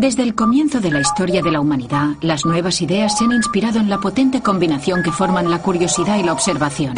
Desde 0.00 0.22
el 0.22 0.36
comienzo 0.36 0.78
de 0.80 0.92
la 0.92 1.00
historia 1.00 1.42
de 1.42 1.50
la 1.50 1.58
humanidad, 1.60 2.10
las 2.20 2.46
nuevas 2.46 2.80
ideas 2.82 3.18
se 3.18 3.24
han 3.24 3.32
inspirado 3.32 3.80
en 3.80 3.90
la 3.90 3.98
potente 3.98 4.40
combinación 4.40 5.02
que 5.02 5.10
forman 5.10 5.50
la 5.50 5.60
curiosidad 5.60 6.18
y 6.18 6.22
la 6.22 6.34
observación. 6.34 6.94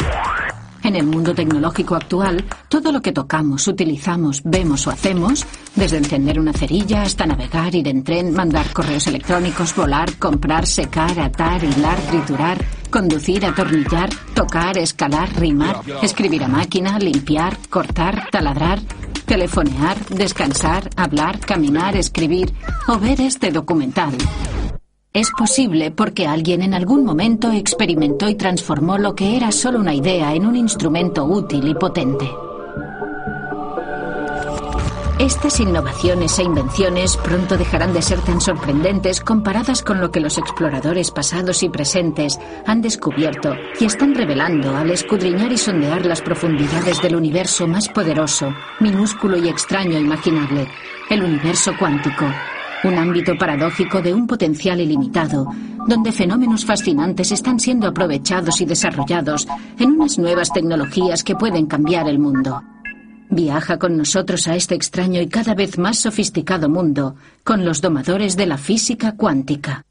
En 0.83 0.95
el 0.95 1.07
mundo 1.07 1.33
tecnológico 1.33 1.95
actual, 1.95 2.45
todo 2.69 2.91
lo 2.91 3.01
que 3.01 3.11
tocamos, 3.11 3.67
utilizamos, 3.67 4.43
vemos 4.43 4.85
o 4.85 4.91
hacemos, 4.91 5.47
desde 5.75 5.97
encender 5.97 6.39
una 6.39 6.53
cerilla 6.53 7.01
hasta 7.01 7.25
navegar, 7.25 7.73
ir 7.73 7.87
en 7.87 8.03
tren, 8.03 8.33
mandar 8.33 8.71
correos 8.71 9.07
electrónicos, 9.07 9.75
volar, 9.75 10.13
comprar, 10.19 10.67
secar, 10.67 11.19
atar, 11.19 11.63
hilar, 11.63 11.97
triturar, 12.01 12.63
conducir, 12.91 13.43
atornillar, 13.47 14.11
tocar, 14.35 14.77
escalar, 14.77 15.27
rimar, 15.39 15.81
escribir 16.03 16.43
a 16.43 16.47
máquina, 16.47 16.99
limpiar, 16.99 17.57
cortar, 17.67 18.29
taladrar, 18.31 18.79
telefonear, 19.31 19.97
descansar, 20.09 20.89
hablar, 20.97 21.39
caminar, 21.39 21.95
escribir 21.95 22.51
o 22.89 22.99
ver 22.99 23.21
este 23.21 23.49
documental. 23.49 24.11
Es 25.13 25.31
posible 25.31 25.89
porque 25.89 26.27
alguien 26.27 26.61
en 26.61 26.73
algún 26.73 27.05
momento 27.05 27.49
experimentó 27.49 28.27
y 28.27 28.35
transformó 28.35 28.97
lo 28.97 29.15
que 29.15 29.37
era 29.37 29.53
solo 29.53 29.79
una 29.79 29.93
idea 29.93 30.35
en 30.35 30.45
un 30.45 30.57
instrumento 30.57 31.23
útil 31.23 31.65
y 31.65 31.75
potente. 31.75 32.29
Estas 35.21 35.59
innovaciones 35.59 36.39
e 36.39 36.43
invenciones 36.43 37.15
pronto 37.15 37.55
dejarán 37.55 37.93
de 37.93 38.01
ser 38.01 38.19
tan 38.21 38.41
sorprendentes 38.41 39.21
comparadas 39.21 39.83
con 39.83 40.01
lo 40.01 40.09
que 40.09 40.19
los 40.19 40.39
exploradores 40.39 41.11
pasados 41.11 41.61
y 41.61 41.69
presentes 41.69 42.39
han 42.65 42.81
descubierto 42.81 43.53
y 43.79 43.85
están 43.85 44.15
revelando 44.15 44.75
al 44.75 44.89
escudriñar 44.89 45.51
y 45.51 45.59
sondear 45.59 46.07
las 46.07 46.23
profundidades 46.23 47.03
del 47.03 47.15
universo 47.15 47.67
más 47.67 47.87
poderoso, 47.87 48.51
minúsculo 48.79 49.37
y 49.37 49.47
extraño 49.47 49.99
imaginable, 49.99 50.67
el 51.11 51.21
universo 51.21 51.73
cuántico, 51.77 52.25
un 52.83 52.97
ámbito 52.97 53.37
paradójico 53.37 54.01
de 54.01 54.15
un 54.15 54.25
potencial 54.25 54.81
ilimitado, 54.81 55.45
donde 55.87 56.11
fenómenos 56.11 56.65
fascinantes 56.65 57.31
están 57.31 57.59
siendo 57.59 57.87
aprovechados 57.87 58.59
y 58.59 58.65
desarrollados 58.65 59.47
en 59.77 59.91
unas 59.91 60.17
nuevas 60.17 60.51
tecnologías 60.51 61.23
que 61.23 61.35
pueden 61.35 61.67
cambiar 61.67 62.09
el 62.09 62.17
mundo. 62.17 62.63
Viaja 63.33 63.79
con 63.79 63.95
nosotros 63.95 64.49
a 64.49 64.57
este 64.57 64.75
extraño 64.75 65.21
y 65.21 65.29
cada 65.29 65.55
vez 65.55 65.77
más 65.77 65.99
sofisticado 65.99 66.67
mundo 66.67 67.15
con 67.45 67.63
los 67.63 67.79
domadores 67.79 68.35
de 68.35 68.45
la 68.45 68.57
física 68.57 69.15
cuántica. 69.15 69.85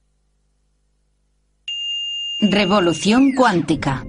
Revolución 2.42 3.32
cuántica. 3.32 4.04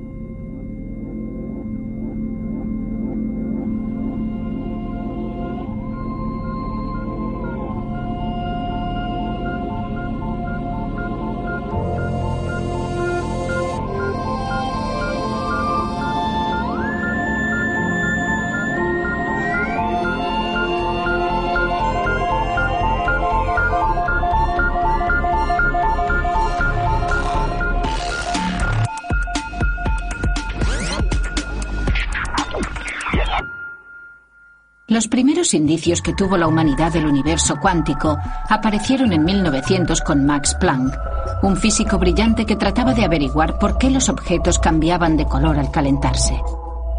Los 35.02 35.08
primeros 35.08 35.56
indicios 35.56 36.00
que 36.00 36.14
tuvo 36.14 36.38
la 36.38 36.46
humanidad 36.46 36.94
del 36.94 37.08
universo 37.08 37.56
cuántico 37.60 38.20
aparecieron 38.48 39.12
en 39.14 39.26
1900 39.26 40.00
con 40.02 40.28
Max 40.28 40.56
Planck, 40.60 40.94
un 41.42 41.58
físico 41.58 41.98
brillante 41.98 42.46
que 42.46 42.56
trataba 42.56 42.94
de 42.94 43.03
averiguar 43.03 43.58
por 43.58 43.80
qué 43.80 43.90
los 43.90 44.09
objetos 44.09 44.59
cambiaban 44.59 45.18
de 45.18 45.25
color 45.25 45.58
al 45.58 45.72
calentarse. 45.72 46.40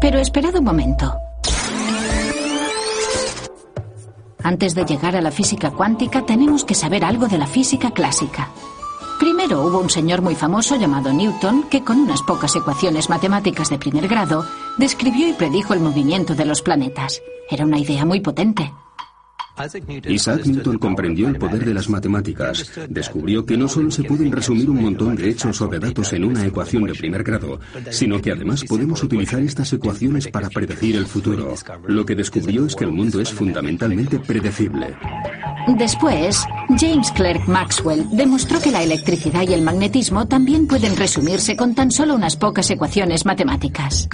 Pero 0.01 0.19
esperad 0.19 0.53
un 0.55 0.65
momento. 0.65 1.15
Antes 4.43 4.75
de 4.75 4.83
llegar 4.83 5.15
a 5.15 5.21
la 5.21 5.31
física 5.31 5.71
cuántica 5.71 6.25
tenemos 6.25 6.65
que 6.65 6.75
saber 6.75 7.05
algo 7.05 7.27
de 7.29 7.37
la 7.37 7.47
física 7.47 7.91
clásica. 7.91 8.49
Primero 9.17 9.65
hubo 9.65 9.79
un 9.79 9.89
señor 9.89 10.21
muy 10.21 10.35
famoso 10.35 10.75
llamado 10.75 11.13
Newton 11.13 11.69
que 11.69 11.85
con 11.85 11.99
unas 11.99 12.21
pocas 12.23 12.53
ecuaciones 12.57 13.09
matemáticas 13.09 13.69
de 13.69 13.79
primer 13.79 14.09
grado 14.09 14.45
describió 14.77 15.29
y 15.29 15.31
predijo 15.31 15.73
el 15.73 15.79
movimiento 15.79 16.35
de 16.35 16.43
los 16.43 16.61
planetas. 16.61 17.21
Era 17.53 17.65
una 17.65 17.77
idea 17.77 18.03
muy 18.03 18.19
potente. 18.19 18.73
Isaac 20.07 20.45
Newton 20.45 20.79
comprendió 20.79 21.27
el 21.27 21.37
poder 21.37 21.63
de 21.63 21.73
las 21.73 21.89
matemáticas. 21.89 22.71
Descubrió 22.89 23.45
que 23.45 23.55
no 23.55 23.67
solo 23.67 23.91
se 23.91 24.03
pueden 24.03 24.31
resumir 24.31 24.69
un 24.69 24.81
montón 24.81 25.15
de 25.15 25.29
hechos 25.29 25.61
o 25.61 25.67
de 25.67 25.79
datos 25.79 26.11
en 26.13 26.23
una 26.23 26.45
ecuación 26.45 26.83
de 26.83 26.93
primer 26.93 27.23
grado, 27.23 27.59
sino 27.91 28.19
que 28.19 28.31
además 28.31 28.63
podemos 28.63 29.03
utilizar 29.03 29.41
estas 29.41 29.71
ecuaciones 29.73 30.27
para 30.27 30.49
predecir 30.49 30.95
el 30.95 31.05
futuro. 31.05 31.53
Lo 31.87 32.05
que 32.05 32.15
descubrió 32.15 32.65
es 32.65 32.75
que 32.75 32.85
el 32.85 32.91
mundo 32.91 33.21
es 33.21 33.31
fundamentalmente 33.31 34.19
predecible. 34.19 34.95
Después, 35.77 36.43
James 36.77 37.11
Clerk 37.11 37.47
Maxwell 37.47 38.05
demostró 38.11 38.59
que 38.59 38.71
la 38.71 38.83
electricidad 38.83 39.43
y 39.47 39.53
el 39.53 39.61
magnetismo 39.61 40.27
también 40.27 40.67
pueden 40.67 40.95
resumirse 40.95 41.55
con 41.55 41.73
tan 41.73 41.91
solo 41.91 42.15
unas 42.15 42.35
pocas 42.35 42.69
ecuaciones 42.69 43.25
matemáticas. 43.25 44.09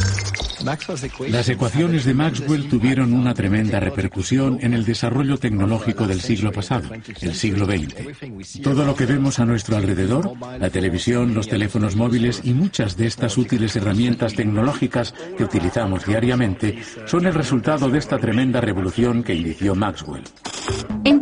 Las 1.29 1.49
ecuaciones 1.49 2.03
de 2.03 2.13
Maxwell 2.13 2.67
tuvieron 2.67 3.13
una 3.13 3.33
tremenda 3.33 3.79
repercusión 3.79 4.59
en 4.61 4.73
el 4.73 4.83
desarrollo 4.83 5.28
tecnológico 5.37 6.07
del 6.07 6.21
siglo 6.21 6.51
pasado, 6.51 6.89
el 7.21 7.35
siglo 7.35 7.65
XX. 7.65 8.61
Todo 8.61 8.85
lo 8.85 8.95
que 8.95 9.05
vemos 9.05 9.39
a 9.39 9.45
nuestro 9.45 9.77
alrededor, 9.77 10.31
la 10.59 10.69
televisión, 10.69 11.33
los 11.33 11.47
teléfonos 11.47 11.95
móviles 11.95 12.41
y 12.43 12.53
muchas 12.53 12.97
de 12.97 13.07
estas 13.07 13.37
útiles 13.37 13.75
herramientas 13.75 14.33
tecnológicas 14.33 15.13
que 15.37 15.43
utilizamos 15.43 16.05
diariamente, 16.05 16.79
son 17.05 17.25
el 17.25 17.33
resultado 17.33 17.89
de 17.89 17.99
esta 17.99 18.17
tremenda 18.17 18.61
revolución 18.61 19.23
que 19.23 19.35
inició 19.35 19.75
Maxwell. 19.75 20.23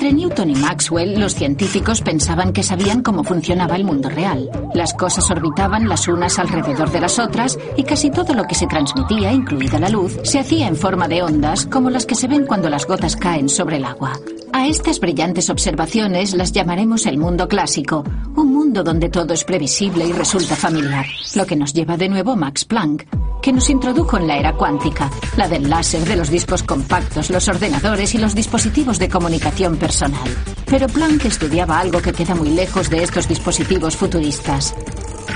Entre 0.08 0.22
Newton 0.22 0.50
y 0.52 0.56
Maxwell, 0.56 1.20
los 1.20 1.36
científicos 1.36 2.00
pensaban 2.00 2.54
que 2.54 2.64
sabían 2.64 3.04
cómo 3.04 3.26
funcionaba 3.26 3.76
el 3.76 3.84
mundo 3.84 4.08
real. 4.08 4.50
Las 4.74 4.94
cosas 4.94 5.30
orbitaban 5.30 5.90
las 5.90 6.08
unas 6.08 6.40
alrededor 6.40 6.90
de 6.92 7.02
las 7.02 7.20
otras 7.20 7.60
y 7.76 7.84
casi 7.84 8.10
todo 8.10 8.34
lo 8.34 8.46
que 8.46 8.56
se 8.56 8.68
transmitía, 8.68 9.34
incluida 9.34 9.80
la 9.80 9.90
luz, 9.90 10.18
se 10.24 10.40
hacía 10.40 10.70
en 10.70 10.78
forma 10.78 11.10
de 11.10 11.24
ondas 11.24 11.66
como 11.66 11.90
las 11.90 12.06
que 12.06 12.16
se 12.16 12.30
ven 12.30 12.46
cuando 12.46 12.70
las 12.70 12.88
gotas 12.88 13.18
caen 13.18 13.50
sobre 13.50 13.76
el 13.76 13.84
agua. 13.84 14.14
A 14.58 14.66
estas 14.66 15.00
brillantes 15.00 15.52
observaciones 15.52 16.34
las 16.34 16.52
llamaremos 16.52 17.06
el 17.06 17.20
mundo 17.20 17.48
clásico, 17.48 18.04
un 18.36 18.52
mundo 18.52 18.84
donde 18.84 19.08
todo 19.08 19.36
es 19.36 19.44
previsible 19.44 20.04
y 20.04 20.12
resulta 20.12 20.56
familiar, 20.56 21.06
lo 21.36 21.46
que 21.46 21.56
nos 21.56 21.74
lleva 21.74 21.96
de 21.96 22.10
nuevo 22.10 22.36
Max 22.36 22.66
Planck, 22.66 23.06
que 23.40 23.54
nos 23.54 23.70
introdujo 23.70 24.18
en 24.18 24.26
la 24.26 24.36
era 24.36 24.54
cuántica, 24.54 25.12
la 25.38 25.48
del 25.48 25.70
láser, 25.70 26.04
de 26.06 26.16
los 26.16 26.32
discos 26.32 26.64
compactos, 26.64 27.30
los 27.30 27.48
ordenadores 27.48 28.16
y 28.16 28.18
los 28.18 28.34
dispositivos 28.34 28.98
de 28.98 29.10
comunicación 29.10 29.78
personal. 29.78 30.28
Pero 30.66 30.88
Planck 30.88 31.26
estudiaba 31.26 31.78
algo 31.78 32.02
que 32.02 32.14
queda 32.14 32.34
muy 32.34 32.50
lejos 32.50 32.90
de 32.90 33.04
estos 33.04 33.28
dispositivos 33.28 33.96
futuristas. 33.96 34.74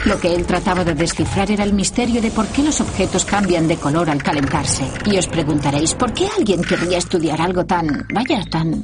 Lo 0.06 0.19
que 0.19 0.34
él 0.34 0.47
trataba 0.47 0.84
de 0.84 0.95
descifrar 0.95 1.51
era 1.51 1.63
el 1.63 1.73
misterio 1.73 2.22
de 2.23 2.31
por 2.31 2.47
qué 2.47 2.63
los 2.63 2.81
objetos 2.81 3.23
cambian 3.23 3.67
de 3.67 3.78
color 3.78 4.09
al 4.09 4.23
calentarse. 4.23 4.84
Y 5.06 5.17
os 5.17 5.28
preguntaréis, 5.28 5.94
¿por 5.94 6.12
qué 6.12 6.28
alguien 6.35 6.63
querría 6.63 6.97
estudiar 6.97 7.39
algo 7.39 7.66
tan... 7.66 8.07
vaya, 8.11 8.44
tan... 8.50 8.84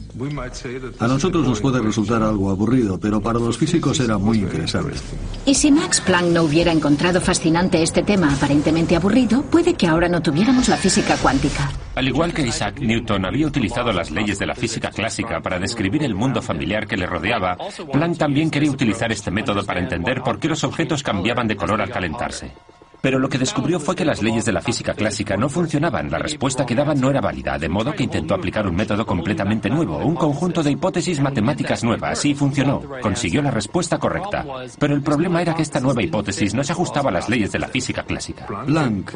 A 0.99 1.07
nosotros 1.07 1.47
nos 1.47 1.59
puede 1.59 1.81
resultar 1.81 2.21
algo 2.21 2.51
aburrido, 2.51 2.99
pero 2.99 3.19
para 3.19 3.39
los 3.39 3.57
físicos 3.57 3.99
era 3.99 4.19
muy 4.19 4.37
interesante. 4.37 4.97
Y 5.45 5.55
si 5.55 5.71
Max 5.71 6.01
Planck 6.01 6.27
no 6.27 6.43
hubiera 6.43 6.71
encontrado 6.71 7.19
fascinante 7.19 7.81
este 7.81 8.03
tema 8.03 8.31
aparentemente 8.31 8.95
aburrido, 8.95 9.41
puede 9.41 9.73
que 9.73 9.87
ahora 9.87 10.07
no 10.07 10.21
tuviéramos 10.21 10.67
la 10.67 10.77
física 10.77 11.17
cuántica. 11.17 11.71
Al 11.95 12.07
igual 12.07 12.31
que 12.31 12.45
Isaac 12.45 12.79
Newton 12.79 13.25
había 13.25 13.47
utilizado 13.47 13.91
las 13.91 14.11
leyes 14.11 14.37
de 14.37 14.45
la 14.45 14.53
física 14.53 14.91
clásica 14.91 15.41
para 15.41 15.57
describir 15.57 16.03
el 16.03 16.13
mundo 16.13 16.43
familiar 16.43 16.85
que 16.85 16.95
le 16.95 17.07
rodeaba, 17.07 17.57
Planck 17.91 18.19
también 18.19 18.51
quería 18.51 18.69
utilizar 18.69 19.11
este 19.11 19.31
método 19.31 19.65
para 19.65 19.79
entender 19.79 20.21
por 20.21 20.37
qué 20.37 20.47
los 20.47 20.63
objetos 20.63 21.01
cambiaban 21.07 21.47
de 21.47 21.55
color 21.55 21.81
al 21.81 21.89
calentarse. 21.89 22.51
Pero 22.99 23.17
lo 23.17 23.29
que 23.29 23.37
descubrió 23.37 23.79
fue 23.79 23.95
que 23.95 24.03
las 24.03 24.21
leyes 24.21 24.43
de 24.43 24.51
la 24.51 24.59
física 24.59 24.93
clásica 24.93 25.37
no 25.37 25.47
funcionaban, 25.47 26.11
la 26.11 26.17
respuesta 26.19 26.65
que 26.65 26.75
daban 26.75 26.99
no 26.99 27.09
era 27.09 27.21
válida, 27.21 27.57
de 27.57 27.69
modo 27.69 27.93
que 27.93 28.03
intentó 28.03 28.33
aplicar 28.33 28.67
un 28.67 28.75
método 28.75 29.05
completamente 29.05 29.69
nuevo, 29.69 29.99
un 29.99 30.15
conjunto 30.15 30.61
de 30.61 30.71
hipótesis 30.71 31.21
matemáticas 31.21 31.81
nuevas, 31.81 32.25
y 32.25 32.35
funcionó, 32.35 32.81
consiguió 33.01 33.41
la 33.41 33.51
respuesta 33.51 33.97
correcta. 33.97 34.45
Pero 34.77 34.95
el 34.95 35.01
problema 35.01 35.41
era 35.41 35.55
que 35.55 35.61
esta 35.61 35.79
nueva 35.79 36.03
hipótesis 36.03 36.53
no 36.53 36.61
se 36.61 36.73
ajustaba 36.73 37.09
a 37.09 37.13
las 37.13 37.29
leyes 37.29 37.53
de 37.53 37.59
la 37.59 37.69
física 37.69 38.03
clásica. 38.03 38.45
Planck 38.65 39.13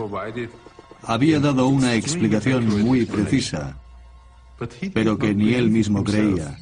había 1.03 1.41
dado 1.41 1.67
una 1.67 1.93
explicación 1.95 2.69
muy 2.85 3.05
precisa, 3.05 3.75
pero 4.93 5.17
que 5.17 5.33
ni 5.33 5.55
él 5.55 5.69
mismo 5.69 6.05
creía. 6.05 6.57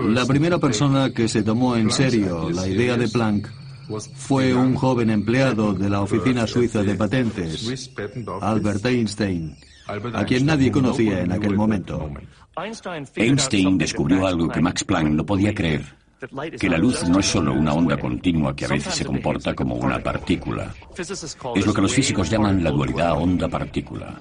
La 0.00 0.26
primera 0.26 0.58
persona 0.58 1.12
que 1.12 1.28
se 1.28 1.44
tomó 1.44 1.76
en 1.76 1.92
serio 1.92 2.50
la 2.50 2.66
idea 2.66 2.96
de 2.96 3.06
Planck 3.06 3.48
fue 4.14 4.54
un 4.54 4.74
joven 4.74 5.10
empleado 5.10 5.72
de 5.72 5.88
la 5.88 6.02
Oficina 6.02 6.46
Suiza 6.46 6.82
de 6.82 6.94
Patentes, 6.94 7.90
Albert 8.40 8.84
Einstein. 8.86 9.56
a 9.86 10.24
quien 10.24 10.46
nadie 10.46 10.70
conocía 10.70 11.20
en 11.20 11.32
aquel 11.32 11.56
momento. 11.56 12.10
Einstein 13.16 13.78
descubrió 13.78 14.26
algo 14.26 14.48
que 14.48 14.60
Max 14.60 14.84
Planck 14.84 15.10
no 15.10 15.24
podía 15.24 15.54
creer, 15.54 15.84
que 16.58 16.68
la 16.68 16.78
luz 16.78 17.08
no 17.08 17.20
es 17.20 17.26
solo 17.26 17.52
una 17.52 17.72
onda 17.72 17.96
continua 17.96 18.54
que 18.54 18.64
a 18.64 18.68
veces 18.68 18.94
se 18.94 19.04
comporta 19.04 19.54
como 19.54 19.76
una 19.76 19.98
partícula. 20.00 20.74
Es 21.54 21.66
lo 21.66 21.72
que 21.72 21.82
los 21.82 21.94
físicos 21.94 22.28
llaman 22.28 22.62
la 22.62 22.70
dualidad 22.70 23.12
onda-partícula. 23.16 24.18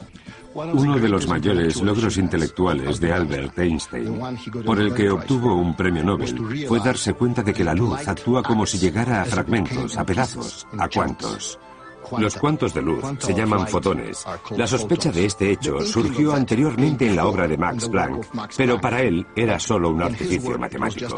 Uno 0.57 0.97
de 0.97 1.07
los 1.07 1.27
mayores 1.27 1.81
logros 1.83 2.17
intelectuales 2.17 2.99
de 2.99 3.13
Albert 3.13 3.59
Einstein, 3.59 4.19
por 4.65 4.79
el 4.79 4.91
que 4.91 5.11
obtuvo 5.11 5.55
un 5.55 5.75
premio 5.75 6.03
Nobel, 6.03 6.65
fue 6.67 6.79
darse 6.79 7.13
cuenta 7.13 7.43
de 7.43 7.53
que 7.53 7.63
la 7.63 7.75
luz 7.75 8.07
actúa 8.07 8.41
como 8.41 8.65
si 8.65 8.79
llegara 8.79 9.21
a 9.21 9.25
fragmentos, 9.25 9.95
a 9.97 10.03
pedazos, 10.03 10.65
a 10.79 10.89
cuantos. 10.89 11.59
Los 12.17 12.35
cuantos 12.37 12.73
de 12.73 12.81
luz 12.81 13.03
se 13.19 13.33
llaman 13.33 13.67
fotones. 13.67 14.25
La 14.55 14.67
sospecha 14.67 15.11
de 15.11 15.25
este 15.25 15.51
hecho 15.51 15.81
surgió 15.81 16.33
anteriormente 16.33 17.07
en 17.07 17.15
la 17.15 17.25
obra 17.25 17.47
de 17.47 17.57
Max 17.57 17.89
Planck, 17.89 18.27
pero 18.55 18.79
para 18.79 19.01
él 19.01 19.25
era 19.35 19.59
solo 19.59 19.89
un 19.89 20.01
artificio 20.01 20.57
matemático. 20.57 21.17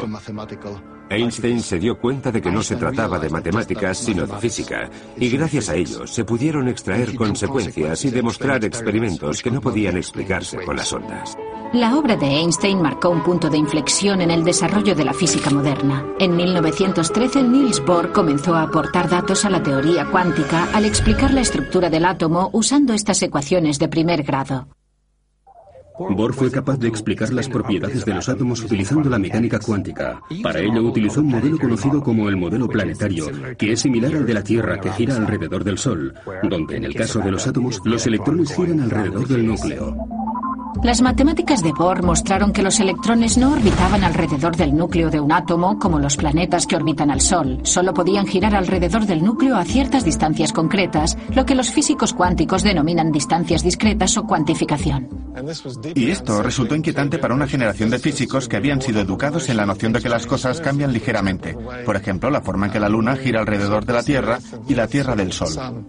Einstein 1.10 1.60
se 1.60 1.78
dio 1.78 1.98
cuenta 1.98 2.30
de 2.30 2.40
que 2.40 2.52
no 2.52 2.62
se 2.62 2.76
trataba 2.76 3.18
de 3.18 3.28
matemáticas, 3.28 3.98
sino 3.98 4.26
de 4.26 4.36
física, 4.38 4.88
y 5.16 5.28
gracias 5.28 5.68
a 5.68 5.74
ello 5.74 6.06
se 6.06 6.24
pudieron 6.24 6.68
extraer 6.68 7.16
consecuencias 7.16 8.04
y 8.04 8.10
demostrar 8.10 8.64
experimentos 8.64 9.42
que 9.42 9.50
no 9.50 9.60
podían 9.60 9.96
explicarse 9.96 10.64
con 10.64 10.76
las 10.76 10.92
ondas. 10.92 11.36
La 11.72 11.96
obra 11.96 12.16
de 12.16 12.26
Einstein 12.26 12.82
marcó 12.82 13.10
un 13.10 13.22
punto 13.22 13.48
de 13.48 13.56
inflexión 13.56 14.20
en 14.20 14.32
el 14.32 14.42
desarrollo 14.42 14.96
de 14.96 15.04
la 15.04 15.12
física 15.12 15.50
moderna. 15.50 16.04
En 16.18 16.34
1913, 16.34 17.44
Niels 17.44 17.84
Bohr 17.84 18.10
comenzó 18.10 18.56
a 18.56 18.62
aportar 18.62 19.08
datos 19.08 19.44
a 19.44 19.50
la 19.50 19.62
teoría 19.62 20.04
cuántica 20.10 20.68
al 20.72 20.84
explicar 20.84 21.32
la 21.32 21.42
estructura 21.42 21.88
del 21.88 22.06
átomo 22.06 22.50
usando 22.52 22.92
estas 22.92 23.22
ecuaciones 23.22 23.78
de 23.78 23.86
primer 23.86 24.24
grado. 24.24 24.66
Bohr 25.96 26.34
fue 26.34 26.50
capaz 26.50 26.76
de 26.78 26.88
explicar 26.88 27.32
las 27.32 27.48
propiedades 27.48 28.04
de 28.04 28.14
los 28.14 28.28
átomos 28.28 28.64
utilizando 28.64 29.08
la 29.08 29.18
mecánica 29.20 29.60
cuántica. 29.60 30.20
Para 30.42 30.58
ello 30.58 30.82
utilizó 30.82 31.20
un 31.20 31.28
modelo 31.28 31.56
conocido 31.56 32.02
como 32.02 32.28
el 32.28 32.36
modelo 32.36 32.66
planetario, 32.66 33.26
que 33.56 33.72
es 33.72 33.80
similar 33.80 34.16
al 34.16 34.26
de 34.26 34.34
la 34.34 34.42
Tierra 34.42 34.80
que 34.80 34.90
gira 34.90 35.14
alrededor 35.14 35.62
del 35.62 35.78
Sol, 35.78 36.14
donde 36.42 36.78
en 36.78 36.84
el 36.84 36.94
caso 36.96 37.20
de 37.20 37.30
los 37.30 37.46
átomos 37.46 37.80
los 37.84 38.04
electrones 38.08 38.52
giran 38.56 38.80
alrededor 38.80 39.28
del 39.28 39.46
núcleo. 39.46 39.94
Las 40.82 41.02
matemáticas 41.02 41.62
de 41.62 41.72
Bohr 41.72 42.02
mostraron 42.02 42.52
que 42.52 42.62
los 42.62 42.80
electrones 42.80 43.36
no 43.36 43.52
orbitaban 43.52 44.02
alrededor 44.02 44.56
del 44.56 44.74
núcleo 44.74 45.10
de 45.10 45.20
un 45.20 45.30
átomo 45.30 45.78
como 45.78 45.98
los 45.98 46.16
planetas 46.16 46.66
que 46.66 46.76
orbitan 46.76 47.10
al 47.10 47.20
Sol. 47.20 47.60
Solo 47.64 47.92
podían 47.92 48.26
girar 48.26 48.54
alrededor 48.54 49.04
del 49.04 49.22
núcleo 49.22 49.56
a 49.56 49.64
ciertas 49.64 50.04
distancias 50.04 50.52
concretas, 50.52 51.18
lo 51.34 51.44
que 51.44 51.54
los 51.54 51.70
físicos 51.70 52.14
cuánticos 52.14 52.62
denominan 52.62 53.12
distancias 53.12 53.62
discretas 53.62 54.16
o 54.16 54.26
cuantificación. 54.26 55.08
Y 55.94 56.10
esto 56.10 56.42
resultó 56.42 56.74
inquietante 56.74 57.18
para 57.18 57.34
una 57.34 57.46
generación 57.46 57.90
de 57.90 57.98
físicos 57.98 58.48
que 58.48 58.56
habían 58.56 58.80
sido 58.80 59.00
educados 59.00 59.48
en 59.48 59.58
la 59.58 59.66
noción 59.66 59.92
de 59.92 60.00
que 60.00 60.08
las 60.08 60.26
cosas 60.26 60.60
cambian 60.60 60.92
ligeramente. 60.92 61.56
Por 61.84 61.96
ejemplo, 61.96 62.30
la 62.30 62.40
forma 62.40 62.66
en 62.66 62.72
que 62.72 62.80
la 62.80 62.88
Luna 62.88 63.16
gira 63.16 63.40
alrededor 63.40 63.84
de 63.84 63.92
la 63.92 64.02
Tierra 64.02 64.38
y 64.66 64.74
la 64.74 64.86
Tierra 64.86 65.14
del 65.14 65.32
Sol. 65.32 65.84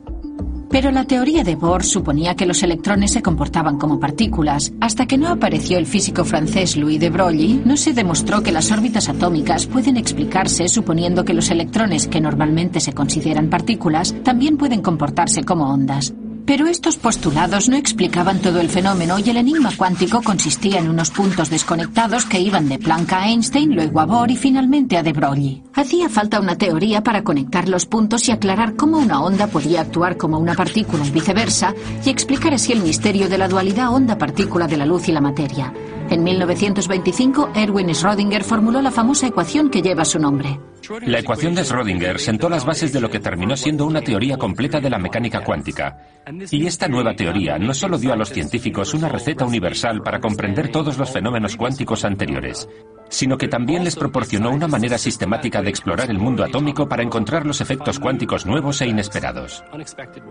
Pero 0.71 0.89
la 0.89 1.03
teoría 1.03 1.43
de 1.43 1.57
Bohr 1.57 1.83
suponía 1.83 2.35
que 2.35 2.45
los 2.45 2.63
electrones 2.63 3.11
se 3.11 3.21
comportaban 3.21 3.77
como 3.77 3.99
partículas. 3.99 4.71
Hasta 4.79 5.05
que 5.05 5.17
no 5.17 5.27
apareció 5.27 5.77
el 5.77 5.85
físico 5.85 6.23
francés 6.23 6.77
Louis 6.77 6.97
de 6.97 7.09
Broglie, 7.09 7.61
no 7.65 7.75
se 7.75 7.91
demostró 7.91 8.41
que 8.41 8.53
las 8.53 8.71
órbitas 8.71 9.09
atómicas 9.09 9.67
pueden 9.67 9.97
explicarse 9.97 10.69
suponiendo 10.69 11.25
que 11.25 11.33
los 11.33 11.51
electrones, 11.51 12.07
que 12.07 12.21
normalmente 12.21 12.79
se 12.79 12.93
consideran 12.93 13.49
partículas, 13.49 14.15
también 14.23 14.57
pueden 14.57 14.81
comportarse 14.81 15.43
como 15.43 15.69
ondas. 15.69 16.13
Pero 16.51 16.67
estos 16.67 16.97
postulados 16.97 17.69
no 17.69 17.77
explicaban 17.77 18.41
todo 18.41 18.59
el 18.59 18.67
fenómeno 18.67 19.17
y 19.17 19.29
el 19.29 19.37
enigma 19.37 19.69
cuántico 19.77 20.21
consistía 20.21 20.79
en 20.79 20.89
unos 20.89 21.09
puntos 21.09 21.49
desconectados 21.49 22.25
que 22.25 22.41
iban 22.41 22.67
de 22.67 22.77
Planck 22.77 23.13
a 23.13 23.29
Einstein, 23.29 23.73
luego 23.73 24.01
a 24.01 24.05
Bohr 24.05 24.29
y 24.31 24.35
finalmente 24.35 24.97
a 24.97 25.01
de 25.01 25.13
Broglie. 25.13 25.63
Hacía 25.73 26.09
falta 26.09 26.41
una 26.41 26.57
teoría 26.57 27.03
para 27.03 27.23
conectar 27.23 27.69
los 27.69 27.85
puntos 27.85 28.27
y 28.27 28.33
aclarar 28.33 28.75
cómo 28.75 28.97
una 28.97 29.23
onda 29.23 29.47
podía 29.47 29.79
actuar 29.79 30.17
como 30.17 30.39
una 30.39 30.53
partícula 30.53 31.05
y 31.05 31.11
viceversa, 31.11 31.73
y 32.05 32.09
explicar 32.09 32.53
así 32.53 32.73
el 32.73 32.81
misterio 32.81 33.29
de 33.29 33.37
la 33.37 33.47
dualidad 33.47 33.93
onda-partícula 33.93 34.67
de 34.67 34.75
la 34.75 34.85
luz 34.85 35.07
y 35.07 35.13
la 35.13 35.21
materia. 35.21 35.71
En 36.11 36.25
1925, 36.25 37.51
Erwin 37.55 37.87
Schrödinger 37.87 38.43
formuló 38.43 38.81
la 38.81 38.91
famosa 38.91 39.27
ecuación 39.27 39.69
que 39.69 39.81
lleva 39.81 40.03
su 40.03 40.19
nombre. 40.19 40.59
La 41.05 41.19
ecuación 41.19 41.55
de 41.55 41.61
Schrödinger 41.61 42.17
sentó 42.17 42.49
las 42.49 42.65
bases 42.65 42.91
de 42.91 42.99
lo 42.99 43.09
que 43.09 43.21
terminó 43.21 43.55
siendo 43.55 43.85
una 43.85 44.01
teoría 44.01 44.35
completa 44.35 44.81
de 44.81 44.89
la 44.89 44.97
mecánica 44.97 45.41
cuántica. 45.41 46.05
Y 46.51 46.65
esta 46.65 46.89
nueva 46.89 47.15
teoría 47.15 47.57
no 47.57 47.73
solo 47.73 47.97
dio 47.97 48.11
a 48.11 48.17
los 48.17 48.29
científicos 48.29 48.93
una 48.93 49.07
receta 49.07 49.45
universal 49.45 50.01
para 50.01 50.19
comprender 50.19 50.69
todos 50.69 50.97
los 50.97 51.09
fenómenos 51.11 51.55
cuánticos 51.55 52.03
anteriores, 52.03 52.67
sino 53.09 53.37
que 53.37 53.47
también 53.47 53.83
les 53.83 53.95
proporcionó 53.95 54.51
una 54.51 54.67
manera 54.67 54.97
sistemática 54.97 55.61
de 55.61 55.69
explorar 55.69 56.09
el 56.09 56.19
mundo 56.19 56.43
atómico 56.43 56.87
para 56.87 57.03
encontrar 57.03 57.45
los 57.45 57.61
efectos 57.61 57.99
cuánticos 57.99 58.45
nuevos 58.45 58.81
e 58.81 58.87
inesperados. 58.87 59.63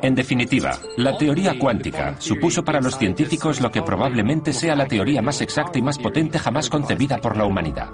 En 0.03 0.15
definitiva, 0.15 0.79
la 0.97 1.17
teoría 1.17 1.59
cuántica 1.59 2.17
supuso 2.19 2.65
para 2.65 2.81
los 2.81 2.99
científicos 2.99 3.61
lo 3.61 3.71
que 3.71 3.83
probablemente 3.83 4.53
sea 4.53 4.75
la 4.75 4.87
teoría 4.87 5.23
más 5.23 5.41
exacta 5.41 5.70
y 5.79 5.83
más 5.83 5.99
potente 5.99 6.39
jamás 6.39 6.69
concebida 6.69 7.19
por 7.19 7.37
la 7.37 7.45
humanidad. 7.45 7.91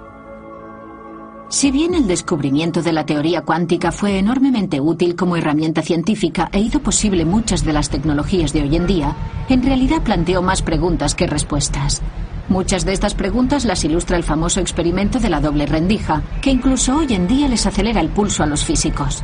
Si 1.49 1.71
bien 1.71 1.93
el 1.95 2.07
descubrimiento 2.07 2.81
de 2.81 2.91
la 2.91 3.05
teoría 3.05 3.41
cuántica 3.41 3.93
fue 3.93 4.19
enormemente 4.19 4.81
útil 4.81 5.15
como 5.15 5.37
herramienta 5.37 5.81
científica 5.81 6.49
e 6.51 6.59
hizo 6.59 6.81
posible 6.81 7.23
muchas 7.23 7.63
de 7.63 7.71
las 7.71 7.89
tecnologías 7.89 8.51
de 8.51 8.63
hoy 8.63 8.75
en 8.75 8.85
día, 8.85 9.15
en 9.47 9.63
realidad 9.63 10.01
planteó 10.03 10.41
más 10.41 10.61
preguntas 10.61 11.15
que 11.15 11.25
respuestas. 11.25 12.01
Muchas 12.49 12.83
de 12.85 12.91
estas 12.91 13.13
preguntas 13.13 13.63
las 13.63 13.83
ilustra 13.85 14.17
el 14.17 14.23
famoso 14.23 14.59
experimento 14.59 15.19
de 15.19 15.29
la 15.29 15.39
doble 15.39 15.65
rendija, 15.65 16.21
que 16.41 16.51
incluso 16.51 16.97
hoy 16.97 17.13
en 17.13 17.27
día 17.27 17.47
les 17.47 17.65
acelera 17.65 18.01
el 18.01 18.09
pulso 18.09 18.43
a 18.43 18.45
los 18.45 18.63
físicos. 18.65 19.23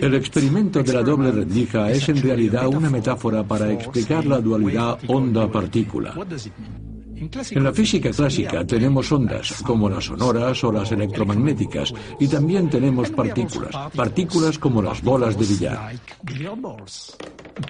El 0.00 0.14
experimento 0.14 0.82
de 0.82 0.92
la 0.92 1.02
doble 1.02 1.32
rendija 1.32 1.90
es 1.90 2.08
en 2.08 2.22
realidad 2.22 2.68
una 2.68 2.90
metáfora 2.90 3.42
para 3.42 3.72
explicar 3.72 4.24
la 4.24 4.40
dualidad 4.40 4.98
onda-partícula. 5.08 6.14
En 7.20 7.64
la 7.64 7.72
física 7.72 8.10
clásica 8.10 8.66
tenemos 8.66 9.12
ondas, 9.12 9.62
como 9.62 9.90
las 9.90 10.04
sonoras 10.04 10.64
o 10.64 10.72
las 10.72 10.90
electromagnéticas, 10.90 11.92
y 12.18 12.26
también 12.26 12.70
tenemos 12.70 13.10
partículas, 13.10 13.92
partículas 13.94 14.58
como 14.58 14.80
las 14.80 15.02
bolas 15.02 15.38
de 15.38 15.44
billar. 15.44 15.92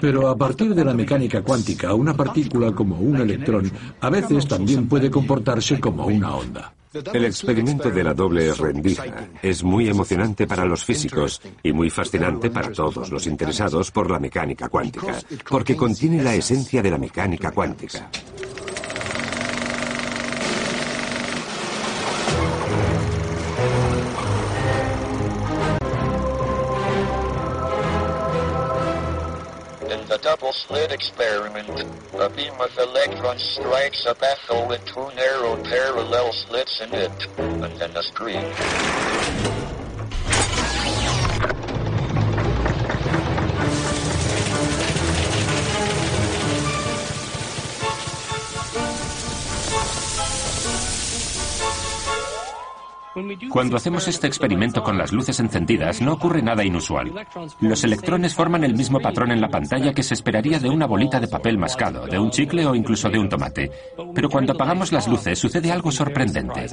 Pero 0.00 0.29
a 0.29 0.37
partir 0.37 0.73
de 0.73 0.85
la 0.85 0.94
mecánica 0.94 1.43
cuántica, 1.43 1.94
una 1.94 2.14
partícula 2.14 2.73
como 2.73 3.00
un 3.00 3.17
electrón 3.17 3.70
a 4.00 4.08
veces 4.08 4.47
también 4.47 4.89
puede 4.89 5.10
comportarse 5.10 5.81
como 5.81 6.06
una 6.06 6.36
onda. 6.36 6.72
El 7.13 7.25
experimento 7.25 7.91
de 7.91 8.05
la 8.05 8.15
doble 8.15 8.53
rendija 8.53 9.31
es 9.43 9.63
muy 9.63 9.89
emocionante 9.89 10.46
para 10.46 10.65
los 10.65 10.84
físicos 10.84 11.41
y 11.63 11.72
muy 11.72 11.91
fascinante 11.91 12.51
para 12.51 12.72
todos 12.72 13.10
los 13.10 13.27
interesados 13.27 13.91
por 13.91 14.10
la 14.10 14.19
mecánica 14.19 14.69
cuántica, 14.69 15.19
porque 15.48 15.77
contiene 15.77 16.22
la 16.22 16.34
esencia 16.34 16.82
de 16.82 16.91
la 16.91 16.98
mecánica 16.98 17.51
cuántica. 17.53 18.10
Double 30.22 30.53
slit 30.53 30.93
experiment. 30.93 31.69
A 32.15 32.29
beam 32.29 32.53
of 32.60 32.77
electrons 32.79 33.43
strikes 33.43 34.05
a 34.06 34.15
baffle 34.15 34.69
with 34.69 34.84
two 34.84 35.08
narrow 35.15 35.56
parallel 35.65 36.32
slits 36.32 36.81
in 36.81 36.93
it, 36.93 37.27
and 37.39 37.77
then 37.79 37.96
a 37.96 38.03
screen. 38.03 39.59
Cuando 53.50 53.77
hacemos 53.77 54.08
este 54.08 54.27
experimento 54.27 54.82
con 54.82 54.98
las 54.98 55.12
luces 55.12 55.41
encendidas 55.41 56.00
no 56.00 56.15
ocurre 56.15 56.43
nada 56.43 56.65
inusual. 56.65 57.12
Los 57.60 57.84
electrones 57.84 58.34
forman 58.34 58.65
el 58.65 58.74
mismo 58.74 59.00
patrón 59.00 59.31
en 59.31 59.41
la 59.41 59.48
pantalla 59.48 59.93
que 59.93 60.03
se 60.03 60.15
esperaría 60.15 60.58
de 60.58 60.69
una 60.69 60.86
bolita 60.86 61.20
de 61.20 61.29
papel 61.29 61.58
mascado, 61.58 62.06
de 62.06 62.19
un 62.19 62.31
chicle 62.31 62.67
o 62.67 62.74
incluso 62.74 63.08
de 63.08 63.19
un 63.19 63.29
tomate. 63.29 63.70
Pero 64.15 64.29
cuando 64.29 64.53
apagamos 64.53 64.93
las 64.93 65.08
luces 65.08 65.39
sucede 65.39 65.70
algo 65.70 65.91
sorprendente. 65.91 66.67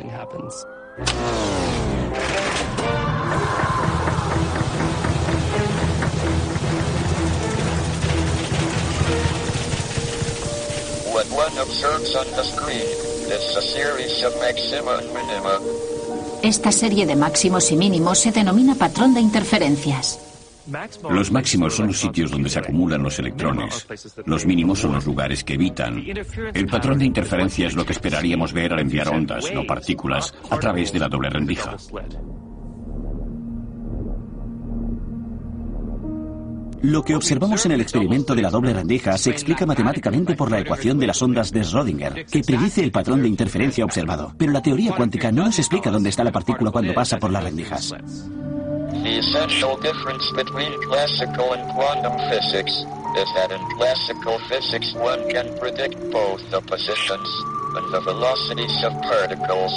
One 11.38 11.58
observes 11.60 12.16
on 12.16 12.25
the 12.32 12.44
screen 12.44 13.08
a 13.58 13.62
series 13.62 14.24
of 14.24 14.34
maxima 14.39 14.98
and 14.98 15.13
minima 15.13 15.87
Esta 16.44 16.72
serie 16.72 17.06
de 17.06 17.15
máximos 17.15 17.72
y 17.72 17.75
mínimos 17.75 18.20
se 18.20 18.32
denomina 18.32 18.75
patrón 18.75 19.13
de 19.13 19.22
interferencias. 19.22 20.20
Los 21.10 21.32
máximos 21.32 21.75
son 21.75 21.88
los 21.88 22.00
sitios 22.00 22.29
donde 22.29 22.50
se 22.50 22.60
acumulan 22.60 23.01
los 23.01 23.17
electrones. 23.20 23.88
Los 24.25 24.46
mínimos 24.46 24.79
son 24.79 24.94
los 24.94 25.06
lugares 25.06 25.44
que 25.44 25.53
evitan. 25.53 26.03
El 26.53 26.67
patrón 26.67 27.00
de 27.00 27.06
interferencia 27.06 27.67
es 27.67 27.75
lo 27.75 27.86
que 27.86 27.94
esperaríamos 27.94 28.53
ver 28.53 28.74
al 28.74 28.79
enviar 28.79 29.10
ondas, 29.10 29.46
no 29.53 29.65
partículas, 29.65 30.34
a 30.50 30.60
través 30.60 30.91
de 30.91 31.00
la 31.00 31.08
doble 31.08 31.29
rendija. 31.29 31.75
Lo 36.88 37.03
que 37.03 37.17
observamos 37.17 37.65
en 37.65 37.74
el 37.74 37.82
experimento 37.82 38.34
de 38.34 38.41
la 38.41 38.50
doble 38.50 38.74
rendija 38.74 39.17
se 39.17 39.29
explica 39.29 39.65
matemáticamente 39.65 40.38
por 40.38 40.50
la 40.50 40.60
ecuación 40.60 40.98
de 40.98 41.08
las 41.08 41.22
ondas 41.22 41.51
de 41.51 41.60
Schrödinger, 41.60 42.25
que 42.25 42.41
predice 42.44 42.82
el 42.82 42.94
patrón 42.94 43.22
de 43.22 43.27
interferencia 43.27 43.84
observado. 43.84 44.34
Pero 44.38 44.53
la 44.53 44.62
teoría 44.62 44.96
cuántica 44.96 45.29
no 45.29 45.44
nos 45.44 45.60
explica 45.60 45.91
dónde 45.91 46.12
está 46.12 46.24
la 46.24 46.32
partícula 46.32 46.72
cuando 46.72 46.94
pasa 46.94 47.17
por 47.17 47.29
las 47.29 47.44
rendijas. 47.44 47.89
The 47.89 49.20
essential 49.20 49.75
difference 49.82 50.32
between 50.34 50.72
classical 50.88 51.51
and 51.56 51.70
quantum 51.75 52.17
physics 52.29 52.72
is 52.72 53.27
that 53.36 53.51
in 53.51 53.60
classical 53.75 54.39
physics 54.48 54.94
one 54.96 55.27
can 55.27 55.60
predict 55.60 56.00
both 56.10 56.39
the 56.51 56.62
positions 56.62 57.27
and 57.75 57.84
the 57.91 58.00
velocities 58.00 58.82
of 58.86 58.94
particles, 59.01 59.74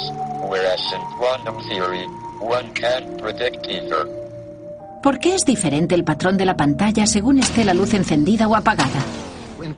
whereas 0.47 0.79
in 0.95 1.01
quantum 1.19 1.59
theory 1.67 2.07
one 2.39 2.73
can't 2.73 3.21
predict 3.21 3.67
either. 3.67 4.07
¿Por 5.01 5.17
qué 5.19 5.35
es 5.35 5.45
diferente 5.45 5.95
el 5.95 6.03
patrón 6.03 6.37
de 6.37 6.45
la 6.45 6.55
pantalla 6.55 7.05
según 7.07 7.39
esté 7.39 7.65
la 7.65 7.73
luz 7.73 7.93
encendida 7.93 8.47
o 8.47 8.55
apagada? 8.55 9.03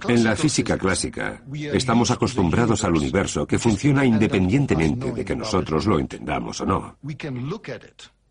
En 0.07 0.23
la 0.23 0.35
física 0.35 0.77
clásica, 0.77 1.41
estamos 1.73 2.11
acostumbrados 2.11 2.83
al 2.83 2.95
universo 2.95 3.45
que 3.45 3.59
funciona 3.59 4.05
independientemente 4.05 5.11
de 5.11 5.25
que 5.25 5.35
nosotros 5.35 5.85
lo 5.85 5.99
entendamos 5.99 6.61
o 6.61 6.65
no. 6.65 6.97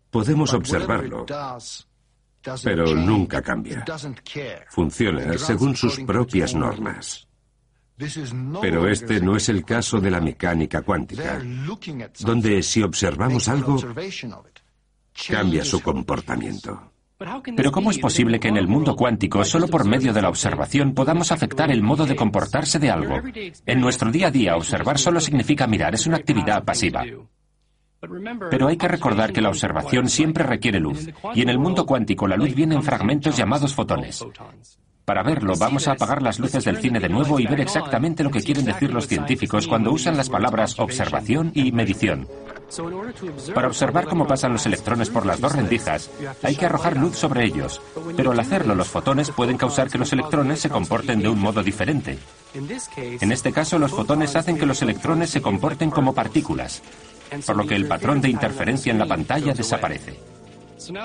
Podemos 0.09 0.53
observarlo, 0.53 1.25
pero 2.63 2.95
nunca 2.95 3.41
cambia. 3.41 3.85
Funciona 4.69 5.37
según 5.37 5.75
sus 5.75 5.99
propias 6.01 6.53
normas. 6.53 7.27
Pero 8.61 8.87
este 8.87 9.19
no 9.21 9.35
es 9.35 9.49
el 9.49 9.63
caso 9.63 9.99
de 9.99 10.11
la 10.11 10.19
mecánica 10.19 10.81
cuántica, 10.81 11.41
donde 12.19 12.63
si 12.63 12.81
observamos 12.81 13.47
algo, 13.47 13.77
cambia 15.29 15.63
su 15.63 15.81
comportamiento. 15.81 16.91
Pero 17.55 17.71
¿cómo 17.71 17.91
es 17.91 17.99
posible 17.99 18.39
que 18.39 18.49
en 18.49 18.57
el 18.57 18.67
mundo 18.67 18.95
cuántico, 18.95 19.43
solo 19.45 19.67
por 19.67 19.85
medio 19.85 20.13
de 20.13 20.21
la 20.21 20.29
observación, 20.29 20.93
podamos 20.93 21.31
afectar 21.31 21.71
el 21.71 21.81
modo 21.81 22.05
de 22.05 22.15
comportarse 22.15 22.79
de 22.79 22.91
algo? 22.91 23.21
En 23.65 23.79
nuestro 23.79 24.11
día 24.11 24.27
a 24.27 24.31
día, 24.31 24.55
observar 24.55 24.97
solo 24.97 25.19
significa 25.19 25.67
mirar, 25.67 25.93
es 25.93 26.05
una 26.05 26.17
actividad 26.17 26.63
pasiva. 26.63 27.05
Pero 28.49 28.67
hay 28.67 28.75
que 28.75 28.87
recordar 28.87 29.31
que 29.31 29.41
la 29.41 29.49
observación 29.49 30.09
siempre 30.09 30.43
requiere 30.43 30.79
luz, 30.79 31.09
y 31.33 31.41
en 31.41 31.49
el 31.49 31.59
mundo 31.59 31.85
cuántico 31.85 32.27
la 32.27 32.35
luz 32.35 32.53
viene 32.53 32.75
en 32.75 32.83
fragmentos 32.83 33.37
llamados 33.37 33.73
fotones. 33.73 34.25
Para 35.05 35.23
verlo, 35.23 35.53
vamos 35.57 35.87
a 35.87 35.93
apagar 35.93 36.21
las 36.21 36.39
luces 36.39 36.63
del 36.63 36.77
cine 36.77 36.99
de 36.99 37.09
nuevo 37.09 37.39
y 37.39 37.45
ver 37.45 37.59
exactamente 37.59 38.23
lo 38.23 38.31
que 38.31 38.41
quieren 38.41 38.63
decir 38.63 38.93
los 38.93 39.07
científicos 39.07 39.67
cuando 39.67 39.91
usan 39.91 40.15
las 40.15 40.29
palabras 40.29 40.79
observación 40.79 41.51
y 41.53 41.71
medición. 41.73 42.27
Para 43.53 43.67
observar 43.67 44.05
cómo 44.07 44.25
pasan 44.25 44.53
los 44.53 44.65
electrones 44.65 45.09
por 45.09 45.25
las 45.25 45.39
dos 45.39 45.53
rendijas, 45.53 46.09
hay 46.41 46.55
que 46.55 46.65
arrojar 46.65 46.97
luz 46.97 47.15
sobre 47.17 47.45
ellos, 47.45 47.81
pero 48.15 48.31
al 48.31 48.39
hacerlo 48.39 48.75
los 48.75 48.87
fotones 48.87 49.31
pueden 49.31 49.57
causar 49.57 49.89
que 49.89 49.97
los 49.97 50.11
electrones 50.13 50.59
se 50.59 50.69
comporten 50.69 51.21
de 51.21 51.29
un 51.29 51.39
modo 51.39 51.61
diferente. 51.61 52.17
En 52.53 53.31
este 53.31 53.51
caso, 53.51 53.77
los 53.77 53.91
fotones 53.91 54.35
hacen 54.35 54.57
que 54.57 54.65
los 54.65 54.81
electrones 54.81 55.29
se 55.29 55.41
comporten 55.41 55.91
como 55.91 56.13
partículas, 56.13 56.81
por 57.45 57.55
lo 57.55 57.65
que 57.65 57.75
el 57.75 57.87
patrón 57.87 58.21
de 58.21 58.29
interferencia 58.29 58.91
en 58.91 58.99
la 58.99 59.05
pantalla 59.05 59.53
desaparece. 59.53 60.19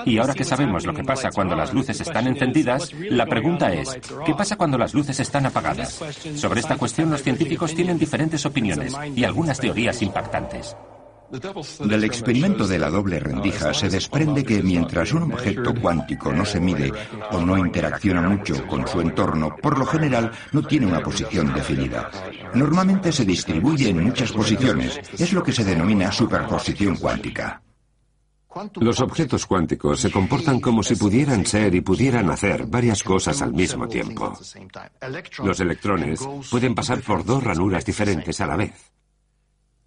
Y 0.05 0.17
ahora 0.17 0.33
que 0.33 0.43
sabemos 0.43 0.85
lo 0.85 0.93
que 0.93 1.03
pasa 1.03 1.29
cuando 1.31 1.55
las 1.55 1.73
luces 1.73 2.01
están 2.01 2.27
encendidas, 2.27 2.91
la 2.93 3.25
pregunta 3.25 3.73
es, 3.73 3.99
¿qué 4.25 4.33
pasa 4.33 4.57
cuando 4.57 4.77
las 4.77 4.93
luces 4.93 5.19
están 5.19 5.45
apagadas? 5.45 5.99
Sobre 6.35 6.59
esta 6.59 6.77
cuestión 6.77 7.11
los 7.11 7.23
científicos 7.23 7.73
tienen 7.73 7.97
diferentes 7.97 8.45
opiniones 8.45 8.93
y 9.15 9.23
algunas 9.23 9.59
teorías 9.59 10.01
impactantes. 10.01 10.75
Del 11.31 12.03
experimento 12.03 12.67
de 12.67 12.79
la 12.79 12.89
doble 12.89 13.19
rendija 13.19 13.71
se 13.73 13.87
desprende 13.87 14.43
que 14.43 14.63
mientras 14.63 15.13
un 15.13 15.31
objeto 15.31 15.75
cuántico 15.75 16.31
no 16.33 16.43
se 16.43 16.59
mide 16.59 16.91
o 17.31 17.39
no 17.39 17.57
interacciona 17.57 18.21
mucho 18.21 18.65
con 18.65 18.87
su 18.87 18.99
entorno, 18.99 19.55
por 19.61 19.77
lo 19.77 19.85
general 19.85 20.31
no 20.51 20.63
tiene 20.63 20.87
una 20.87 21.01
posición 21.01 21.53
definida. 21.53 22.09
Normalmente 22.55 23.11
se 23.11 23.25
distribuye 23.25 23.89
en 23.89 24.03
muchas 24.03 24.31
posiciones. 24.31 24.99
Es 25.17 25.31
lo 25.33 25.43
que 25.43 25.51
se 25.51 25.63
denomina 25.63 26.11
superposición 26.11 26.95
cuántica. 26.95 27.61
Los 28.77 28.99
objetos 28.99 29.45
cuánticos 29.45 29.99
se 29.99 30.11
comportan 30.11 30.59
como 30.59 30.81
si 30.81 30.95
pudieran 30.95 31.45
ser 31.45 31.75
y 31.75 31.81
pudieran 31.81 32.31
hacer 32.31 32.65
varias 32.65 33.03
cosas 33.03 33.43
al 33.43 33.53
mismo 33.53 33.87
tiempo. 33.87 34.33
Los 35.43 35.59
electrones 35.59 36.27
pueden 36.49 36.73
pasar 36.73 37.01
por 37.01 37.23
dos 37.23 37.43
ranuras 37.43 37.85
diferentes 37.85 38.41
a 38.41 38.47
la 38.47 38.55
vez. 38.55 38.91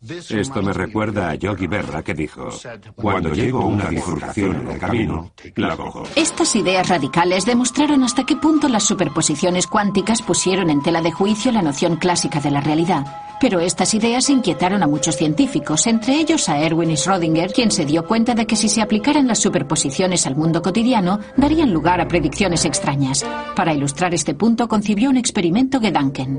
Esto 0.09 0.63
me 0.63 0.73
recuerda 0.73 1.31
a 1.31 1.35
Yogi 1.37 1.69
Berra 1.69 2.03
que 2.03 2.13
dijo, 2.13 2.49
cuando 2.97 3.33
llego 3.33 3.63
a 3.63 3.67
una 3.67 3.85
bifurcación 3.85 4.63
en 4.63 4.69
el 4.73 4.79
camino, 4.79 5.33
la 5.55 5.77
cojo. 5.77 6.03
Estas 6.17 6.57
ideas 6.57 6.89
radicales 6.89 7.47
demostraron 7.47 8.03
hasta 8.03 8.25
qué 8.25 8.35
punto 8.35 8.69
las 8.69 8.83
superposiciones 8.83 9.69
cuánticas 9.69 10.21
pusieron 10.21 10.71
en 10.71 10.83
tela 10.83 11.03
de 11.03 11.13
juicio 11.13 11.53
la 11.53 11.63
noción 11.63 11.97
clásica 11.97 12.41
de 12.41 12.51
la 12.51 12.61
realidad. 12.61 13.05
Pero 13.43 13.59
estas 13.59 13.93
ideas 13.95 14.31
inquietaron 14.31 14.85
a 14.85 14.87
muchos 14.87 15.17
científicos, 15.17 15.89
entre 15.89 16.15
ellos 16.15 16.49
a 16.49 16.61
Erwin 16.61 16.93
y 16.93 16.95
Schrödinger, 16.95 17.53
quien 17.53 17.73
se 17.73 17.85
dio 17.85 18.07
cuenta 18.07 18.35
de 18.35 18.47
que 18.47 18.55
si 18.55 18.69
se 18.69 18.81
aplicaran 18.81 19.27
las 19.27 19.41
superposiciones 19.41 20.29
al 20.29 20.37
mundo 20.37 20.63
cotidiano, 20.63 21.19
darían 21.37 21.73
lugar 21.73 22.01
a 22.01 22.07
predicciones 22.07 22.65
extrañas. 22.65 23.27
Para 23.57 23.75
ilustrar 23.75 24.15
este 24.15 24.35
punto, 24.35 24.69
concibió 24.69 25.11
un 25.11 25.17
experimento 25.17 25.81
Gedanken. 25.81 26.39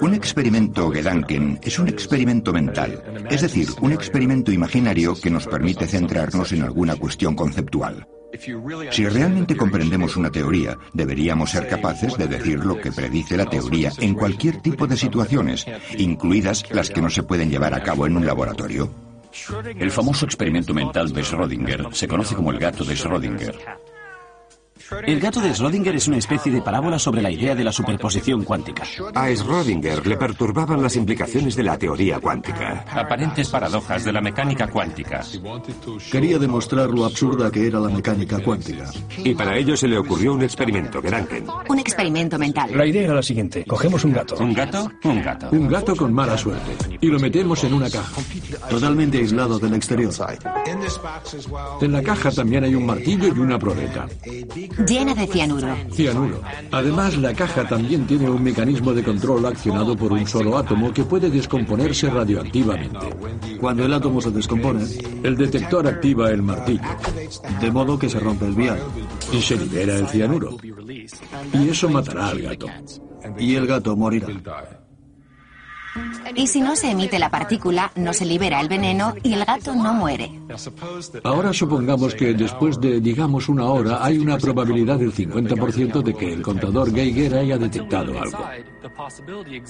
Un 0.00 0.14
experimento 0.14 0.90
Gedanken 0.90 1.60
es 1.62 1.78
un 1.78 1.88
experimento 1.88 2.52
mental, 2.52 2.77
es 3.30 3.42
decir, 3.42 3.68
un 3.80 3.92
experimento 3.92 4.52
imaginario 4.52 5.14
que 5.20 5.30
nos 5.30 5.46
permite 5.46 5.86
centrarnos 5.86 6.52
en 6.52 6.62
alguna 6.62 6.96
cuestión 6.96 7.34
conceptual. 7.34 8.06
Si 8.90 9.06
realmente 9.06 9.56
comprendemos 9.56 10.16
una 10.16 10.30
teoría, 10.30 10.78
deberíamos 10.92 11.50
ser 11.50 11.66
capaces 11.66 12.16
de 12.18 12.26
decir 12.26 12.64
lo 12.64 12.78
que 12.78 12.92
predice 12.92 13.36
la 13.36 13.46
teoría 13.46 13.90
en 13.98 14.14
cualquier 14.14 14.60
tipo 14.60 14.86
de 14.86 14.96
situaciones, 14.96 15.66
incluidas 15.96 16.64
las 16.70 16.90
que 16.90 17.00
no 17.00 17.08
se 17.08 17.22
pueden 17.22 17.50
llevar 17.50 17.74
a 17.74 17.82
cabo 17.82 18.06
en 18.06 18.16
un 18.16 18.26
laboratorio. 18.26 18.90
El 19.78 19.90
famoso 19.90 20.26
experimento 20.26 20.74
mental 20.74 21.12
de 21.12 21.22
Schrödinger 21.22 21.92
se 21.92 22.08
conoce 22.08 22.34
como 22.34 22.50
el 22.50 22.58
gato 22.58 22.84
de 22.84 22.94
Schrödinger. 22.94 23.54
El 25.06 25.20
gato 25.20 25.40
de 25.40 25.50
Schrödinger 25.50 25.94
es 25.94 26.08
una 26.08 26.16
especie 26.16 26.50
de 26.50 26.62
parábola 26.62 26.98
sobre 26.98 27.20
la 27.20 27.30
idea 27.30 27.54
de 27.54 27.62
la 27.62 27.72
superposición 27.72 28.44
cuántica. 28.44 28.84
A 29.14 29.28
Schrödinger 29.30 30.04
le 30.04 30.16
perturbaban 30.16 30.82
las 30.82 30.96
implicaciones 30.96 31.56
de 31.56 31.62
la 31.62 31.78
teoría 31.78 32.18
cuántica. 32.20 32.84
Aparentes 32.90 33.48
paradojas 33.48 34.04
de 34.04 34.12
la 34.12 34.20
mecánica 34.20 34.66
cuántica. 34.68 35.22
Quería 36.10 36.38
demostrar 36.38 36.88
lo 36.90 37.04
absurda 37.04 37.50
que 37.50 37.66
era 37.66 37.80
la 37.80 37.90
mecánica 37.90 38.42
cuántica. 38.42 38.90
Y 39.18 39.34
para 39.34 39.56
ello 39.56 39.76
se 39.76 39.88
le 39.88 39.98
ocurrió 39.98 40.32
un 40.32 40.42
experimento 40.42 41.02
Gedanken. 41.02 41.46
Un 41.68 41.78
experimento 41.78 42.38
mental. 42.38 42.70
La 42.74 42.86
idea 42.86 43.04
era 43.04 43.14
la 43.14 43.22
siguiente. 43.22 43.64
Cogemos 43.66 44.04
un 44.04 44.12
gato. 44.12 44.36
¿Un 44.36 44.54
gato? 44.54 44.90
Un 45.04 45.22
gato. 45.22 45.48
Un 45.50 45.68
gato 45.68 45.96
con 45.96 46.12
mala 46.12 46.38
suerte. 46.38 46.98
Y 47.00 47.08
lo 47.08 47.18
metemos 47.18 47.62
en 47.64 47.74
una 47.74 47.90
caja. 47.90 48.22
Totalmente 48.70 49.18
aislado 49.18 49.58
del 49.58 49.74
exterior. 49.74 49.98
En 51.80 51.92
la 51.92 52.02
caja 52.02 52.30
también 52.30 52.64
hay 52.64 52.74
un 52.74 52.86
martillo 52.86 53.28
y 53.28 53.38
una 53.38 53.58
proleta. 53.58 54.06
Llena 54.86 55.14
de 55.14 55.26
cianuro. 55.26 55.76
Cianuro. 55.92 56.40
Además, 56.70 57.16
la 57.18 57.34
caja 57.34 57.66
también 57.66 58.06
tiene 58.06 58.30
un 58.30 58.42
mecanismo 58.42 58.92
de 58.92 59.02
control 59.02 59.44
accionado 59.46 59.96
por 59.96 60.12
un 60.12 60.26
solo 60.26 60.56
átomo 60.56 60.92
que 60.92 61.04
puede 61.04 61.30
descomponerse 61.30 62.08
radioactivamente. 62.08 63.06
Cuando 63.60 63.84
el 63.84 63.92
átomo 63.92 64.20
se 64.20 64.30
descompone, 64.30 64.84
el 65.22 65.36
detector 65.36 65.86
activa 65.86 66.30
el 66.30 66.42
martillo. 66.42 66.88
De 67.60 67.70
modo 67.70 67.98
que 67.98 68.08
se 68.08 68.20
rompe 68.20 68.46
el 68.46 68.54
vial. 68.54 68.78
Y 69.32 69.40
se 69.40 69.56
libera 69.56 69.96
el 69.96 70.06
cianuro. 70.08 70.56
Y 71.52 71.68
eso 71.68 71.88
matará 71.88 72.28
al 72.28 72.42
gato. 72.42 72.66
Y 73.38 73.56
el 73.56 73.66
gato 73.66 73.96
morirá. 73.96 74.28
Y 76.34 76.46
si 76.46 76.60
no 76.60 76.76
se 76.76 76.90
emite 76.90 77.18
la 77.18 77.30
partícula, 77.30 77.90
no 77.96 78.12
se 78.12 78.24
libera 78.24 78.60
el 78.60 78.68
veneno 78.68 79.14
y 79.22 79.32
el 79.32 79.44
gato 79.44 79.74
no 79.74 79.94
muere. 79.94 80.30
Ahora 81.24 81.52
supongamos 81.52 82.14
que 82.14 82.34
después 82.34 82.80
de, 82.80 83.00
digamos, 83.00 83.48
una 83.48 83.66
hora 83.66 84.04
hay 84.04 84.18
una 84.18 84.38
probabilidad 84.38 84.98
del 84.98 85.12
50% 85.12 86.02
de 86.02 86.14
que 86.14 86.32
el 86.32 86.42
contador 86.42 86.92
Geiger 86.94 87.34
haya 87.36 87.58
detectado 87.58 88.20
algo. 88.20 88.46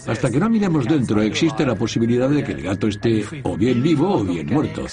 Hasta 0.06 0.30
que 0.30 0.38
no 0.38 0.48
miremos 0.48 0.86
dentro, 0.86 1.22
existe 1.22 1.64
la 1.64 1.74
posibilidad 1.74 2.28
de 2.28 2.44
que 2.44 2.52
el 2.52 2.62
gato 2.62 2.88
esté 2.88 3.24
o 3.42 3.56
bien 3.56 3.82
vivo 3.82 4.18
o 4.18 4.24
bien 4.24 4.46
muerto. 4.46 4.86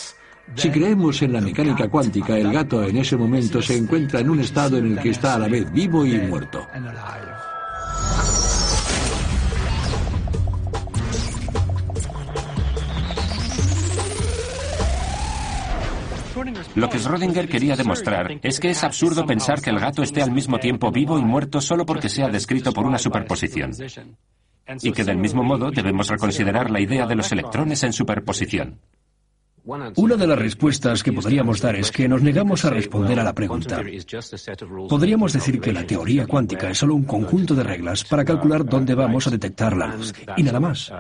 Si 0.56 0.70
creemos 0.70 1.22
en 1.22 1.34
la 1.34 1.42
mecánica 1.42 1.90
cuántica, 1.90 2.38
el 2.38 2.52
gato 2.52 2.84
en 2.84 2.98
ese 2.98 3.18
momento 3.18 3.62
se 3.62 3.76
encuentra 3.76 4.20
en 4.20 4.30
un 4.30 4.40
estado 4.40 4.78
en 4.78 4.94
el 4.94 5.00
que 5.00 5.10
está 5.10 5.36
a 5.36 5.40
la 5.40 5.48
vez 5.48 5.72
vivo 5.72 6.06
y 6.06 6.18
muerto. 6.20 6.68
Lo 16.76 16.90
que 16.90 16.98
Schrödinger 16.98 17.48
quería 17.48 17.76
demostrar 17.76 18.40
es 18.42 18.60
que 18.60 18.70
es 18.70 18.84
absurdo 18.84 19.26
pensar 19.26 19.62
que 19.62 19.70
el 19.70 19.80
gato 19.80 20.04
esté 20.04 20.22
al 20.22 20.32
mismo 20.32 20.60
tiempo 20.60 20.92
vivo 20.92 21.18
y 21.18 21.24
muerto 21.24 21.62
solo 21.62 21.86
porque 21.86 22.10
sea 22.10 22.28
descrito 22.30 22.72
por 22.74 22.86
una 22.86 22.98
superposición. 22.98 23.72
Y 24.82 24.92
que 24.92 25.04
del 25.04 25.18
mismo 25.18 25.44
modo 25.44 25.72
debemos 25.72 26.08
reconsiderar 26.08 26.72
la 26.72 26.80
idea 26.80 27.06
de 27.06 27.16
los 27.16 27.32
electrones 27.32 27.84
en 27.84 27.94
superposición. 27.94 28.80
Una 29.96 30.16
de 30.16 30.28
las 30.28 30.38
respuestas 30.38 31.02
que 31.02 31.12
podríamos 31.12 31.60
dar 31.60 31.76
es 31.76 31.92
que 31.92 32.08
nos 32.08 32.22
negamos 32.22 32.66
a 32.66 32.70
responder 32.70 33.20
a 33.20 33.24
la 33.24 33.34
pregunta. 33.34 33.82
Podríamos 34.88 35.34
decir 35.34 35.60
que 35.60 35.74
la 35.74 35.88
teoría 35.88 36.28
cuántica 36.28 36.70
es 36.70 36.78
solo 36.78 36.94
un 36.94 37.04
conjunto 37.04 37.56
de 37.56 37.64
reglas 37.64 38.04
para 38.04 38.24
calcular 38.24 38.64
dónde 38.64 38.94
vamos 38.94 39.26
a 39.26 39.32
detectar 39.32 39.76
la 39.76 39.88
luz, 39.88 40.14
y 40.38 40.44
nada 40.44 40.60
más. 40.60 40.94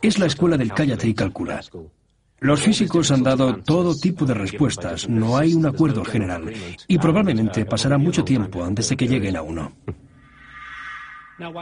Es 0.00 0.18
la 0.18 0.26
escuela 0.26 0.56
del 0.56 0.72
cállate 0.72 1.08
y 1.08 1.14
calcula. 1.14 1.60
Los 2.40 2.62
físicos 2.62 3.10
han 3.10 3.22
dado 3.22 3.56
todo 3.56 3.94
tipo 3.94 4.24
de 4.24 4.32
respuestas, 4.32 5.08
no 5.08 5.36
hay 5.36 5.52
un 5.52 5.66
acuerdo 5.66 6.04
general, 6.04 6.50
y 6.88 6.98
probablemente 6.98 7.66
pasará 7.66 7.98
mucho 7.98 8.24
tiempo 8.24 8.64
antes 8.64 8.88
de 8.88 8.96
que 8.96 9.06
lleguen 9.06 9.36
a 9.36 9.42
uno. 9.42 9.72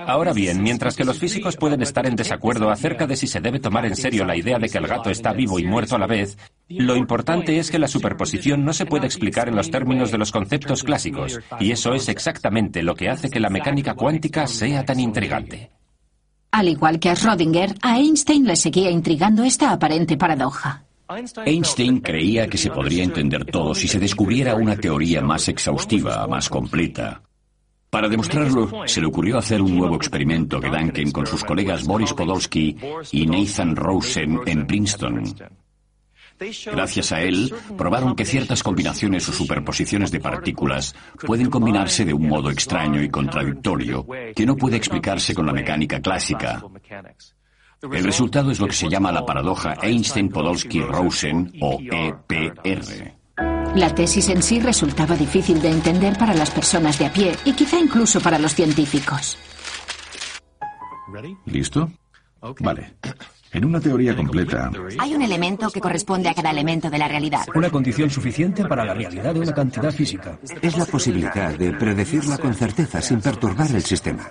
Ahora 0.06 0.32
bien, 0.32 0.62
mientras 0.62 0.96
que 0.96 1.04
los 1.04 1.18
físicos 1.18 1.56
pueden 1.56 1.82
estar 1.82 2.06
en 2.06 2.16
desacuerdo 2.16 2.70
acerca 2.70 3.06
de 3.06 3.16
si 3.16 3.26
se 3.26 3.40
debe 3.40 3.60
tomar 3.60 3.86
en 3.86 3.94
serio 3.96 4.24
la 4.24 4.36
idea 4.36 4.58
de 4.58 4.68
que 4.68 4.78
el 4.78 4.86
gato 4.86 5.10
está 5.10 5.32
vivo 5.32 5.58
y 5.58 5.66
muerto 5.66 5.96
a 5.96 6.00
la 6.00 6.06
vez, 6.06 6.36
lo 6.68 6.96
importante 6.96 7.58
es 7.58 7.70
que 7.70 7.78
la 7.78 7.88
superposición 7.88 8.64
no 8.64 8.72
se 8.72 8.86
puede 8.86 9.06
explicar 9.06 9.48
en 9.48 9.56
los 9.56 9.70
términos 9.70 10.10
de 10.10 10.18
los 10.18 10.32
conceptos 10.32 10.84
clásicos, 10.84 11.40
y 11.60 11.72
eso 11.72 11.94
es 11.94 12.08
exactamente 12.08 12.82
lo 12.82 12.94
que 12.94 13.08
hace 13.08 13.30
que 13.30 13.40
la 13.40 13.50
mecánica 13.50 13.94
cuántica 13.94 14.46
sea 14.46 14.84
tan 14.84 15.00
intrigante. 15.00 15.70
Al 16.50 16.68
igual 16.68 16.98
que 16.98 17.10
a 17.10 17.14
Schrödinger, 17.14 17.76
a 17.82 17.98
Einstein 17.98 18.44
le 18.46 18.56
seguía 18.56 18.90
intrigando 18.90 19.44
esta 19.44 19.70
aparente 19.70 20.16
paradoja. 20.16 20.84
Einstein 21.44 22.00
creía 22.00 22.48
que 22.48 22.58
se 22.58 22.70
podría 22.70 23.02
entender 23.02 23.44
todo 23.46 23.74
si 23.74 23.88
se 23.88 23.98
descubriera 23.98 24.54
una 24.54 24.76
teoría 24.76 25.22
más 25.22 25.48
exhaustiva, 25.48 26.26
más 26.26 26.48
completa. 26.48 27.22
Para 27.90 28.08
demostrarlo, 28.08 28.86
se 28.86 29.00
le 29.00 29.06
ocurrió 29.06 29.38
hacer 29.38 29.62
un 29.62 29.74
nuevo 29.74 29.96
experimento 29.96 30.60
que 30.60 30.68
Duncan 30.68 31.10
con 31.10 31.26
sus 31.26 31.42
colegas 31.42 31.86
Boris 31.86 32.12
Podolsky 32.12 32.76
y 33.12 33.26
Nathan 33.26 33.74
Rosen 33.74 34.40
en 34.44 34.66
Princeton. 34.66 35.24
Gracias 36.72 37.12
a 37.12 37.20
él, 37.20 37.52
probaron 37.76 38.14
que 38.14 38.24
ciertas 38.24 38.62
combinaciones 38.62 39.28
o 39.28 39.32
superposiciones 39.32 40.10
de 40.10 40.20
partículas 40.20 40.94
pueden 41.26 41.50
combinarse 41.50 42.04
de 42.04 42.14
un 42.14 42.28
modo 42.28 42.50
extraño 42.50 43.02
y 43.02 43.08
contradictorio 43.08 44.06
que 44.34 44.46
no 44.46 44.56
puede 44.56 44.76
explicarse 44.76 45.34
con 45.34 45.46
la 45.46 45.52
mecánica 45.52 46.00
clásica. 46.00 46.62
El 47.82 48.04
resultado 48.04 48.50
es 48.50 48.58
lo 48.60 48.66
que 48.66 48.74
se 48.74 48.88
llama 48.88 49.12
la 49.12 49.24
paradoja 49.24 49.74
Einstein-Podolsky-Rosen 49.82 51.58
o 51.60 51.78
EPR. 51.80 53.18
La 53.76 53.94
tesis 53.94 54.28
en 54.30 54.42
sí 54.42 54.58
resultaba 54.60 55.16
difícil 55.16 55.60
de 55.60 55.70
entender 55.70 56.18
para 56.18 56.34
las 56.34 56.50
personas 56.50 56.98
de 56.98 57.06
a 57.06 57.12
pie 57.12 57.32
y 57.44 57.52
quizá 57.52 57.78
incluso 57.78 58.20
para 58.20 58.38
los 58.38 58.54
científicos. 58.54 59.38
¿Listo? 61.46 61.90
Vale. 62.60 62.94
En 63.52 63.64
una 63.64 63.80
teoría 63.80 64.14
completa, 64.14 64.70
Hay 64.98 65.14
un 65.14 65.22
elemento 65.22 65.70
que 65.70 65.80
corresponde 65.80 66.28
a 66.28 66.34
cada 66.34 66.50
elemento 66.50 66.90
de 66.90 66.98
la 66.98 67.08
realidad. 67.08 67.46
Una 67.54 67.70
condición 67.70 68.10
suficiente 68.10 68.64
para 68.66 68.84
la 68.84 68.94
realidad 68.94 69.32
de 69.32 69.40
una 69.40 69.54
cantidad 69.54 69.90
física. 69.90 70.38
Es 70.60 70.76
la 70.76 70.84
posibilidad 70.84 71.56
de 71.56 71.72
predecirla 71.72 72.36
con 72.38 72.54
certeza 72.54 73.00
sin 73.00 73.20
perturbar 73.20 73.70
el 73.70 73.82
sistema. 73.82 74.30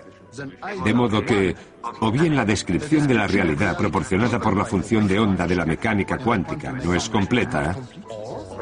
De 0.83 0.93
modo 0.93 1.23
que, 1.23 1.55
o 1.99 2.11
bien 2.11 2.35
la 2.35 2.45
descripción 2.45 3.07
de 3.07 3.13
la 3.13 3.27
realidad 3.27 3.77
proporcionada 3.77 4.39
por 4.39 4.55
la 4.55 4.65
función 4.65 5.07
de 5.07 5.19
onda 5.19 5.47
de 5.47 5.55
la 5.55 5.65
mecánica 5.65 6.17
cuántica 6.17 6.71
no 6.71 6.93
es 6.93 7.09
completa, 7.09 7.75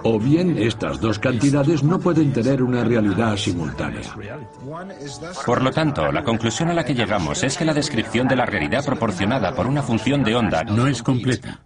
O 0.04 0.20
bien 0.20 0.56
estas 0.58 1.02
dos 1.02 1.18
cantidades 1.18 1.82
no 1.82 2.00
pueden 2.00 2.32
tener 2.32 2.62
una 2.62 2.84
realidad 2.84 3.36
simultánea. 3.38 4.16
Por 5.46 5.64
lo 5.64 5.72
tanto, 5.72 6.12
la 6.12 6.24
conclusión 6.24 6.70
a 6.70 6.74
la 6.76 6.86
que 6.86 6.94
llegamos 6.94 7.44
es 7.44 7.58
que 7.58 7.66
la 7.66 7.74
descripción 7.74 8.28
de 8.28 8.36
la 8.36 8.46
realidad 8.46 8.86
proporcionada 8.86 9.56
por 9.56 9.66
una 9.66 9.82
función 9.82 10.24
de 10.24 10.36
onda 10.36 10.64
no 10.64 10.86
es 10.86 11.02
completa. 11.02 11.60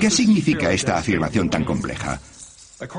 ¿Qué 0.00 0.10
significa 0.10 0.72
esta 0.72 0.96
afirmación 0.98 1.50
tan 1.50 1.64
compleja? 1.64 2.18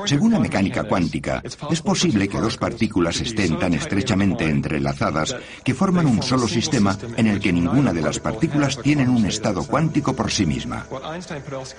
Según 0.06 0.32
la 0.32 0.40
mecánica 0.40 0.82
cuántica, 0.84 1.40
es 1.70 1.82
posible 1.82 2.28
que 2.28 2.40
dos 2.40 2.56
partículas 2.56 3.20
estén 3.20 3.58
tan 3.58 3.74
estrechamente 3.74 4.44
entrelazadas 4.44 5.36
que 5.62 5.74
forman 5.74 6.06
un 6.06 6.22
solo 6.22 6.48
sistema 6.48 6.98
en 7.16 7.28
el 7.28 7.38
que 7.38 7.52
ninguna 7.52 7.92
de 7.92 8.02
las 8.02 8.18
partículas 8.18 8.80
tienen 8.82 9.08
un 9.08 9.24
estado 9.26 9.64
cuántico 9.64 10.16
por 10.16 10.32
sí 10.32 10.46
misma. 10.46 10.84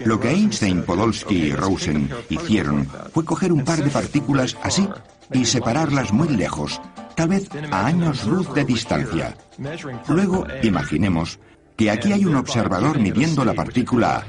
Lo 0.05 0.19
que 0.19 0.29
Einstein, 0.29 0.83
Podolsky 0.83 1.35
y 1.35 1.51
Rosen 1.51 2.09
hicieron 2.29 2.88
fue 3.13 3.25
coger 3.25 3.51
un 3.51 3.65
par 3.65 3.83
de 3.83 3.89
partículas 3.89 4.55
así 4.63 4.88
y 5.33 5.45
separarlas 5.45 6.13
muy 6.13 6.29
lejos, 6.29 6.79
tal 7.15 7.29
vez 7.29 7.49
a 7.69 7.85
años 7.85 8.25
luz 8.25 8.53
de 8.53 8.63
distancia. 8.63 9.35
Luego, 10.07 10.47
imaginemos 10.63 11.39
que 11.79 11.89
aquí 11.89 12.11
hay 12.11 12.25
un 12.25 12.35
observador 12.35 12.99
midiendo 12.99 13.45
la 13.45 13.53
partícula 13.53 14.17
A, 14.17 14.25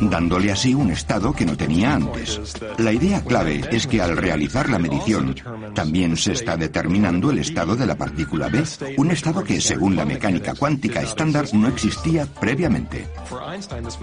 dándole 0.00 0.52
así 0.52 0.72
un 0.72 0.92
estado 0.92 1.32
que 1.32 1.44
no 1.44 1.56
tenía 1.56 1.94
antes. 1.94 2.40
La 2.78 2.92
idea 2.92 3.24
clave 3.24 3.60
es 3.72 3.88
que 3.88 4.00
al 4.00 4.16
realizar 4.16 4.70
la 4.70 4.78
medición, 4.78 5.34
también 5.74 6.16
se 6.16 6.30
está 6.30 6.56
determinando 6.56 7.32
el 7.32 7.40
estado 7.40 7.74
de 7.74 7.86
la 7.86 7.96
partícula 7.96 8.48
B, 8.48 8.62
un 8.98 9.10
estado 9.10 9.42
que, 9.42 9.60
según 9.60 9.96
la 9.96 10.04
mecánica 10.04 10.54
cuántica 10.54 11.02
estándar, 11.02 11.46
no 11.52 11.66
existía 11.66 12.24
previamente. 12.24 13.08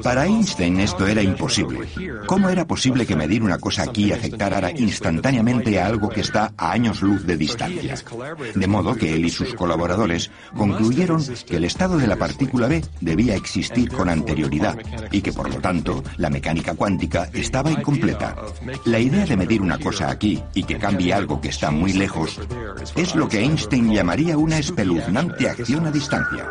Para 0.04 0.26
Einstein 0.26 0.82
esto 0.82 1.08
era 1.08 1.24
imposible. 1.24 1.88
¿Cómo 2.26 2.50
era 2.50 2.68
posible 2.68 3.06
que 3.06 3.16
medir 3.16 3.44
una 3.44 3.60
cosa 3.60 3.84
aquí 3.84 4.12
afectara 4.12 4.72
instantáneamente 4.72 5.80
a 5.80 5.86
algo 5.86 6.10
que 6.10 6.20
está 6.20 6.52
a 6.58 6.74
años 6.74 7.02
luz 7.02 7.26
de 7.26 7.38
distancia? 7.38 7.96
De 8.56 8.68
modo 8.68 8.94
que 8.94 9.14
él 9.14 9.24
y 9.24 9.30
sus 9.30 9.54
colaboradores 9.54 10.30
concluyeron 10.54 11.24
que 11.48 11.56
el 11.56 11.64
estado 11.64 11.98
de 11.98 12.08
la 12.08 12.18
partícula 12.18 12.68
B 12.68 12.89
debía 13.02 13.36
existir 13.36 13.90
con 13.90 14.10
anterioridad 14.10 14.78
y 15.12 15.22
que 15.22 15.34
por 15.34 15.54
lo 15.54 15.60
tanto 15.62 16.04
la 16.18 16.30
mecánica 16.30 16.76
cuántica 16.76 17.30
estaba 17.34 17.72
incompleta. 17.72 18.36
La 18.86 19.00
idea 19.00 19.26
de 19.26 19.38
medir 19.38 19.62
una 19.62 19.80
cosa 19.80 20.10
aquí 20.10 20.42
y 20.54 20.64
que 20.64 20.78
cambie 20.78 21.14
algo 21.14 21.40
que 21.42 21.50
está 21.50 21.72
muy 21.72 21.94
lejos 21.94 22.40
es 22.96 23.16
lo 23.16 23.28
que 23.28 23.40
Einstein 23.40 23.92
llamaría 23.92 24.38
una 24.38 24.58
espeluznante 24.58 25.50
acción 25.50 25.88
a 25.88 25.92
distancia. 25.92 26.46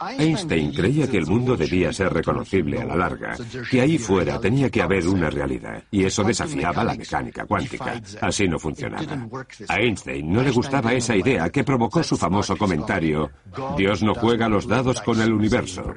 Einstein 0.00 0.72
creía 0.72 1.08
que 1.08 1.18
el 1.18 1.26
mundo 1.26 1.56
debía 1.56 1.92
ser 1.92 2.12
reconocible 2.12 2.80
a 2.80 2.84
la 2.84 2.96
larga, 2.96 3.36
que 3.70 3.80
ahí 3.80 3.98
fuera 3.98 4.40
tenía 4.40 4.70
que 4.70 4.82
haber 4.82 5.06
una 5.06 5.30
realidad, 5.30 5.82
y 5.90 6.04
eso 6.04 6.22
desafiaba 6.22 6.84
la 6.84 6.94
mecánica 6.94 7.46
cuántica. 7.46 8.00
Así 8.20 8.46
no 8.48 8.58
funcionaba. 8.58 9.28
A 9.68 9.78
Einstein 9.78 10.32
no 10.32 10.42
le 10.42 10.50
gustaba 10.50 10.92
esa 10.92 11.16
idea 11.16 11.50
que 11.50 11.64
provocó 11.64 12.02
su 12.02 12.16
famoso 12.16 12.56
comentario, 12.56 13.30
Dios 13.76 14.02
no 14.02 14.14
juega 14.14 14.48
los 14.48 14.66
dados 14.66 15.00
con 15.00 15.20
el 15.20 15.32
universo. 15.32 15.94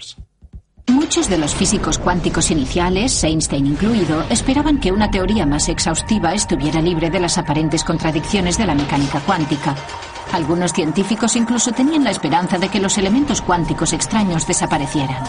Muchos 0.89 1.30
de 1.30 1.38
los 1.38 1.54
físicos 1.54 1.97
cuánticos 1.97 2.49
iniciales, 2.52 3.23
Einstein 3.23 3.67
incluido, 3.67 4.23
esperaban 4.30 4.80
que 4.80 4.91
una 4.91 5.12
teoría 5.12 5.45
más 5.45 5.69
exhaustiva 5.69 6.34
estuviera 6.34 6.82
libre 6.82 7.10
de 7.10 7.19
las 7.19 7.38
aparentes 7.38 7.84
contradicciones 7.84 8.58
de 8.58 8.65
la 8.65 8.75
mecánica 8.75 9.19
cuántica. 9.19 9.75
Algunos 10.32 10.73
científicos 10.73 11.36
incluso 11.36 11.71
tenían 11.71 12.04
la 12.04 12.12
esperanza 12.12 12.58
de 12.58 12.69
que 12.69 12.80
los 12.80 12.97
elementos 12.97 13.41
cuánticos 13.41 13.93
extraños 13.93 14.47
desaparecieran. 14.47 15.23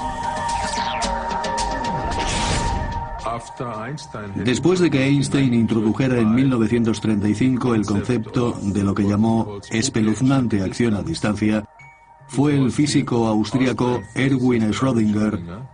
Después 4.36 4.80
de 4.80 4.90
que 4.90 5.04
Einstein 5.04 5.54
introdujera 5.54 6.18
en 6.18 6.34
1935 6.34 7.74
el 7.74 7.86
concepto 7.86 8.58
de 8.62 8.82
lo 8.82 8.94
que 8.94 9.04
llamó 9.04 9.58
espeluznante 9.70 10.62
acción 10.62 10.94
a 10.94 11.02
distancia, 11.02 11.64
fue 12.30 12.54
el 12.54 12.70
físico 12.70 13.26
austríaco 13.26 14.00
Erwin 14.14 14.72
Schrödinger 14.72 15.68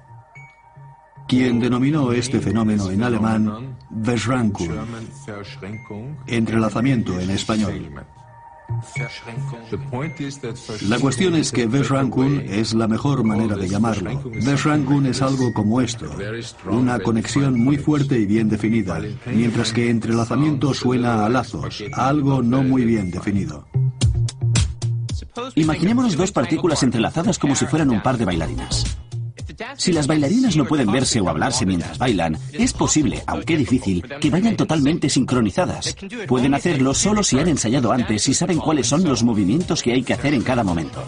quien 1.29 1.59
denominó 1.61 2.12
este 2.12 2.40
fenómeno 2.40 2.90
en 2.90 3.03
alemán 3.03 3.77
Beschränkung, 3.90 4.71
entrelazamiento 6.27 7.19
en 7.19 7.31
español. 7.31 7.90
La 10.88 10.99
cuestión 10.99 11.35
es 11.35 11.53
que 11.53 11.66
Beschränkung 11.66 12.40
es 12.47 12.75
la 12.75 12.88
mejor 12.88 13.25
manera 13.25 13.57
de 13.57 13.69
llamarlo. 13.69 14.23
Beschränkung 14.45 15.07
es 15.07 15.23
algo 15.23 15.53
como 15.53 15.81
esto, 15.81 16.11
una 16.71 16.99
conexión 17.01 17.59
muy 17.59 17.77
fuerte 17.77 18.19
y 18.19 18.27
bien 18.27 18.49
definida, 18.49 19.01
mientras 19.27 19.73
que 19.73 19.90
entrelazamiento 19.90 20.75
suena 20.75 21.25
a 21.25 21.29
lazos, 21.29 21.83
a 21.92 22.09
algo 22.09 22.42
no 22.42 22.62
muy 22.62 22.85
bien 22.85 23.11
definido. 23.11 23.66
Imaginémonos 25.55 26.16
dos 26.16 26.33
partículas 26.33 26.83
entrelazadas 26.83 27.38
como 27.38 27.55
si 27.55 27.66
fueran 27.66 27.90
un 27.90 28.03
par 28.03 28.18
de 28.18 28.25
bailarinas. 28.25 28.85
Si 29.77 29.92
las 29.92 30.07
bailarinas 30.07 30.57
no 30.57 30.66
pueden 30.66 30.90
verse 30.90 31.20
o 31.20 31.29
hablarse 31.29 31.64
mientras 31.64 31.99
bailan, 31.99 32.38
es 32.53 32.72
posible, 32.72 33.22
aunque 33.27 33.57
difícil, 33.57 34.03
que 34.20 34.31
vayan 34.31 34.57
totalmente 34.57 35.09
sincronizadas. 35.09 35.96
Pueden 36.27 36.55
hacerlo 36.55 36.94
solo 36.94 37.22
si 37.22 37.38
han 37.38 37.49
ensayado 37.49 37.92
antes 37.92 38.29
y 38.29 38.35
saben 38.35 38.59
cuáles 38.59 38.87
son 38.87 39.05
los 39.05 39.22
movimientos 39.22 39.83
que 39.83 39.92
hay 39.92 40.03
que 40.03 40.14
hacer 40.14 40.35
en 40.35 40.42
cada 40.42 40.62
momento. 40.62 41.03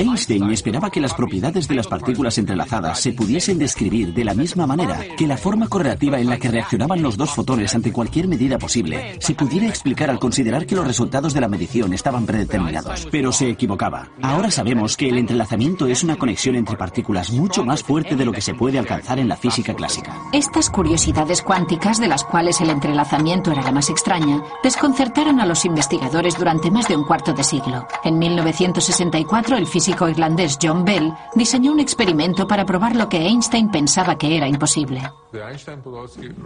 Einstein 0.00 0.50
esperaba 0.50 0.90
que 0.90 1.00
las 1.00 1.12
propiedades 1.12 1.68
de 1.68 1.74
las 1.74 1.86
partículas 1.86 2.38
entrelazadas 2.38 3.00
se 3.00 3.12
pudiesen 3.12 3.58
describir 3.58 4.14
de 4.14 4.24
la 4.24 4.32
misma 4.32 4.66
manera, 4.66 5.04
que 5.14 5.26
la 5.26 5.36
forma 5.36 5.68
correlativa 5.68 6.18
en 6.18 6.30
la 6.30 6.38
que 6.38 6.48
reaccionaban 6.48 7.02
los 7.02 7.18
dos 7.18 7.30
fotones 7.30 7.74
ante 7.74 7.92
cualquier 7.92 8.26
medida 8.26 8.58
posible 8.58 9.16
se 9.20 9.34
pudiera 9.34 9.68
explicar 9.68 10.08
al 10.08 10.18
considerar 10.18 10.66
que 10.66 10.74
los 10.74 10.86
resultados 10.86 11.34
de 11.34 11.42
la 11.42 11.48
medición 11.48 11.92
estaban 11.92 12.24
predeterminados. 12.24 13.08
Pero 13.10 13.30
se 13.30 13.50
equivocaba. 13.50 14.08
Ahora 14.22 14.50
sabemos 14.50 14.96
que 14.96 15.10
el 15.10 15.18
entrelazamiento 15.18 15.86
es 15.86 16.02
una 16.02 16.16
conexión 16.16 16.56
entre 16.56 16.76
partículas 16.76 17.30
mucho 17.30 17.62
más 17.62 17.82
fuerte 17.82 18.16
de 18.16 18.24
lo 18.24 18.32
que 18.32 18.40
se 18.40 18.54
puede 18.54 18.78
alcanzar 18.78 19.18
en 19.18 19.28
la 19.28 19.36
física 19.36 19.74
clásica. 19.74 20.16
Estas 20.32 20.70
curiosidades 20.70 21.42
cuánticas, 21.42 22.00
de 22.00 22.08
las 22.08 22.24
cuales 22.24 22.58
el 22.62 22.70
entrelazamiento 22.70 23.52
era 23.52 23.62
la 23.62 23.72
más 23.72 23.90
extraña, 23.90 24.42
desconcertaron 24.62 25.40
a 25.40 25.46
los 25.46 25.66
investigadores 25.66 26.38
durante 26.38 26.70
más 26.70 26.88
de 26.88 26.96
un 26.96 27.04
cuarto 27.04 27.34
de 27.34 27.44
siglo. 27.44 27.86
En 28.02 28.18
1964, 28.18 29.58
el 29.58 29.66
físico 29.66 29.89
irlandés 30.08 30.58
John 30.60 30.84
Bell 30.84 31.12
diseñó 31.34 31.72
un 31.72 31.80
experimento 31.80 32.46
para 32.46 32.64
probar 32.64 32.96
lo 32.96 33.08
que 33.08 33.18
Einstein 33.18 33.70
pensaba 33.70 34.16
que 34.16 34.36
era 34.36 34.48
imposible. 34.48 35.02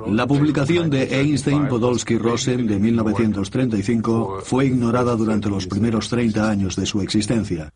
La 0.06 0.26
publicación 0.26 0.90
de 0.90 1.20
Einstein-Podolsky-Rosen 1.20 2.66
de 2.66 2.78
1935 2.78 4.40
fue 4.44 4.66
ignorada 4.66 5.16
durante 5.16 5.48
los 5.48 5.66
primeros 5.66 6.08
30 6.08 6.50
años 6.50 6.76
de 6.76 6.86
su 6.86 7.00
existencia. 7.00 7.70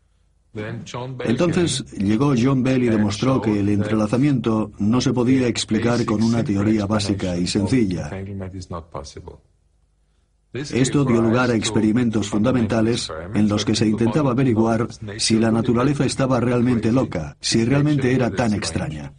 Entonces 0.53 1.85
llegó 1.91 2.33
John 2.37 2.63
Bell 2.63 2.83
y 2.83 2.89
demostró 2.89 3.41
que 3.41 3.59
el 3.59 3.69
entrelazamiento 3.69 4.71
no 4.79 4.99
se 4.99 5.13
podía 5.13 5.47
explicar 5.47 6.03
con 6.05 6.23
una 6.23 6.43
teoría 6.43 6.85
básica 6.87 7.37
y 7.37 7.45
sencilla. 7.45 8.09
Esto 10.51 11.05
dio 11.05 11.21
lugar 11.21 11.51
a 11.51 11.55
experimentos 11.55 12.27
fundamentales 12.27 13.11
en 13.35 13.47
los 13.47 13.65
que 13.65 13.75
se 13.75 13.87
intentaba 13.87 14.31
averiguar 14.31 14.87
si 15.17 15.37
la 15.37 15.51
naturaleza 15.51 16.05
estaba 16.05 16.39
realmente 16.39 16.91
loca, 16.91 17.37
si 17.39 17.63
realmente 17.63 18.13
era 18.13 18.31
tan 18.31 18.53
extraña. 18.53 19.13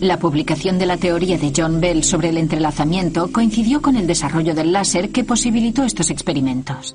La 0.00 0.18
publicación 0.18 0.78
de 0.78 0.86
la 0.86 0.98
teoría 0.98 1.38
de 1.38 1.52
John 1.56 1.80
Bell 1.80 2.04
sobre 2.04 2.28
el 2.28 2.36
entrelazamiento 2.36 3.32
coincidió 3.32 3.80
con 3.80 3.96
el 3.96 4.06
desarrollo 4.06 4.54
del 4.54 4.70
láser 4.70 5.10
que 5.10 5.24
posibilitó 5.24 5.82
estos 5.84 6.10
experimentos. 6.10 6.94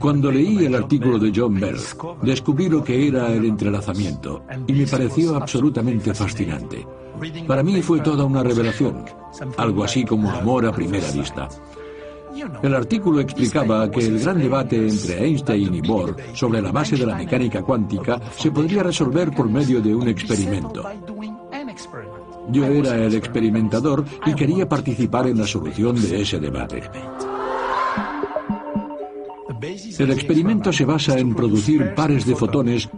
Cuando 0.00 0.30
leí 0.30 0.66
el 0.66 0.74
artículo 0.74 1.18
de 1.18 1.32
John 1.34 1.58
Bell, 1.58 1.78
descubrí 2.22 2.68
lo 2.68 2.82
que 2.82 3.06
era 3.06 3.32
el 3.32 3.44
entrelazamiento 3.44 4.44
y 4.66 4.72
me 4.72 4.86
pareció 4.86 5.36
absolutamente 5.36 6.12
fascinante. 6.12 6.84
Para 7.46 7.62
mí 7.62 7.80
fue 7.80 8.00
toda 8.00 8.24
una 8.24 8.42
revelación, 8.42 9.04
algo 9.56 9.84
así 9.84 10.04
como 10.04 10.30
amor 10.30 10.66
a 10.66 10.72
primera 10.72 11.10
vista. 11.12 11.48
El 12.62 12.74
artículo 12.74 13.20
explicaba 13.20 13.90
que 13.90 14.00
el 14.00 14.18
gran 14.18 14.38
debate 14.38 14.76
entre 14.88 15.24
Einstein 15.24 15.74
y 15.74 15.80
Bohr 15.80 16.16
sobre 16.32 16.62
la 16.62 16.72
base 16.72 16.96
de 16.96 17.06
la 17.06 17.16
mecánica 17.16 17.62
cuántica 17.62 18.20
se 18.36 18.50
podría 18.50 18.82
resolver 18.82 19.30
por 19.32 19.48
medio 19.48 19.80
de 19.80 19.94
un 19.94 20.08
experimento. 20.08 20.84
Yo 22.50 22.64
era 22.66 22.96
el 22.96 23.14
experimentador 23.14 24.04
y 24.26 24.34
quería 24.34 24.68
participar 24.68 25.28
en 25.28 25.38
la 25.38 25.46
solución 25.46 26.00
de 26.00 26.22
ese 26.22 26.40
debate. 26.40 26.82
El 29.98 30.10
experimento 30.10 30.72
se 30.72 30.84
basa 30.84 31.18
en 31.18 31.34
producir 31.34 31.94
pares 31.94 32.26
de 32.26 32.34
fotones 32.34 32.88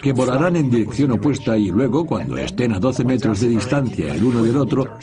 que 0.00 0.12
volarán 0.12 0.56
en 0.56 0.70
dirección 0.70 1.12
opuesta 1.12 1.56
y 1.56 1.70
luego, 1.70 2.04
cuando 2.04 2.36
estén 2.38 2.72
a 2.72 2.80
12 2.80 3.04
metros 3.04 3.40
de 3.40 3.48
distancia 3.48 4.12
el 4.12 4.24
uno 4.24 4.42
del 4.42 4.56
otro, 4.56 4.98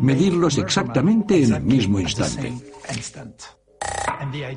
medirlos 0.00 0.58
exactamente 0.58 1.42
en 1.42 1.54
el 1.54 1.62
mismo 1.62 2.00
instante. 2.00 2.52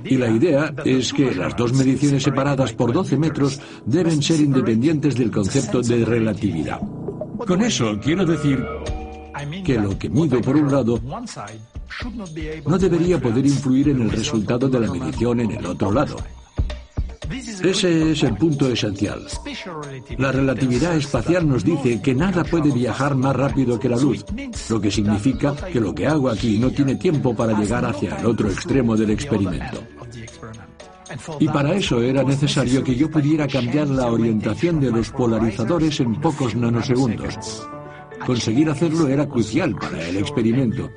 Y 0.06 0.18
la 0.18 0.30
idea 0.30 0.74
es 0.86 1.14
que 1.14 1.34
las 1.36 1.56
dos 1.56 1.74
mediciones 1.74 2.24
separadas 2.24 2.74
por 2.74 2.92
12 2.92 3.18
metros 3.18 3.60
deben 3.86 4.22
ser 4.22 4.40
independientes 4.40 5.16
del 5.16 5.32
concepto 5.32 5.82
de 5.82 6.06
relatividad. 6.06 6.80
Con 7.46 7.62
eso 7.62 8.00
quiero 8.02 8.26
decir 8.26 8.66
que 9.64 9.76
lo 9.76 9.98
que 9.98 10.10
mido 10.10 10.42
por 10.42 10.56
un 10.56 10.72
lado 10.72 11.00
no 12.66 12.78
debería 12.78 13.20
poder 13.20 13.46
influir 13.46 13.90
en 13.90 14.02
el 14.02 14.12
resultado 14.12 14.68
de 14.68 14.80
la 14.80 14.92
medición 14.92 15.40
en 15.42 15.52
el 15.52 15.66
otro 15.66 15.92
lado. 15.92 16.18
Ese 17.30 18.12
es 18.12 18.24
el 18.24 18.36
punto 18.36 18.68
esencial. 18.70 19.26
La 20.18 20.32
relatividad 20.32 20.96
espacial 20.96 21.48
nos 21.48 21.64
dice 21.64 22.02
que 22.02 22.16
nada 22.16 22.44
puede 22.44 22.72
viajar 22.72 23.16
más 23.16 23.36
rápido 23.36 23.80
que 23.80 23.90
la 23.90 23.98
luz, 23.98 24.26
lo 24.70 24.82
que 24.82 24.90
significa 24.90 25.56
que 25.56 25.80
lo 25.80 25.94
que 25.94 26.08
hago 26.08 26.30
aquí 26.30 26.58
no 26.58 26.72
tiene 26.72 26.96
tiempo 26.96 27.36
para 27.36 27.60
llegar 27.60 27.86
hacia 27.86 28.18
el 28.18 28.26
otro 28.26 28.50
extremo 28.50 28.96
del 28.96 29.12
experimento. 29.12 29.84
Y 31.40 31.48
para 31.48 31.74
eso 31.74 32.02
era 32.02 32.24
necesario 32.24 32.84
que 32.84 32.96
yo 32.96 33.10
pudiera 33.10 33.48
cambiar 33.48 33.88
la 33.88 34.08
orientación 34.08 34.80
de 34.80 34.92
los 34.92 35.10
polarizadores 35.12 36.00
en 36.00 36.20
pocos 36.20 36.56
nanosegundos. 36.56 37.68
Conseguir 38.26 38.70
hacerlo 38.70 39.08
era 39.08 39.28
crucial 39.28 39.76
para 39.76 40.08
el 40.08 40.18
experimento. 40.18 40.90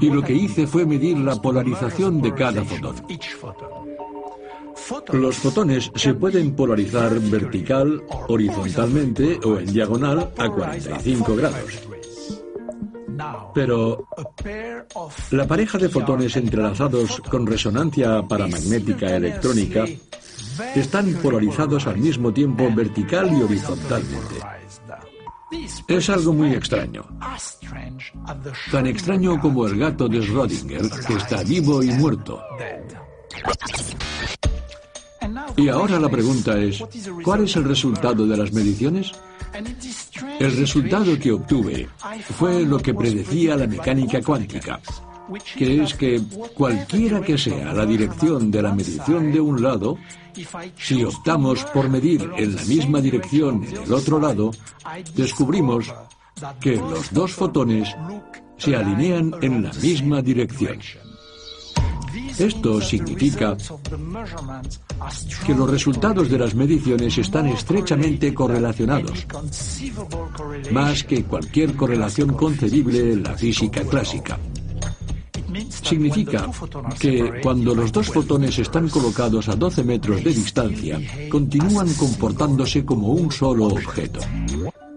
Y 0.00 0.10
lo 0.10 0.22
que 0.22 0.34
hice 0.34 0.66
fue 0.66 0.84
medir 0.84 1.18
la 1.18 1.40
polarización 1.40 2.20
de 2.20 2.34
cada 2.34 2.64
fotón. 2.64 2.96
Los 5.12 5.36
fotones 5.36 5.90
se 5.94 6.14
pueden 6.14 6.54
polarizar 6.54 7.18
vertical, 7.20 8.02
horizontalmente 8.28 9.38
o 9.44 9.58
en 9.58 9.72
diagonal 9.72 10.32
a 10.36 10.48
45 10.48 11.36
grados. 11.36 11.88
Pero 13.54 14.08
la 15.30 15.46
pareja 15.46 15.78
de 15.78 15.88
fotones 15.88 16.36
entrelazados 16.36 17.20
con 17.30 17.46
resonancia 17.46 18.22
paramagnética 18.22 19.14
electrónica 19.16 19.84
están 20.74 21.14
polarizados 21.14 21.86
al 21.86 21.98
mismo 21.98 22.32
tiempo 22.32 22.68
vertical 22.74 23.32
y 23.32 23.42
horizontalmente. 23.42 24.34
Es 25.86 26.10
algo 26.10 26.32
muy 26.32 26.52
extraño. 26.52 27.06
Tan 28.72 28.86
extraño 28.86 29.40
como 29.40 29.66
el 29.66 29.78
gato 29.78 30.08
de 30.08 30.20
Schrödinger, 30.20 31.06
que 31.06 31.14
está 31.14 31.42
vivo 31.44 31.82
y 31.82 31.92
muerto. 31.92 32.42
Y 35.56 35.68
ahora 35.68 36.00
la 36.00 36.08
pregunta 36.08 36.58
es, 36.58 36.82
¿cuál 37.22 37.44
es 37.44 37.56
el 37.56 37.64
resultado 37.64 38.26
de 38.26 38.36
las 38.36 38.52
mediciones? 38.52 39.12
El 40.40 40.56
resultado 40.56 41.16
que 41.18 41.32
obtuve 41.32 41.88
fue 42.36 42.64
lo 42.64 42.78
que 42.78 42.92
predecía 42.92 43.56
la 43.56 43.66
mecánica 43.66 44.20
cuántica, 44.20 44.80
que 45.56 45.82
es 45.82 45.94
que 45.94 46.20
cualquiera 46.54 47.20
que 47.20 47.38
sea 47.38 47.72
la 47.72 47.86
dirección 47.86 48.50
de 48.50 48.62
la 48.62 48.74
medición 48.74 49.32
de 49.32 49.40
un 49.40 49.62
lado, 49.62 49.96
si 50.76 51.04
optamos 51.04 51.64
por 51.66 51.88
medir 51.88 52.28
en 52.36 52.56
la 52.56 52.64
misma 52.64 53.00
dirección 53.00 53.64
en 53.64 53.76
el 53.84 53.92
otro 53.92 54.18
lado, 54.18 54.50
descubrimos 55.14 55.92
que 56.60 56.76
los 56.76 57.12
dos 57.12 57.32
fotones 57.32 57.94
se 58.56 58.74
alinean 58.74 59.34
en 59.40 59.62
la 59.62 59.72
misma 59.74 60.20
dirección. 60.20 60.80
Esto 62.38 62.80
significa 62.80 63.56
que 65.46 65.54
los 65.54 65.70
resultados 65.70 66.30
de 66.30 66.38
las 66.38 66.54
mediciones 66.54 67.18
están 67.18 67.46
estrechamente 67.46 68.32
correlacionados, 68.32 69.26
más 70.70 71.04
que 71.04 71.24
cualquier 71.24 71.74
correlación 71.74 72.34
concebible 72.34 73.12
en 73.12 73.22
la 73.22 73.34
física 73.34 73.82
clásica. 73.82 74.38
Significa 75.68 76.50
que 76.98 77.40
cuando 77.42 77.74
los 77.74 77.92
dos 77.92 78.08
fotones 78.08 78.58
están 78.58 78.88
colocados 78.88 79.48
a 79.48 79.54
12 79.54 79.84
metros 79.84 80.24
de 80.24 80.30
distancia, 80.30 81.00
continúan 81.30 81.92
comportándose 81.94 82.84
como 82.84 83.08
un 83.08 83.30
solo 83.30 83.66
objeto. 83.66 84.20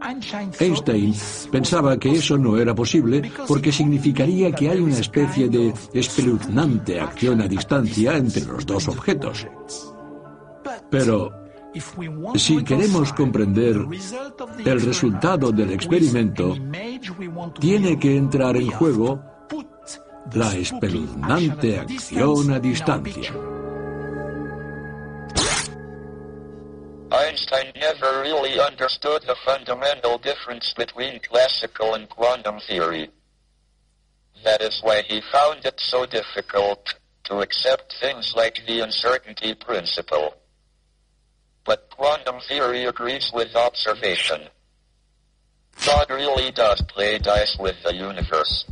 Einstein 0.08 1.14
pensaba 1.52 1.98
que 1.98 2.12
eso 2.12 2.38
no 2.38 2.58
era 2.58 2.74
posible 2.74 3.30
porque 3.48 3.72
significaría 3.72 4.52
que 4.52 4.70
hay 4.70 4.80
una 4.80 5.00
especie 5.00 5.50
de 5.50 5.74
espeluznante 5.94 7.00
acción 7.00 7.42
a 7.42 7.48
distancia 7.48 8.16
entre 8.16 8.46
los 8.46 8.66
dos 8.66 8.88
objetos. 8.88 9.48
Pero 10.90 11.32
si 12.36 12.64
queremos 12.64 13.12
comprender 13.14 13.86
el 14.66 14.82
resultado 14.82 15.52
del 15.52 15.72
experimento, 15.72 16.56
tiene 17.60 18.00
que 18.00 18.16
entrar 18.16 18.56
en 18.58 18.70
juego 18.72 19.22
la 20.34 20.56
espeluznante 20.56 21.80
acción 21.80 22.52
a 22.52 22.60
distancia. 22.60 23.34
Einstein 27.38 27.72
never 27.76 28.22
really 28.22 28.60
understood 28.60 29.22
the 29.22 29.36
fundamental 29.46 30.18
difference 30.18 30.74
between 30.74 31.20
classical 31.20 31.94
and 31.94 32.10
quantum 32.10 32.60
theory. 32.60 33.12
That 34.44 34.64
is 34.64 34.80
why 34.82 35.04
he 35.04 35.22
found 35.32 35.64
it 35.64 35.80
so 35.80 36.08
difficult 36.08 36.96
to 37.26 37.42
accept 37.42 37.94
things 38.02 38.34
like 38.36 38.66
the 38.66 38.80
uncertainty 38.80 39.54
principle. 39.54 40.34
But 41.64 41.92
quantum 41.92 42.40
theory 42.40 42.86
agrees 42.86 43.30
with 43.32 43.56
observation. 43.56 44.42
God 45.86 46.10
really 46.10 46.50
does 46.50 46.82
play 46.88 47.20
dice 47.20 47.56
with 47.60 47.76
the 47.84 47.94
universe. 47.94 48.66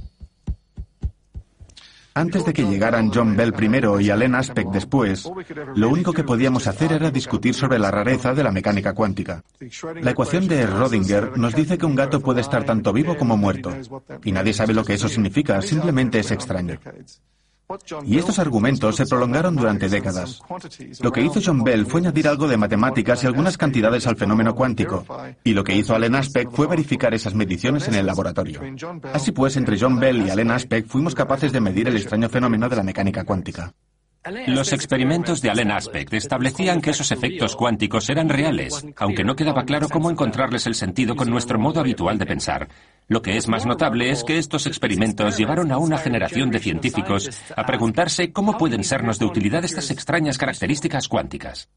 Antes 2.17 2.45
de 2.45 2.54
que 2.54 2.63
llegaran 2.63 3.12
John 3.13 3.36
Bell 3.36 3.51
primero 3.51 3.99
y 3.99 4.10
Alain 4.10 4.36
Aspect 4.36 4.71
después, 4.71 5.30
lo 5.75 5.89
único 5.89 6.13
que 6.13 6.23
podíamos 6.23 6.65
hacer 6.65 6.93
era 6.93 7.12
discutir 7.12 7.54
sobre 7.54 7.78
la 7.78 7.91
rareza 7.91 8.34
de 8.34 8.41
la 8.41 8.54
mecánica 8.54 8.93
cuántica. 8.93 9.43
La 10.01 10.12
ecuación 10.12 10.47
de 10.47 10.65
Rodinger 10.65 11.38
nos 11.38 11.54
dice 11.54 11.78
que 11.78 11.86
un 11.86 11.93
gato 11.93 12.21
puede 12.21 12.39
estar 12.39 12.63
tanto 12.63 12.93
vivo 12.93 13.17
como 13.17 13.36
muerto, 13.36 13.75
y 14.23 14.32
nadie 14.32 14.54
sabe 14.54 14.73
lo 14.73 14.86
que 14.86 14.93
eso 14.93 15.10
significa, 15.10 15.62
simplemente 15.62 16.19
es 16.19 16.32
extraño. 16.32 16.80
Y 18.06 18.17
estos 18.17 18.39
argumentos 18.39 18.95
se 18.95 19.06
prolongaron 19.06 19.56
durante 19.56 19.89
décadas. 19.89 20.39
Lo 21.01 21.12
que 21.12 21.21
hizo 21.21 21.39
John 21.43 21.63
Bell 21.63 21.86
fue 21.86 22.01
añadir 22.01 22.28
algo 22.28 22.47
de 22.47 22.58
matemáticas 22.58 23.23
y 23.23 23.28
algunas 23.28 23.58
cantidades 23.58 24.06
al 24.08 24.15
fenómeno 24.15 24.54
cuántico, 24.54 25.06
y 25.43 25.54
lo 25.54 25.63
que 25.63 25.75
hizo 25.75 25.95
Allen 25.95 26.15
Aspect 26.15 26.51
fue 26.51 26.67
verificar 26.67 27.13
esas 27.13 27.34
mediciones 27.34 27.88
en 27.88 27.95
el 27.95 28.06
laboratorio. 28.06 28.62
Así 29.13 29.32
pues, 29.32 29.58
entre 29.58 29.80
John 29.80 29.99
Bell 29.99 30.25
y 30.25 30.30
Allen 30.30 30.51
Aspect 30.51 30.88
fuimos 30.89 31.15
capaces 31.15 31.51
de 31.51 31.62
medir 31.62 31.88
el 31.88 31.97
extraño 31.97 32.30
fenómeno 32.30 32.69
de 32.69 32.75
la 32.75 32.84
mecánica 32.84 33.23
cuántica. 33.23 33.73
Los 34.47 34.73
experimentos 34.73 35.39
de 35.41 35.51
Allen 35.51 35.69
Aspect 35.69 36.13
establecían 36.13 36.81
que 36.81 36.89
esos 36.89 37.11
efectos 37.11 37.55
cuánticos 37.55 38.09
eran 38.09 38.27
reales, 38.27 38.83
aunque 38.97 39.23
no 39.23 39.35
quedaba 39.35 39.65
claro 39.65 39.88
cómo 39.88 40.09
encontrarles 40.09 40.65
el 40.65 40.73
sentido 40.73 41.15
con 41.15 41.29
nuestro 41.29 41.59
modo 41.59 41.79
habitual 41.79 42.17
de 42.17 42.25
pensar. 42.25 42.67
Lo 43.07 43.21
que 43.21 43.38
es 43.38 43.47
más 43.47 43.67
notable 43.67 44.09
es 44.09 44.23
que 44.23 44.39
estos 44.39 44.65
experimentos 44.65 45.38
llevaron 45.38 45.71
a 45.71 45.77
una 45.77 45.99
generación 45.99 46.49
de 46.49 46.59
científicos 46.59 47.29
a 47.55 47.65
preguntarse 47.65 48.33
cómo 48.33 48.57
pueden 48.57 48.83
sernos 48.83 49.19
de 49.19 49.25
utilidad 49.25 49.63
estas 49.63 49.91
extrañas 49.91 50.39
características 50.39 51.07
cuánticas. 51.07 51.69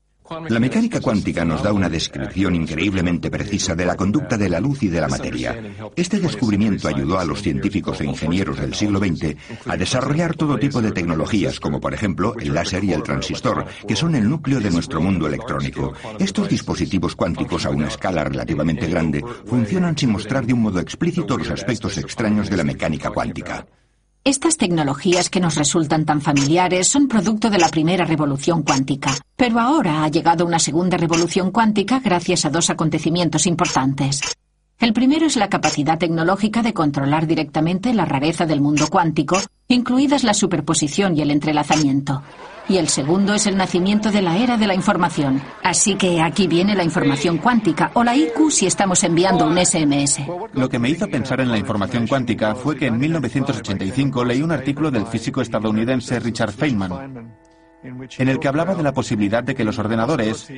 La 0.48 0.60
mecánica 0.60 1.00
cuántica 1.00 1.44
nos 1.44 1.62
da 1.62 1.72
una 1.72 1.88
descripción 1.88 2.54
increíblemente 2.54 3.30
precisa 3.30 3.74
de 3.74 3.86
la 3.86 3.96
conducta 3.96 4.36
de 4.36 4.48
la 4.48 4.60
luz 4.60 4.82
y 4.82 4.88
de 4.88 5.00
la 5.00 5.08
materia. 5.08 5.56
Este 5.96 6.20
descubrimiento 6.20 6.88
ayudó 6.88 7.18
a 7.18 7.24
los 7.24 7.42
científicos 7.42 8.00
e 8.00 8.04
ingenieros 8.04 8.58
del 8.58 8.74
siglo 8.74 8.98
XX 8.98 9.36
a 9.66 9.76
desarrollar 9.76 10.34
todo 10.36 10.58
tipo 10.58 10.82
de 10.82 10.92
tecnologías, 10.92 11.60
como 11.60 11.80
por 11.80 11.94
ejemplo 11.94 12.34
el 12.38 12.54
láser 12.54 12.84
y 12.84 12.92
el 12.92 13.02
transistor, 13.02 13.64
que 13.86 13.96
son 13.96 14.14
el 14.14 14.28
núcleo 14.28 14.60
de 14.60 14.70
nuestro 14.70 15.00
mundo 15.00 15.26
electrónico. 15.26 15.94
Estos 16.18 16.48
dispositivos 16.48 17.16
cuánticos 17.16 17.64
a 17.64 17.70
una 17.70 17.88
escala 17.88 18.24
relativamente 18.24 18.86
grande 18.86 19.24
funcionan 19.46 19.96
sin 19.96 20.10
mostrar 20.10 20.44
de 20.44 20.52
un 20.52 20.62
modo 20.62 20.80
explícito 20.80 21.38
los 21.38 21.50
aspectos 21.50 21.96
extraños 21.98 22.50
de 22.50 22.56
la 22.56 22.64
mecánica 22.64 23.10
cuántica. 23.10 23.66
Estas 24.24 24.56
tecnologías 24.56 25.30
que 25.30 25.40
nos 25.40 25.54
resultan 25.54 26.04
tan 26.04 26.20
familiares 26.20 26.88
son 26.88 27.08
producto 27.08 27.50
de 27.50 27.58
la 27.58 27.68
primera 27.68 28.04
revolución 28.04 28.62
cuántica. 28.62 29.16
Pero 29.36 29.58
ahora 29.60 30.04
ha 30.04 30.08
llegado 30.08 30.44
una 30.44 30.58
segunda 30.58 30.96
revolución 30.96 31.50
cuántica 31.50 32.00
gracias 32.00 32.44
a 32.44 32.50
dos 32.50 32.68
acontecimientos 32.68 33.46
importantes. 33.46 34.20
El 34.78 34.92
primero 34.92 35.26
es 35.26 35.36
la 35.36 35.48
capacidad 35.48 35.98
tecnológica 35.98 36.62
de 36.62 36.74
controlar 36.74 37.26
directamente 37.26 37.94
la 37.94 38.04
rareza 38.04 38.46
del 38.46 38.60
mundo 38.60 38.88
cuántico, 38.88 39.40
incluidas 39.66 40.24
la 40.24 40.34
superposición 40.34 41.16
y 41.16 41.22
el 41.22 41.30
entrelazamiento 41.30 42.22
y 42.68 42.76
el 42.76 42.88
segundo 42.88 43.34
es 43.34 43.46
el 43.46 43.56
nacimiento 43.56 44.10
de 44.10 44.22
la 44.22 44.36
era 44.36 44.56
de 44.56 44.66
la 44.66 44.74
información. 44.74 45.40
Así 45.62 45.96
que 45.96 46.20
aquí 46.20 46.46
viene 46.46 46.74
la 46.74 46.84
información 46.84 47.38
cuántica, 47.38 47.90
o 47.94 48.04
la 48.04 48.16
IQ 48.16 48.50
si 48.50 48.66
estamos 48.66 49.02
enviando 49.04 49.46
un 49.46 49.56
SMS. 49.56 50.20
Lo 50.52 50.68
que 50.68 50.78
me 50.78 50.90
hizo 50.90 51.08
pensar 51.08 51.40
en 51.40 51.50
la 51.50 51.58
información 51.58 52.06
cuántica 52.06 52.54
fue 52.54 52.76
que 52.76 52.86
en 52.86 52.98
1985 52.98 54.24
leí 54.24 54.42
un 54.42 54.52
artículo 54.52 54.90
del 54.90 55.06
físico 55.06 55.40
estadounidense 55.40 56.20
Richard 56.20 56.52
Feynman, 56.52 57.32
en 57.82 58.28
el 58.28 58.38
que 58.38 58.48
hablaba 58.48 58.74
de 58.74 58.82
la 58.82 58.92
posibilidad 58.92 59.42
de 59.42 59.54
que 59.54 59.64
los 59.64 59.78
ordenadores 59.78 60.50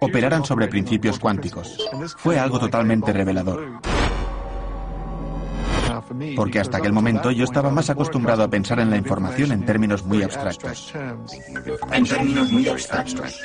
operaran 0.00 0.44
sobre 0.44 0.68
principios 0.68 1.18
cuánticos. 1.18 1.78
Fue 2.18 2.38
algo 2.38 2.58
totalmente 2.58 3.12
revelador 3.12 3.80
porque 6.36 6.60
hasta 6.60 6.78
aquel 6.78 6.92
momento 6.92 7.30
yo 7.30 7.44
estaba 7.44 7.70
más 7.70 7.90
acostumbrado 7.90 8.42
a 8.42 8.48
pensar 8.48 8.80
en 8.80 8.90
la 8.90 8.96
información 8.96 9.52
en 9.52 9.64
términos 9.64 10.04
muy 10.04 10.22
abstractos. 10.22 10.92
En 11.92 12.04
términos 12.04 12.50
muy 12.50 12.68
abstractos. 12.68 13.40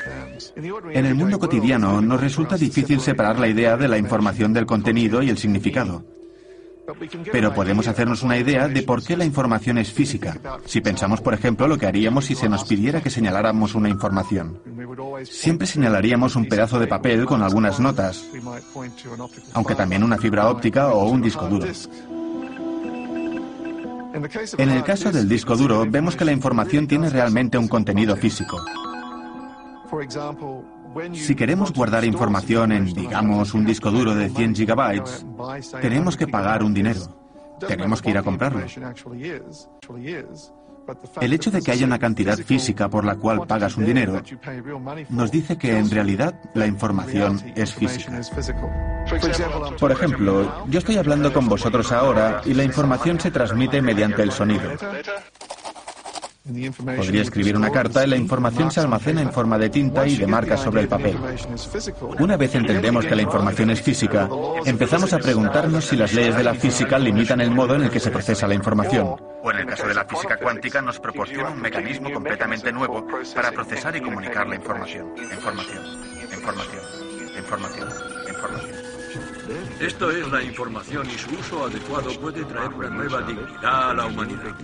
En 0.56 1.06
el 1.06 1.16
mundo 1.16 1.40
cotidiano 1.40 2.02
nos 2.02 2.22
resulta 2.22 2.58
difícil 2.58 3.00
separar 3.00 3.40
la 3.40 3.48
idea 3.48 3.78
de 3.78 3.88
la 3.88 3.98
información 3.98 4.54
del 4.54 4.66
contenido 4.66 5.22
y 5.22 5.30
el 5.30 5.38
significado. 5.38 6.04
Pero 7.32 7.54
podemos 7.54 7.88
hacernos 7.88 8.24
una 8.24 8.38
idea 8.38 8.68
de 8.68 8.82
por 8.82 9.04
qué 9.04 9.16
la 9.16 9.26
información 9.26 9.78
es 9.78 9.92
física, 9.92 10.40
si 10.66 10.82
pensamos, 10.82 11.22
por 11.22 11.34
ejemplo, 11.34 11.68
lo 11.68 11.78
que 11.78 11.86
haríamos 11.86 12.26
si 12.26 12.36
se 12.36 12.50
nos 12.50 12.64
pidiera 12.64 13.02
que 13.02 13.10
señaláramos 13.10 13.76
una 13.76 13.90
información. 13.90 14.60
Siempre 15.24 15.68
señalaríamos 15.68 16.36
un 16.36 16.48
pedazo 16.48 16.80
de 16.80 16.88
papel 16.88 17.26
con 17.26 17.44
algunas 17.44 17.80
notas, 17.80 18.26
aunque 19.54 19.76
también 19.76 20.04
una 20.04 20.18
fibra 20.18 20.50
óptica 20.50 20.90
o 20.90 21.10
un 21.10 21.22
disco 21.22 21.48
duro. 21.48 21.68
En 24.14 24.70
el 24.70 24.84
caso 24.84 25.12
del 25.12 25.30
disco 25.30 25.56
duro, 25.56 25.86
vemos 25.90 26.16
que 26.16 26.26
la 26.26 26.32
información 26.32 26.88
tiene 26.88 27.10
realmente 27.10 27.58
un 27.58 27.68
contenido 27.68 28.16
físico. 28.16 28.58
Si 31.14 31.36
queremos 31.36 31.72
guardar 31.72 32.04
información 32.04 32.72
en, 32.72 32.86
digamos, 32.86 33.54
un 33.54 33.66
disco 33.66 33.92
duro 33.92 34.16
de 34.16 34.30
100 34.30 34.56
gigabytes, 34.56 35.26
tenemos 35.82 36.18
que 36.18 36.28
pagar 36.28 36.64
un 36.64 36.74
dinero. 36.74 37.02
Tenemos 37.68 38.02
que 38.02 38.10
ir 38.10 38.18
a 38.18 38.24
comprarlo. 38.24 38.62
El 41.22 41.34
hecho 41.34 41.52
de 41.52 41.62
que 41.62 41.72
haya 41.72 41.86
una 41.86 42.00
cantidad 42.00 42.38
física 42.38 42.90
por 42.90 43.06
la 43.06 43.16
cual 43.16 43.46
pagas 43.46 43.78
un 43.78 43.86
dinero 43.86 44.22
nos 45.10 45.32
dice 45.32 45.58
que 45.58 45.78
en 45.78 45.90
realidad 45.90 46.34
la 46.56 46.66
información 46.66 47.40
es 47.56 47.76
física. 47.76 48.20
Por 49.80 49.92
ejemplo, 49.92 50.66
yo 50.68 50.80
estoy 50.80 50.98
hablando 50.98 51.34
con 51.34 51.48
vosotros 51.48 51.92
ahora 51.92 52.42
y 52.46 52.54
la 52.54 52.64
información 52.64 53.20
se 53.20 53.32
transmite 53.32 53.82
mediante 53.82 54.22
el 54.22 54.32
sonido. 54.32 54.72
Podría 56.96 57.22
escribir 57.22 57.56
una 57.56 57.72
carta 57.72 58.04
y 58.04 58.10
la 58.10 58.16
información 58.16 58.72
se 58.72 58.80
almacena 58.80 59.22
en 59.22 59.32
forma 59.32 59.58
de 59.58 59.70
tinta 59.70 60.08
y 60.08 60.16
de 60.18 60.26
marcas 60.26 60.62
sobre 60.62 60.82
el 60.82 60.88
papel. 60.88 61.18
Una 62.20 62.38
vez 62.38 62.56
entendemos 62.56 63.06
que 63.06 63.16
la 63.16 63.22
información 63.22 63.70
es 63.70 63.82
física, 63.82 64.28
empezamos 64.66 65.14
a 65.14 65.20
preguntarnos 65.20 65.86
si 65.86 65.96
las 65.96 66.14
leyes 66.14 66.36
de 66.36 66.44
la 66.44 66.56
física 66.56 66.98
limitan 66.98 67.42
el 67.42 67.52
modo 67.52 67.76
en 67.76 67.84
el 67.84 67.90
que 67.92 68.00
se 68.00 68.10
procesa 68.10 68.48
la 68.48 68.56
información. 68.56 69.16
O 69.44 69.52
en 69.52 69.60
el 69.60 69.66
caso 69.68 69.88
de 69.88 69.94
la 69.94 70.06
física 70.06 70.38
cuántica 70.38 70.82
nos 70.82 71.00
proporciona 71.00 71.50
un 71.50 71.62
mecanismo 71.62 72.12
completamente 72.12 72.72
nuevo 72.72 73.06
para 73.36 73.52
procesar 73.52 73.96
y 73.96 74.02
comunicar 74.02 74.48
la 74.48 74.56
información. 74.56 75.14
Información, 75.18 75.84
información, 76.34 76.82
información. 77.38 78.09
Esto 79.80 80.12
es 80.12 80.30
la 80.30 80.44
información 80.44 81.08
y 81.10 81.18
su 81.18 81.30
uso 81.40 81.66
adecuado 81.66 82.10
puede 82.20 82.44
traer 82.44 82.74
una 82.74 82.90
nueva 82.90 83.22
dignidad 83.22 83.92
a 83.92 83.94
la 83.94 84.06
humanidad. 84.08 84.56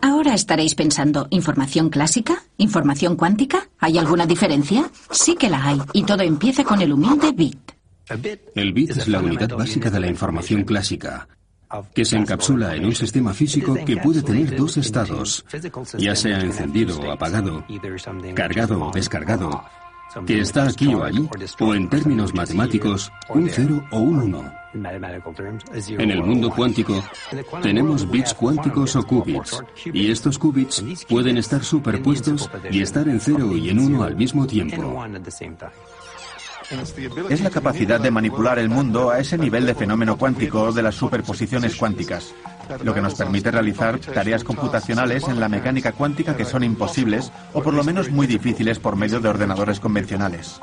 Ahora 0.00 0.34
estaréis 0.34 0.74
pensando, 0.76 1.26
¿información 1.30 1.90
clásica? 1.90 2.44
¿Información 2.58 3.16
cuántica? 3.16 3.68
¿Hay 3.78 3.98
alguna 3.98 4.24
diferencia? 4.24 4.88
Sí 5.10 5.34
que 5.34 5.50
la 5.50 5.66
hay, 5.66 5.82
y 5.92 6.04
todo 6.04 6.22
empieza 6.22 6.62
con 6.62 6.80
el 6.80 6.92
humilde 6.92 7.32
bit. 7.32 7.72
El 8.54 8.72
bit 8.72 8.90
es 8.90 9.08
la 9.08 9.18
unidad 9.18 9.50
básica 9.50 9.90
de 9.90 10.00
la 10.00 10.06
información 10.06 10.62
clásica, 10.62 11.28
que 11.92 12.04
se 12.04 12.16
encapsula 12.16 12.76
en 12.76 12.86
un 12.86 12.94
sistema 12.94 13.34
físico 13.34 13.76
que 13.84 13.96
puede 13.96 14.22
tener 14.22 14.56
dos 14.56 14.76
estados, 14.76 15.44
ya 15.98 16.14
sea 16.14 16.40
encendido 16.40 17.00
o 17.00 17.10
apagado, 17.10 17.64
cargado 18.34 18.86
o 18.86 18.90
descargado, 18.92 19.64
que 20.26 20.40
está 20.40 20.66
aquí 20.66 20.94
o 20.94 21.04
allí, 21.04 21.28
o 21.60 21.74
en 21.74 21.88
términos 21.88 22.34
matemáticos, 22.34 23.12
un 23.28 23.48
0 23.48 23.84
o 23.90 23.98
un 23.98 24.22
1. 24.22 24.52
En 25.98 26.10
el 26.10 26.22
mundo 26.22 26.50
cuántico 26.50 27.02
tenemos 27.62 28.08
bits 28.08 28.34
cuánticos 28.34 28.96
o 28.96 29.04
qubits, 29.04 29.62
y 29.92 30.10
estos 30.10 30.38
qubits 30.38 30.84
pueden 31.08 31.38
estar 31.38 31.64
superpuestos 31.64 32.48
y 32.70 32.82
estar 32.82 33.08
en 33.08 33.20
0 33.20 33.56
y 33.56 33.70
en 33.70 33.78
1 33.78 34.02
al 34.02 34.16
mismo 34.16 34.46
tiempo. 34.46 35.04
Es 37.28 37.40
la 37.40 37.50
capacidad 37.50 38.00
de 38.00 38.12
manipular 38.12 38.58
el 38.60 38.68
mundo 38.68 39.10
a 39.10 39.18
ese 39.18 39.36
nivel 39.36 39.66
de 39.66 39.74
fenómeno 39.74 40.16
cuántico 40.16 40.72
de 40.72 40.82
las 40.82 40.94
superposiciones 40.94 41.74
cuánticas, 41.74 42.32
lo 42.84 42.94
que 42.94 43.00
nos 43.00 43.14
permite 43.14 43.50
realizar 43.50 43.98
tareas 43.98 44.44
computacionales 44.44 45.26
en 45.26 45.40
la 45.40 45.48
mecánica 45.48 45.92
cuántica 45.92 46.36
que 46.36 46.44
son 46.44 46.62
imposibles 46.62 47.32
o 47.54 47.62
por 47.62 47.74
lo 47.74 47.82
menos 47.82 48.10
muy 48.10 48.28
difíciles 48.28 48.78
por 48.78 48.94
medio 48.94 49.18
de 49.18 49.28
ordenadores 49.28 49.80
convencionales. 49.80 50.60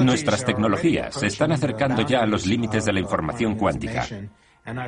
Nuestras 0.00 0.44
tecnologías 0.46 1.14
se 1.16 1.26
están 1.26 1.52
acercando 1.52 2.02
ya 2.02 2.20
a 2.20 2.26
los 2.26 2.46
límites 2.46 2.86
de 2.86 2.94
la 2.94 3.00
información 3.00 3.56
cuántica 3.56 4.06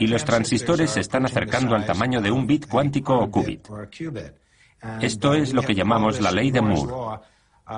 y 0.01 0.07
los 0.07 0.25
transistores 0.25 0.91
se 0.93 1.01
están 1.01 1.27
acercando 1.27 1.75
al 1.75 1.85
tamaño 1.85 2.23
de 2.23 2.31
un 2.31 2.47
bit 2.47 2.67
cuántico 2.69 3.19
o 3.19 3.31
qubit. 3.31 3.69
Esto 5.03 5.35
es 5.35 5.53
lo 5.53 5.63
que 5.63 5.75
llamamos 5.75 6.21
la 6.21 6.31
ley 6.31 6.51
de 6.51 6.61
Moore, 6.61 7.21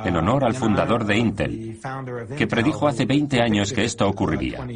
en 0.05 0.17
honor 0.17 0.45
al 0.45 0.55
fundador 0.55 1.05
de 1.05 1.17
Intel, 1.17 1.81
que 2.37 2.47
predijo 2.47 2.89
hace 2.89 3.05
20 3.05 3.41
años 3.41 3.73
que 3.73 3.85
esto 3.85 4.09
ocurriría. 4.09 4.67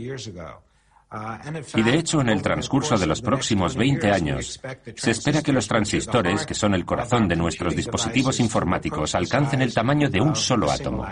Y 1.74 1.82
de 1.82 1.96
hecho, 1.96 2.20
en 2.20 2.28
el 2.28 2.40
transcurso 2.40 2.96
de 2.96 3.06
los 3.06 3.20
próximos 3.20 3.74
20 3.74 4.12
años, 4.12 4.60
se 4.94 5.10
espera 5.10 5.42
que 5.42 5.52
los 5.52 5.66
transistores, 5.66 6.46
que 6.46 6.54
son 6.54 6.74
el 6.74 6.84
corazón 6.84 7.26
de 7.26 7.34
nuestros 7.34 7.74
dispositivos 7.74 8.38
informáticos, 8.38 9.14
alcancen 9.16 9.62
el 9.62 9.74
tamaño 9.74 10.08
de 10.08 10.20
un 10.20 10.36
solo 10.36 10.70
átomo. 10.70 11.04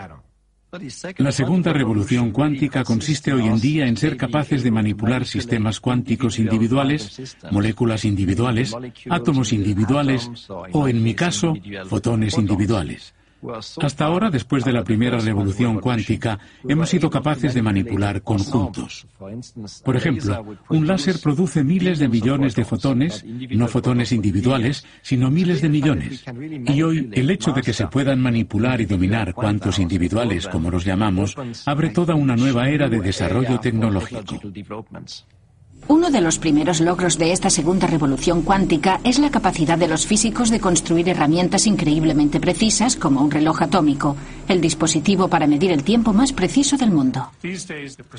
La 1.16 1.32
segunda 1.32 1.72
revolución 1.72 2.30
cuántica 2.30 2.84
consiste 2.84 3.32
hoy 3.32 3.46
en 3.46 3.58
día 3.58 3.86
en 3.86 3.96
ser 3.96 4.16
capaces 4.18 4.62
de 4.62 4.70
manipular 4.70 5.24
sistemas 5.24 5.80
cuánticos 5.80 6.38
individuales, 6.38 7.36
moléculas 7.50 8.04
individuales, 8.04 8.76
átomos 9.08 9.52
individuales 9.52 10.30
o, 10.72 10.86
en 10.86 11.02
mi 11.02 11.14
caso, 11.14 11.54
fotones 11.88 12.36
individuales. 12.36 13.14
Hasta 13.80 14.04
ahora, 14.04 14.30
después 14.30 14.64
de 14.64 14.72
la 14.72 14.84
primera 14.84 15.18
revolución 15.18 15.80
cuántica, 15.80 16.38
hemos 16.66 16.88
sido 16.88 17.08
capaces 17.08 17.54
de 17.54 17.62
manipular 17.62 18.22
conjuntos. 18.22 19.06
Por 19.84 19.96
ejemplo, 19.96 20.44
un 20.68 20.86
láser 20.86 21.20
produce 21.22 21.62
miles 21.62 21.98
de 21.98 22.08
millones 22.08 22.54
de 22.56 22.64
fotones, 22.64 23.24
no 23.24 23.68
fotones 23.68 24.12
individuales, 24.12 24.84
sino 25.02 25.30
miles 25.30 25.62
de 25.62 25.68
millones. 25.68 26.24
Y 26.66 26.82
hoy, 26.82 27.10
el 27.12 27.30
hecho 27.30 27.52
de 27.52 27.62
que 27.62 27.72
se 27.72 27.86
puedan 27.86 28.20
manipular 28.20 28.80
y 28.80 28.86
dominar 28.86 29.34
cuantos 29.34 29.78
individuales, 29.78 30.48
como 30.48 30.70
los 30.70 30.84
llamamos, 30.84 31.36
abre 31.66 31.90
toda 31.90 32.14
una 32.14 32.36
nueva 32.36 32.68
era 32.68 32.88
de 32.88 33.00
desarrollo 33.00 33.60
tecnológico. 33.60 34.40
Uno 35.88 36.10
de 36.10 36.20
los 36.20 36.38
primeros 36.38 36.82
logros 36.82 37.16
de 37.16 37.32
esta 37.32 37.48
segunda 37.48 37.86
revolución 37.86 38.42
cuántica 38.42 39.00
es 39.04 39.18
la 39.18 39.30
capacidad 39.30 39.78
de 39.78 39.88
los 39.88 40.06
físicos 40.06 40.50
de 40.50 40.60
construir 40.60 41.08
herramientas 41.08 41.66
increíblemente 41.66 42.40
precisas 42.40 42.94
como 42.94 43.22
un 43.22 43.30
reloj 43.30 43.62
atómico, 43.62 44.14
el 44.48 44.60
dispositivo 44.60 45.28
para 45.28 45.46
medir 45.46 45.70
el 45.70 45.82
tiempo 45.82 46.12
más 46.12 46.34
preciso 46.34 46.76
del 46.76 46.90
mundo. 46.90 47.30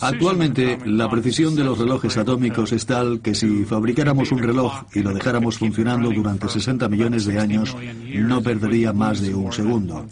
Actualmente, 0.01 0.79
la 0.83 1.07
precisión 1.11 1.55
de 1.55 1.63
los 1.63 1.77
relojes 1.77 2.17
atómicos 2.17 2.71
es 2.71 2.87
tal 2.87 3.21
que 3.21 3.35
si 3.35 3.63
fabricáramos 3.65 4.31
un 4.31 4.39
reloj 4.39 4.85
y 4.95 5.03
lo 5.03 5.13
dejáramos 5.13 5.59
funcionando 5.59 6.09
durante 6.09 6.49
60 6.49 6.89
millones 6.89 7.25
de 7.25 7.39
años, 7.39 7.77
no 8.15 8.41
perdería 8.41 8.93
más 8.93 9.21
de 9.21 9.35
un 9.35 9.53
segundo. 9.53 10.07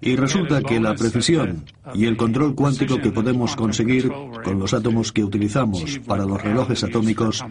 Y 0.00 0.16
resulta 0.16 0.62
que 0.62 0.78
la 0.78 0.94
precisión 0.94 1.64
y 1.94 2.06
el 2.06 2.16
control 2.16 2.54
cuántico 2.54 2.98
que 2.98 3.10
podemos 3.10 3.56
conseguir 3.56 4.10
con 4.44 4.58
los 4.58 4.72
átomos 4.72 5.12
que 5.12 5.24
utilizamos 5.24 5.98
para 6.06 6.24
los 6.24 6.40
relojes 6.40 6.84
atómicos 6.84 7.44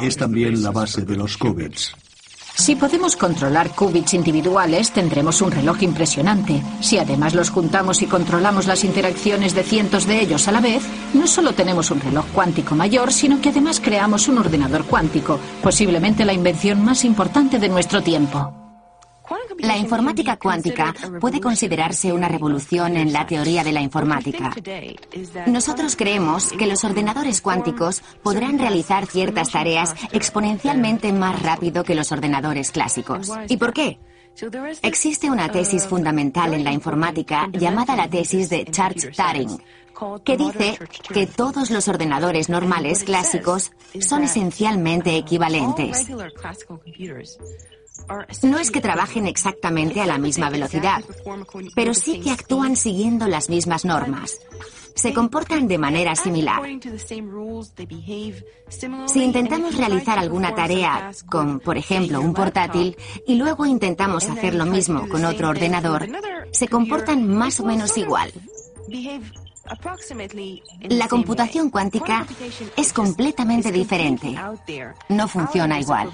es 0.00 0.16
también 0.16 0.62
la 0.62 0.70
base 0.70 1.02
de 1.02 1.16
los 1.16 1.36
qubits. 1.36 1.94
Si 2.56 2.76
podemos 2.76 3.16
controlar 3.16 3.70
qubits 3.74 4.14
individuales, 4.14 4.92
tendremos 4.92 5.42
un 5.42 5.50
reloj 5.50 5.82
impresionante. 5.82 6.62
Si 6.80 6.98
además 6.98 7.34
los 7.34 7.50
juntamos 7.50 8.00
y 8.02 8.06
controlamos 8.06 8.66
las 8.66 8.84
interacciones 8.84 9.54
de 9.54 9.64
cientos 9.64 10.06
de 10.06 10.20
ellos 10.20 10.46
a 10.46 10.52
la 10.52 10.60
vez, 10.60 10.82
no 11.14 11.26
solo 11.26 11.52
tenemos 11.52 11.90
un 11.90 12.00
reloj 12.00 12.24
cuántico 12.32 12.76
mayor, 12.76 13.12
sino 13.12 13.40
que 13.40 13.48
además 13.48 13.80
creamos 13.80 14.28
un 14.28 14.38
ordenador 14.38 14.84
cuántico, 14.84 15.38
posiblemente 15.62 16.24
la 16.24 16.32
invención 16.32 16.84
más 16.84 17.04
importante 17.04 17.58
de 17.58 17.68
nuestro 17.68 18.02
tiempo. 18.02 18.63
La 19.58 19.76
informática 19.76 20.36
cuántica 20.36 20.94
puede 21.20 21.40
considerarse 21.40 22.12
una 22.12 22.28
revolución 22.28 22.96
en 22.96 23.12
la 23.12 23.26
teoría 23.26 23.64
de 23.64 23.72
la 23.72 23.80
informática. 23.80 24.54
Nosotros 25.46 25.96
creemos 25.96 26.52
que 26.52 26.66
los 26.66 26.84
ordenadores 26.84 27.40
cuánticos 27.40 28.02
podrán 28.22 28.58
realizar 28.58 29.06
ciertas 29.06 29.50
tareas 29.50 29.94
exponencialmente 30.12 31.12
más 31.12 31.42
rápido 31.42 31.84
que 31.84 31.94
los 31.94 32.12
ordenadores 32.12 32.70
clásicos. 32.70 33.30
¿Y 33.48 33.56
por 33.56 33.72
qué? 33.72 33.98
Existe 34.82 35.30
una 35.30 35.50
tesis 35.50 35.86
fundamental 35.86 36.54
en 36.54 36.64
la 36.64 36.72
informática 36.72 37.48
llamada 37.52 37.94
la 37.94 38.08
tesis 38.08 38.50
de 38.50 38.64
Church-Turing, 38.64 39.62
que 40.24 40.36
dice 40.36 40.78
que 41.12 41.26
todos 41.26 41.70
los 41.70 41.86
ordenadores 41.86 42.48
normales 42.48 43.04
clásicos 43.04 43.70
son 44.00 44.24
esencialmente 44.24 45.16
equivalentes. 45.16 46.08
No 48.42 48.58
es 48.58 48.70
que 48.70 48.80
trabajen 48.80 49.26
exactamente 49.26 50.00
a 50.00 50.06
la 50.06 50.18
misma 50.18 50.50
velocidad, 50.50 51.02
pero 51.74 51.94
sí 51.94 52.20
que 52.20 52.30
actúan 52.30 52.76
siguiendo 52.76 53.26
las 53.28 53.48
mismas 53.48 53.84
normas. 53.84 54.38
Se 54.94 55.12
comportan 55.12 55.66
de 55.66 55.78
manera 55.78 56.14
similar. 56.14 56.62
Si 59.06 59.22
intentamos 59.22 59.76
realizar 59.76 60.18
alguna 60.18 60.54
tarea 60.54 61.10
con, 61.26 61.60
por 61.60 61.76
ejemplo, 61.76 62.20
un 62.20 62.32
portátil 62.32 62.96
y 63.26 63.34
luego 63.36 63.66
intentamos 63.66 64.28
hacer 64.28 64.54
lo 64.54 64.66
mismo 64.66 65.08
con 65.08 65.24
otro 65.24 65.48
ordenador, 65.48 66.08
se 66.52 66.68
comportan 66.68 67.26
más 67.26 67.58
o 67.60 67.64
menos 67.64 67.96
igual. 67.96 68.32
La 70.82 71.08
computación 71.08 71.70
cuántica 71.70 72.26
es 72.76 72.92
completamente 72.92 73.72
diferente. 73.72 74.36
No 75.08 75.26
funciona 75.26 75.80
igual. 75.80 76.10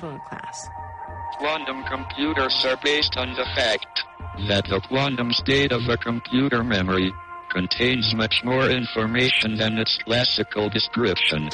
Quantum 1.38 1.82
computers 1.84 2.64
are 2.64 2.76
based 2.82 3.16
on 3.16 3.34
the 3.34 3.46
fact 3.56 4.04
that 4.48 4.66
the 4.68 4.80
quantum 4.80 5.32
state 5.32 5.72
of 5.72 5.88
a 5.88 5.96
computer 5.96 6.62
memory 6.62 7.12
contains 7.50 8.14
much 8.14 8.42
more 8.44 8.68
information 8.70 9.56
than 9.56 9.78
its 9.78 9.98
classical 9.98 10.68
description. 10.68 11.50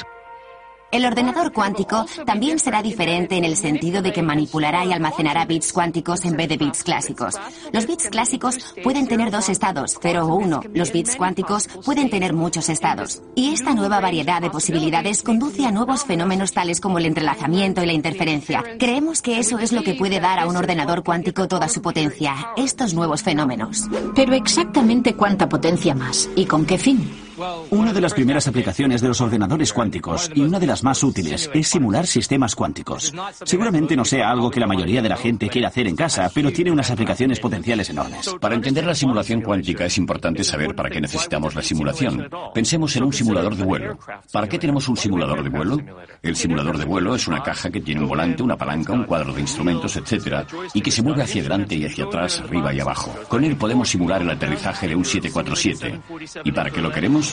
El 0.89 1.05
ordenador 1.05 1.51
cuántico 1.51 2.05
también 2.25 2.59
será 2.59 2.81
diferente 2.81 3.35
en 3.35 3.43
el 3.43 3.57
sentido 3.57 4.01
de 4.01 4.13
que 4.13 4.21
manipulará 4.21 4.85
y 4.85 4.93
almacenará 4.93 5.45
bits 5.45 5.73
cuánticos 5.73 6.23
en 6.23 6.37
vez 6.37 6.47
de 6.47 6.55
bits 6.55 6.83
clásicos. 6.83 7.35
Los 7.73 7.87
bits 7.87 8.07
clásicos 8.09 8.57
pueden 8.83 9.05
tener 9.07 9.29
dos 9.29 9.49
estados, 9.49 9.97
0 10.01 10.25
o 10.25 10.35
1. 10.35 10.61
Los 10.73 10.93
bits 10.93 11.17
cuánticos 11.17 11.67
pueden 11.83 12.09
tener 12.09 12.31
muchos 12.31 12.69
estados. 12.69 13.21
Y 13.35 13.53
esta 13.53 13.73
nueva 13.73 13.99
variedad 13.99 14.41
de 14.41 14.49
posibilidades 14.49 15.23
conduce 15.23 15.65
a 15.65 15.71
nuevos 15.71 16.05
fenómenos 16.05 16.53
tales 16.53 16.79
como 16.79 16.99
el 16.99 17.05
entrelazamiento 17.05 17.83
y 17.83 17.85
la 17.85 17.93
interferencia. 17.93 18.63
Creemos 18.79 19.21
que 19.21 19.39
eso 19.39 19.59
es 19.59 19.73
lo 19.73 19.83
que 19.83 19.95
puede 19.95 20.21
dar 20.21 20.39
a 20.39 20.47
un 20.47 20.55
ordenador 20.55 21.03
cuántico 21.03 21.49
toda 21.49 21.67
su 21.67 21.81
potencia, 21.81 22.53
estos 22.55 22.93
nuevos 22.93 23.23
fenómenos. 23.23 23.89
Pero 24.15 24.33
exactamente 24.33 25.15
cuánta 25.15 25.49
potencia 25.49 25.93
más 25.93 26.29
y 26.37 26.45
con 26.45 26.65
qué 26.65 26.77
fin. 26.77 27.26
Una 27.69 27.93
de 27.93 28.01
las 28.01 28.13
primeras 28.13 28.47
aplicaciones 28.47 28.99
de 28.99 29.09
los 29.09 29.21
ordenadores 29.21 29.71
cuánticos 29.71 30.31
y 30.33 30.41
una 30.41 30.59
de 30.59 30.65
las 30.65 30.83
más 30.83 31.03
útiles 31.03 31.49
es 31.53 31.67
simular 31.67 32.07
sistemas 32.07 32.55
cuánticos. 32.55 33.13
Seguramente 33.43 33.95
no 33.95 34.05
sea 34.05 34.31
algo 34.31 34.49
que 34.49 34.59
la 34.59 34.65
mayoría 34.65 35.03
de 35.03 35.09
la 35.09 35.17
gente 35.17 35.47
quiera 35.47 35.67
hacer 35.67 35.87
en 35.87 35.95
casa, 35.95 36.31
pero 36.33 36.51
tiene 36.51 36.71
unas 36.71 36.89
aplicaciones 36.89 37.39
potenciales 37.39 37.91
enormes. 37.91 38.35
Para 38.41 38.55
entender 38.55 38.85
la 38.85 38.95
simulación 38.95 39.41
cuántica 39.41 39.85
es 39.85 39.97
importante 39.99 40.43
saber 40.43 40.73
para 40.73 40.89
qué 40.89 40.99
necesitamos 40.99 41.53
la 41.53 41.61
simulación. 41.61 42.27
Pensemos 42.55 42.95
en 42.95 43.03
un 43.03 43.13
simulador 43.13 43.55
de 43.55 43.63
vuelo. 43.63 43.99
¿Para 44.31 44.47
qué 44.47 44.57
tenemos 44.57 44.87
un 44.89 44.97
simulador 44.97 45.43
de 45.43 45.49
vuelo? 45.49 45.77
El 46.23 46.35
simulador 46.35 46.77
de 46.79 46.85
vuelo 46.85 47.13
es 47.13 47.27
una 47.27 47.43
caja 47.43 47.69
que 47.69 47.81
tiene 47.81 48.01
un 48.01 48.07
volante, 48.07 48.41
una 48.41 48.57
palanca, 48.57 48.93
un 48.93 49.03
cuadro 49.03 49.31
de 49.31 49.41
instrumentos, 49.41 49.95
etc., 49.95 50.43
y 50.73 50.81
que 50.81 50.91
se 50.91 51.03
mueve 51.03 51.21
hacia 51.21 51.41
adelante 51.41 51.75
y 51.75 51.85
hacia 51.85 52.05
atrás, 52.05 52.39
arriba 52.39 52.73
y 52.73 52.79
abajo. 52.79 53.13
Con 53.27 53.43
él 53.43 53.55
podemos 53.55 53.89
simular 53.89 54.23
el 54.23 54.29
aterrizaje 54.31 54.87
de 54.87 54.95
un 54.95 55.05
747. 55.05 55.99
¿Y 56.43 56.51
para 56.51 56.71
qué 56.71 56.81
lo 56.81 56.91
queremos? 56.91 57.26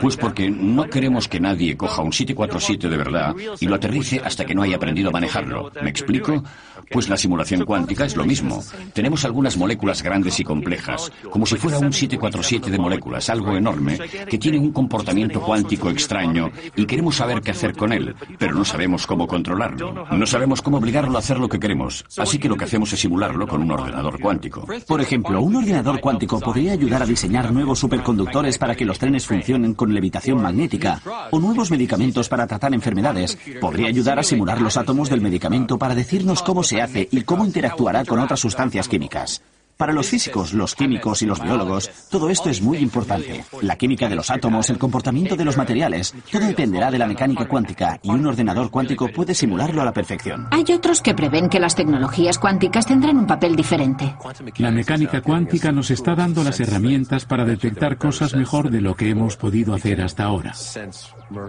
Pues 0.00 0.16
porque 0.16 0.50
no 0.50 0.90
queremos 0.90 1.28
que 1.28 1.38
nadie 1.38 1.76
coja 1.76 2.02
un 2.02 2.12
747 2.12 2.88
de 2.88 2.96
verdad 2.96 3.34
y 3.60 3.66
lo 3.66 3.76
aterrice 3.76 4.20
hasta 4.24 4.44
que 4.44 4.54
no 4.54 4.62
haya 4.62 4.76
aprendido 4.76 5.10
a 5.10 5.12
manejarlo. 5.12 5.70
¿Me 5.80 5.90
explico? 5.90 6.42
Pues 6.90 7.08
la 7.08 7.16
simulación 7.16 7.64
cuántica 7.64 8.04
es 8.04 8.16
lo 8.16 8.24
mismo. 8.24 8.62
Tenemos 8.92 9.24
algunas 9.24 9.56
moléculas 9.56 10.02
grandes 10.02 10.38
y 10.40 10.44
complejas, 10.44 11.10
como 11.30 11.46
si 11.46 11.56
fuera 11.56 11.78
un 11.78 11.92
747 11.92 12.70
de 12.70 12.78
moléculas, 12.78 13.30
algo 13.30 13.56
enorme, 13.56 13.98
que 14.28 14.38
tiene 14.38 14.58
un 14.58 14.72
comportamiento 14.72 15.40
cuántico 15.40 15.90
extraño 15.90 16.50
y 16.76 16.86
queremos 16.86 17.16
saber 17.16 17.40
qué 17.40 17.50
hacer 17.50 17.76
con 17.76 17.92
él, 17.92 18.14
pero 18.38 18.54
no 18.54 18.64
sabemos 18.64 19.06
cómo 19.06 19.26
controlarlo. 19.26 20.06
No 20.10 20.26
sabemos 20.26 20.62
cómo 20.62 20.78
obligarlo 20.78 21.16
a 21.16 21.20
hacer 21.20 21.38
lo 21.38 21.48
que 21.48 21.60
queremos, 21.60 22.04
así 22.18 22.38
que 22.38 22.48
lo 22.48 22.56
que 22.56 22.64
hacemos 22.64 22.92
es 22.92 23.00
simularlo 23.00 23.46
con 23.46 23.62
un 23.62 23.70
ordenador 23.70 24.20
cuántico. 24.20 24.66
Por 24.86 25.00
ejemplo, 25.00 25.40
un 25.40 25.56
ordenador 25.56 26.00
cuántico 26.00 26.40
podría 26.40 26.72
ayudar 26.72 27.02
a 27.02 27.06
diseñar 27.06 27.52
nuevos 27.52 27.78
superconductores 27.78 28.58
para 28.58 28.74
que 28.74 28.84
los 28.84 28.98
trenes 28.98 29.26
funcionen 29.26 29.74
con 29.74 29.94
levitación 29.94 30.42
magnética 30.42 31.00
o 31.30 31.38
nuevos 31.38 31.70
medicamentos 31.70 32.28
para 32.28 32.46
tratar 32.46 32.74
enfermedades. 32.74 33.38
Podría 33.60 33.88
ayudar 33.88 34.18
a 34.18 34.22
simular 34.22 34.60
los 34.60 34.76
átomos 34.76 35.08
del 35.08 35.20
medicamento 35.20 35.78
para 35.78 35.94
decirnos 35.94 36.42
cómo 36.42 36.62
se 36.72 36.80
hace 36.80 37.08
y 37.10 37.20
cómo 37.22 37.44
interactuará 37.44 38.02
con 38.06 38.18
otras 38.18 38.40
sustancias 38.40 38.88
químicas. 38.88 39.42
Para 39.82 39.94
los 39.94 40.08
físicos, 40.08 40.54
los 40.54 40.76
químicos 40.76 41.22
y 41.22 41.26
los 41.26 41.42
biólogos, 41.42 41.90
todo 42.08 42.30
esto 42.30 42.48
es 42.48 42.62
muy 42.62 42.78
importante. 42.78 43.44
La 43.62 43.74
química 43.74 44.08
de 44.08 44.14
los 44.14 44.30
átomos, 44.30 44.70
el 44.70 44.78
comportamiento 44.78 45.34
de 45.34 45.44
los 45.44 45.56
materiales, 45.56 46.14
todo 46.30 46.46
dependerá 46.46 46.88
de 46.88 47.00
la 47.00 47.08
mecánica 47.08 47.48
cuántica 47.48 47.98
y 48.00 48.10
un 48.10 48.24
ordenador 48.24 48.70
cuántico 48.70 49.08
puede 49.08 49.34
simularlo 49.34 49.82
a 49.82 49.84
la 49.84 49.92
perfección. 49.92 50.46
Hay 50.52 50.72
otros 50.72 51.02
que 51.02 51.14
prevén 51.14 51.48
que 51.48 51.58
las 51.58 51.74
tecnologías 51.74 52.38
cuánticas 52.38 52.86
tendrán 52.86 53.16
un 53.16 53.26
papel 53.26 53.56
diferente. 53.56 54.14
La 54.58 54.70
mecánica 54.70 55.20
cuántica 55.20 55.72
nos 55.72 55.90
está 55.90 56.14
dando 56.14 56.44
las 56.44 56.60
herramientas 56.60 57.24
para 57.24 57.44
detectar 57.44 57.98
cosas 57.98 58.36
mejor 58.36 58.70
de 58.70 58.82
lo 58.82 58.94
que 58.94 59.10
hemos 59.10 59.36
podido 59.36 59.74
hacer 59.74 60.00
hasta 60.00 60.22
ahora. 60.22 60.52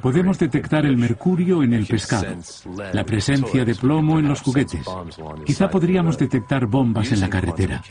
Podemos 0.01 0.39
detectar 0.39 0.88
el 0.88 0.97
mercurio 0.97 1.62
en 1.62 1.74
el 1.74 1.86
pescado, 1.86 2.36
la 2.93 3.03
presencia 3.03 3.64
de 3.64 3.76
plomo 3.76 4.18
en 4.18 4.28
los 4.28 4.41
juguetes. 4.41 4.86
Quizá 5.45 5.70
podríamos 5.70 6.18
detectar 6.18 6.66
bombas 6.66 7.12
en 7.12 7.20
la 7.20 7.30
carretera. 7.30 7.84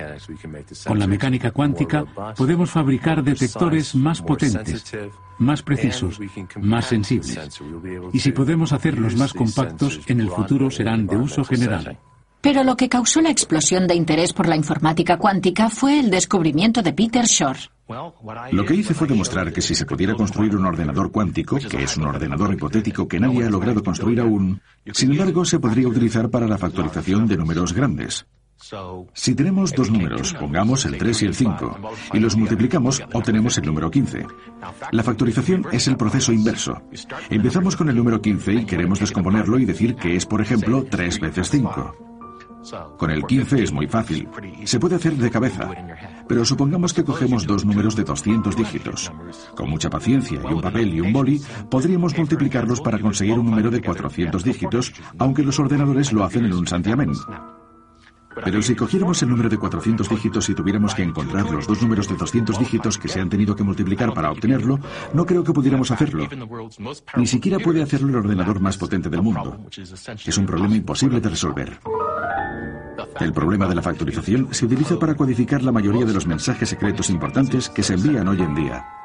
Con 0.87 0.99
la 0.99 1.07
mecánica 1.07 1.51
cuántica 1.51 2.05
podemos 2.37 2.71
fabricar 2.71 3.23
detectores 3.23 3.95
más 3.95 4.23
potentes, 4.23 4.85
más 5.39 5.63
precisos, 5.63 6.19
más 6.61 6.87
sensibles. 6.87 7.39
Y 8.13 8.21
si 8.21 8.33
podemos 8.33 8.73
hacerlos 8.73 9.17
más 9.17 9.33
compactos, 9.33 10.01
en 10.07 10.21
el 10.21 10.31
futuro 10.31 10.71
serán 10.71 11.07
de 11.07 11.17
uso 11.17 11.45
general. 11.45 11.99
Pero 12.43 12.65
lo 12.65 12.77
que 12.77 12.89
causó 12.89 13.21
la 13.21 13.31
explosión 13.31 13.87
de 13.87 13.95
interés 13.95 14.33
por 14.33 14.49
la 14.49 14.57
informática 14.57 15.17
cuántica 15.17 15.71
fue 15.71 16.01
el 16.01 16.11
descubrimiento 16.11 16.83
de 16.83 16.93
Peter 16.93 17.25
Shor. 17.25 17.57
Lo 18.51 18.65
que 18.65 18.75
hice 18.75 18.95
fue 18.95 19.07
demostrar 19.07 19.53
que 19.53 19.63
si 19.63 19.77
se 19.77 19.87
pudiera 19.87 20.15
construir 20.15 20.57
un 20.57 20.67
ordenador 20.67 21.13
cuántico, 21.13 21.57
que 21.59 21.85
es 21.85 21.97
un 21.97 22.07
ordenador 22.07 22.53
hipotético 22.53 23.07
que 23.07 23.21
nadie 23.21 23.45
ha 23.45 23.51
logrado 23.51 23.83
construir 23.83 24.21
aún, 24.21 24.61
sin 24.93 25.13
embargo 25.13 25.45
se 25.45 25.61
podría 25.61 25.87
utilizar 25.87 26.31
para 26.31 26.49
la 26.49 26.59
factorización 26.59 27.29
de 27.29 27.37
números 27.37 27.73
grandes. 27.73 28.27
Si 29.15 29.35
tenemos 29.35 29.73
dos 29.73 29.91
números, 29.91 30.35
pongamos 30.35 30.85
el 30.85 30.97
3 30.97 31.23
y 31.23 31.27
el 31.27 31.35
5, 31.35 31.79
y 32.13 32.21
los 32.21 32.37
multiplicamos, 32.37 33.03
obtenemos 33.13 33.59
el 33.59 33.67
número 33.67 33.91
15. 33.91 34.27
La 34.93 35.03
factorización 35.03 35.67
es 35.73 35.89
el 35.89 35.97
proceso 35.97 36.33
inverso. 36.33 36.81
Empezamos 37.29 37.77
con 37.77 37.89
el 37.89 37.97
número 37.97 38.21
15 38.21 38.55
y 38.55 38.65
queremos 38.65 39.01
descomponerlo 39.01 39.59
y 39.59 39.65
decir 39.65 39.97
que 39.97 40.17
es, 40.17 40.27
por 40.27 40.41
ejemplo, 40.41 40.87
3 40.89 41.21
veces 41.21 41.51
5. 41.51 42.13
Con 42.97 43.11
el 43.11 43.25
15 43.25 43.65
es 43.65 43.73
muy 43.73 43.89
fácil. 43.89 44.29
Se 44.65 44.79
puede 44.79 44.95
hacer 44.95 45.15
de 45.15 45.31
cabeza. 45.31 45.69
Pero 46.29 46.45
supongamos 46.45 46.95
que 46.95 47.05
cogemos 47.05 47.47
dos 47.47 47.65
números 47.65 47.97
de 47.97 48.05
200 48.05 48.57
dígitos. 48.57 49.13
Con 49.57 49.71
mucha 49.71 49.91
paciencia 49.91 50.41
y 50.41 50.53
un 50.53 50.61
papel 50.61 50.95
y 50.95 51.01
un 51.01 51.13
boli, 51.13 51.41
podríamos 51.69 52.17
multiplicarlos 52.17 52.81
para 52.81 53.01
conseguir 53.01 53.39
un 53.39 53.47
número 53.47 53.71
de 53.71 53.83
400 53.83 54.45
dígitos, 54.45 54.93
aunque 55.19 55.43
los 55.43 55.59
ordenadores 55.59 56.13
lo 56.13 56.25
hacen 56.25 56.45
en 56.45 56.53
un 56.53 56.67
santiamén. 56.67 57.13
Pero 58.45 58.63
si 58.63 58.75
cogiéramos 58.75 59.23
el 59.23 59.29
número 59.29 59.49
de 59.49 59.59
400 59.59 60.09
dígitos 60.09 60.49
y 60.49 60.55
tuviéramos 60.55 60.95
que 60.95 61.03
encontrar 61.03 61.51
los 61.51 61.67
dos 61.67 61.83
números 61.83 62.09
de 62.09 62.17
200 62.17 62.59
dígitos 62.59 62.99
que 62.99 63.09
se 63.09 63.21
han 63.21 63.29
tenido 63.29 63.55
que 63.55 63.63
multiplicar 63.63 64.13
para 64.15 64.31
obtenerlo, 64.31 64.79
no 65.13 65.27
creo 65.27 65.45
que 65.45 65.53
pudiéramos 65.53 65.91
hacerlo. 65.91 66.29
Ni 67.17 67.27
siquiera 67.27 67.59
puede 67.59 67.83
hacerlo 67.83 68.09
el 68.09 68.17
ordenador 68.17 68.61
más 68.61 68.77
potente 68.77 69.09
del 69.09 69.23
mundo. 69.23 69.59
Es 70.25 70.39
un 70.39 70.47
problema 70.47 70.77
imposible 70.77 71.21
de 71.21 71.29
resolver. 71.29 71.79
El 73.21 73.33
problema 73.33 73.67
de 73.67 73.75
la 73.75 73.83
factorización 73.83 74.49
se 74.53 74.67
utiliza 74.67 74.99
para 74.99 75.15
codificar 75.15 75.63
la 75.63 75.73
mayoría 75.73 76.05
de 76.05 76.13
los 76.13 76.27
mensajes 76.27 76.69
secretos 76.69 77.11
importantes 77.11 77.69
que 77.69 77.83
se 77.83 77.95
envían 77.95 78.29
hoy 78.29 78.41
en 78.41 78.55
día. 78.55 79.02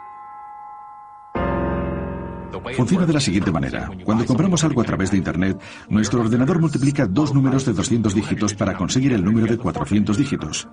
Funciona 2.76 3.06
de 3.06 3.14
la 3.14 3.20
siguiente 3.20 3.52
manera. 3.52 3.90
Cuando 4.04 4.26
compramos 4.26 4.64
algo 4.64 4.82
a 4.82 4.86
través 4.86 5.12
de 5.12 5.18
Internet, 5.18 5.60
nuestro 5.90 6.22
ordenador 6.22 6.60
multiplica 6.60 7.06
dos 7.06 7.34
números 7.34 7.66
de 7.66 7.74
200 7.74 8.14
dígitos 8.14 8.54
para 8.54 8.76
conseguir 8.76 9.14
el 9.14 9.24
número 9.24 9.48
de 9.48 9.58
400 9.58 10.18
dígitos. 10.18 10.68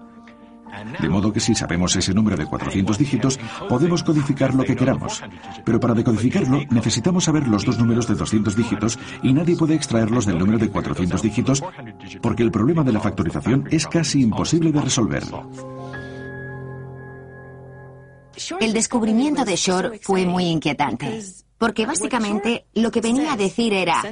De 1.01 1.09
modo 1.09 1.33
que 1.33 1.41
si 1.41 1.55
sabemos 1.55 1.95
ese 1.97 2.13
número 2.15 2.37
de 2.37 2.47
400 2.47 2.99
dígitos, 2.99 3.39
podemos 3.69 4.03
codificar 4.03 4.55
lo 4.55 4.65
que 4.65 4.77
queramos. 4.77 5.23
Pero 5.65 5.81
para 5.81 5.95
decodificarlo 5.95 6.63
necesitamos 6.71 7.25
saber 7.25 7.47
los 7.47 7.65
dos 7.65 7.79
números 7.79 8.09
de 8.09 8.15
200 8.15 8.57
dígitos 8.57 8.99
y 9.23 9.33
nadie 9.33 9.57
puede 9.57 9.75
extraerlos 9.75 10.27
del 10.27 10.39
número 10.39 10.59
de 10.59 10.71
400 10.71 11.23
dígitos 11.23 11.63
porque 12.21 12.43
el 12.43 12.51
problema 12.51 12.83
de 12.83 12.93
la 12.93 13.01
factorización 13.01 13.67
es 13.71 13.87
casi 13.87 14.23
imposible 14.23 14.73
de 14.73 14.81
resolver. 14.81 15.23
El 18.61 18.73
descubrimiento 18.73 19.45
de 19.45 19.57
Shor 19.57 19.99
fue 20.03 20.27
muy 20.27 20.47
inquietante. 20.47 21.23
Porque 21.65 21.87
básicamente 21.87 22.67
lo 22.75 22.91
que 22.91 23.01
venía 23.01 23.33
a 23.33 23.39
decir 23.39 23.73
era, 23.73 24.03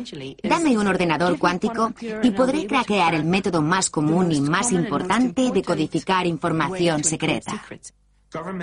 dame 0.42 0.78
un 0.78 0.86
ordenador 0.86 1.38
cuántico 1.38 1.92
y 2.22 2.30
podré 2.30 2.66
craquear 2.66 3.14
el 3.14 3.26
método 3.26 3.60
más 3.60 3.90
común 3.90 4.32
y 4.32 4.40
más 4.40 4.72
importante 4.72 5.50
de 5.50 5.62
codificar 5.62 6.26
información 6.26 7.04
secreta. 7.04 7.62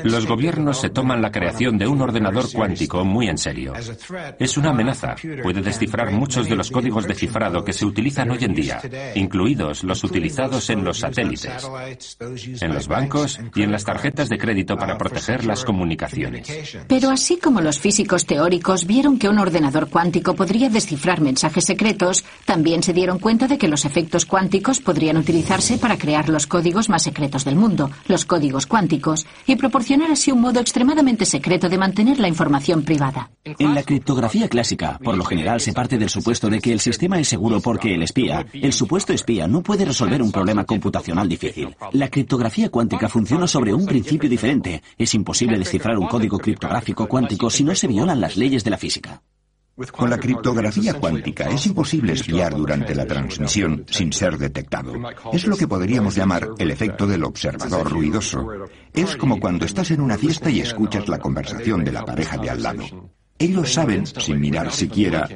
Los 0.04 0.26
gobiernos 0.26 0.82
se 0.82 0.90
toman 0.90 1.22
la 1.22 1.32
creación 1.32 1.78
de 1.78 1.88
un 1.88 2.02
ordenador 2.02 2.46
cuántico 2.52 3.06
muy 3.06 3.28
en 3.28 3.38
serio. 3.38 3.74
Es 4.40 4.58
una 4.58 4.72
amenaza. 4.72 5.16
Puede 5.44 5.62
descifrar 5.62 6.12
muchos 6.12 6.50
de 6.50 6.56
los 6.56 6.72
códigos 6.72 7.08
de 7.08 7.14
cifrado 7.14 7.64
que 7.64 7.74
se 7.74 7.86
utilizan 7.86 8.32
hoy 8.32 8.44
en 8.44 8.54
día, 8.54 8.82
incluidos 9.16 9.84
los 9.84 10.04
utilizados 10.04 10.70
en 10.70 10.84
los 10.84 11.00
satélites, 11.00 11.70
en 12.62 12.74
los 12.74 12.88
bancos 12.88 13.40
y 13.54 13.62
en 13.62 13.72
las 13.72 13.84
tarjetas 13.84 14.30
de 14.30 14.38
crédito 14.38 14.76
para 14.76 14.98
proteger 14.98 15.46
las 15.46 15.64
comunicaciones. 15.64 16.48
Pero 16.88 17.12
así 17.12 17.38
como 17.38 17.62
los 17.62 17.80
físicos 17.80 18.26
teóricos 18.26 18.86
vieron 18.88 19.20
que 19.20 19.30
un 19.30 19.38
ordenador 19.38 19.90
cuántico 19.90 20.34
podría 20.34 20.70
descifrar 20.70 21.22
mensajes 21.22 21.66
secretos, 21.66 22.26
también 22.46 22.82
se 22.82 22.94
dieron 22.94 23.20
cuenta 23.20 23.48
de 23.48 23.58
que 23.58 23.68
los 23.68 23.86
efectos 23.86 24.26
cuánticos 24.26 24.80
podrían 24.80 25.18
utilizarse 25.18 25.78
para 25.78 25.98
crear 25.98 26.30
los 26.30 26.48
códigos 26.48 26.90
más 26.90 27.04
secretos 27.04 27.46
del 27.46 27.56
mundo, 27.56 27.92
los 28.08 28.26
códigos 28.26 28.66
cuánticos, 28.66 29.28
y 29.46 29.59
proporcionar 29.60 30.10
así 30.10 30.32
un 30.32 30.42
modo 30.42 30.60
extremadamente 30.60 31.26
secreto 31.26 31.70
de 31.70 31.78
mantener 31.78 32.20
la 32.20 32.28
información 32.28 32.84
privada. 32.84 33.30
En 33.44 33.76
la 33.76 33.84
criptografía 33.84 34.48
clásica, 34.48 35.00
por 35.04 35.16
lo 35.16 35.24
general 35.24 35.60
se 35.62 35.74
parte 35.74 35.98
del 35.98 36.10
supuesto 36.10 36.50
de 36.50 36.60
que 36.60 36.72
el 36.72 36.80
sistema 36.80 37.20
es 37.20 37.28
seguro 37.28 37.60
porque 37.60 37.94
el 37.94 38.04
espía, 38.04 38.46
el 38.54 38.74
supuesto 38.74 39.14
espía, 39.14 39.48
no 39.48 39.62
puede 39.62 39.86
resolver 39.86 40.22
un 40.22 40.32
problema 40.32 40.64
computacional 40.64 41.30
difícil. 41.30 41.76
La 41.92 42.10
criptografía 42.10 42.70
cuántica 42.70 43.10
funciona 43.10 43.46
sobre 43.48 43.74
un 43.74 43.86
principio 43.86 44.30
diferente. 44.30 44.82
Es 44.98 45.14
imposible 45.14 45.60
descifrar 45.60 45.98
un 45.98 46.08
código 46.08 46.40
criptográfico 46.40 47.08
cuántico 47.08 47.50
si 47.50 47.64
no 47.64 47.76
se 47.76 47.88
violan 47.88 48.22
las 48.22 48.38
leyes 48.38 48.64
de 48.64 48.72
la 48.72 48.78
física. 48.78 49.22
Con 49.92 50.10
la 50.10 50.18
criptografía 50.18 50.94
cuántica 50.94 51.50
es 51.50 51.66
imposible 51.68 52.14
espiar 52.14 52.54
durante 52.54 52.94
la 52.94 53.06
transmisión 53.06 53.86
sin 53.90 54.12
ser 54.12 54.38
detectado. 54.38 54.94
Es 55.32 55.48
lo 55.48 55.56
que 55.56 55.68
podríamos 55.68 56.16
llamar 56.16 56.50
el 56.58 56.72
efecto 56.72 57.08
del 57.08 57.24
observador 57.24 57.90
ruidoso. 57.90 58.46
Es 58.94 59.16
como 59.16 59.40
cuando 59.40 59.66
estás 59.66 59.92
en 59.92 60.02
una 60.02 60.18
fiesta 60.18 60.50
y 60.50 60.60
escuchas 60.60 61.08
la 61.08 61.20
conversación 61.20 61.84
de 61.84 61.94
la 61.94 62.04
pareja 62.04 62.38
de 62.38 62.50
al 62.50 62.64
lado. 62.64 63.12
Ellos 63.38 63.74
saben, 63.74 64.06
sin 64.06 64.40
mirar 64.40 64.72
siquiera, 64.72 65.30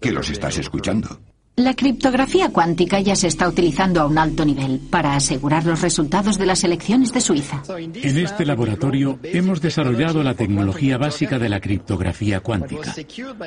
que 0.00 0.12
los 0.12 0.28
estás 0.28 0.58
escuchando. 0.58 1.20
La 1.58 1.74
criptografía 1.74 2.50
cuántica 2.50 3.00
ya 3.00 3.16
se 3.16 3.26
está 3.26 3.48
utilizando 3.48 4.00
a 4.00 4.06
un 4.06 4.16
alto 4.16 4.44
nivel 4.44 4.78
para 4.78 5.16
asegurar 5.16 5.66
los 5.66 5.82
resultados 5.82 6.38
de 6.38 6.46
las 6.46 6.62
elecciones 6.62 7.12
de 7.12 7.20
Suiza. 7.20 7.64
En 7.76 8.16
este 8.16 8.46
laboratorio 8.46 9.18
hemos 9.24 9.60
desarrollado 9.60 10.22
la 10.22 10.34
tecnología 10.34 10.98
básica 10.98 11.36
de 11.36 11.48
la 11.48 11.58
criptografía 11.58 12.38
cuántica. 12.38 12.94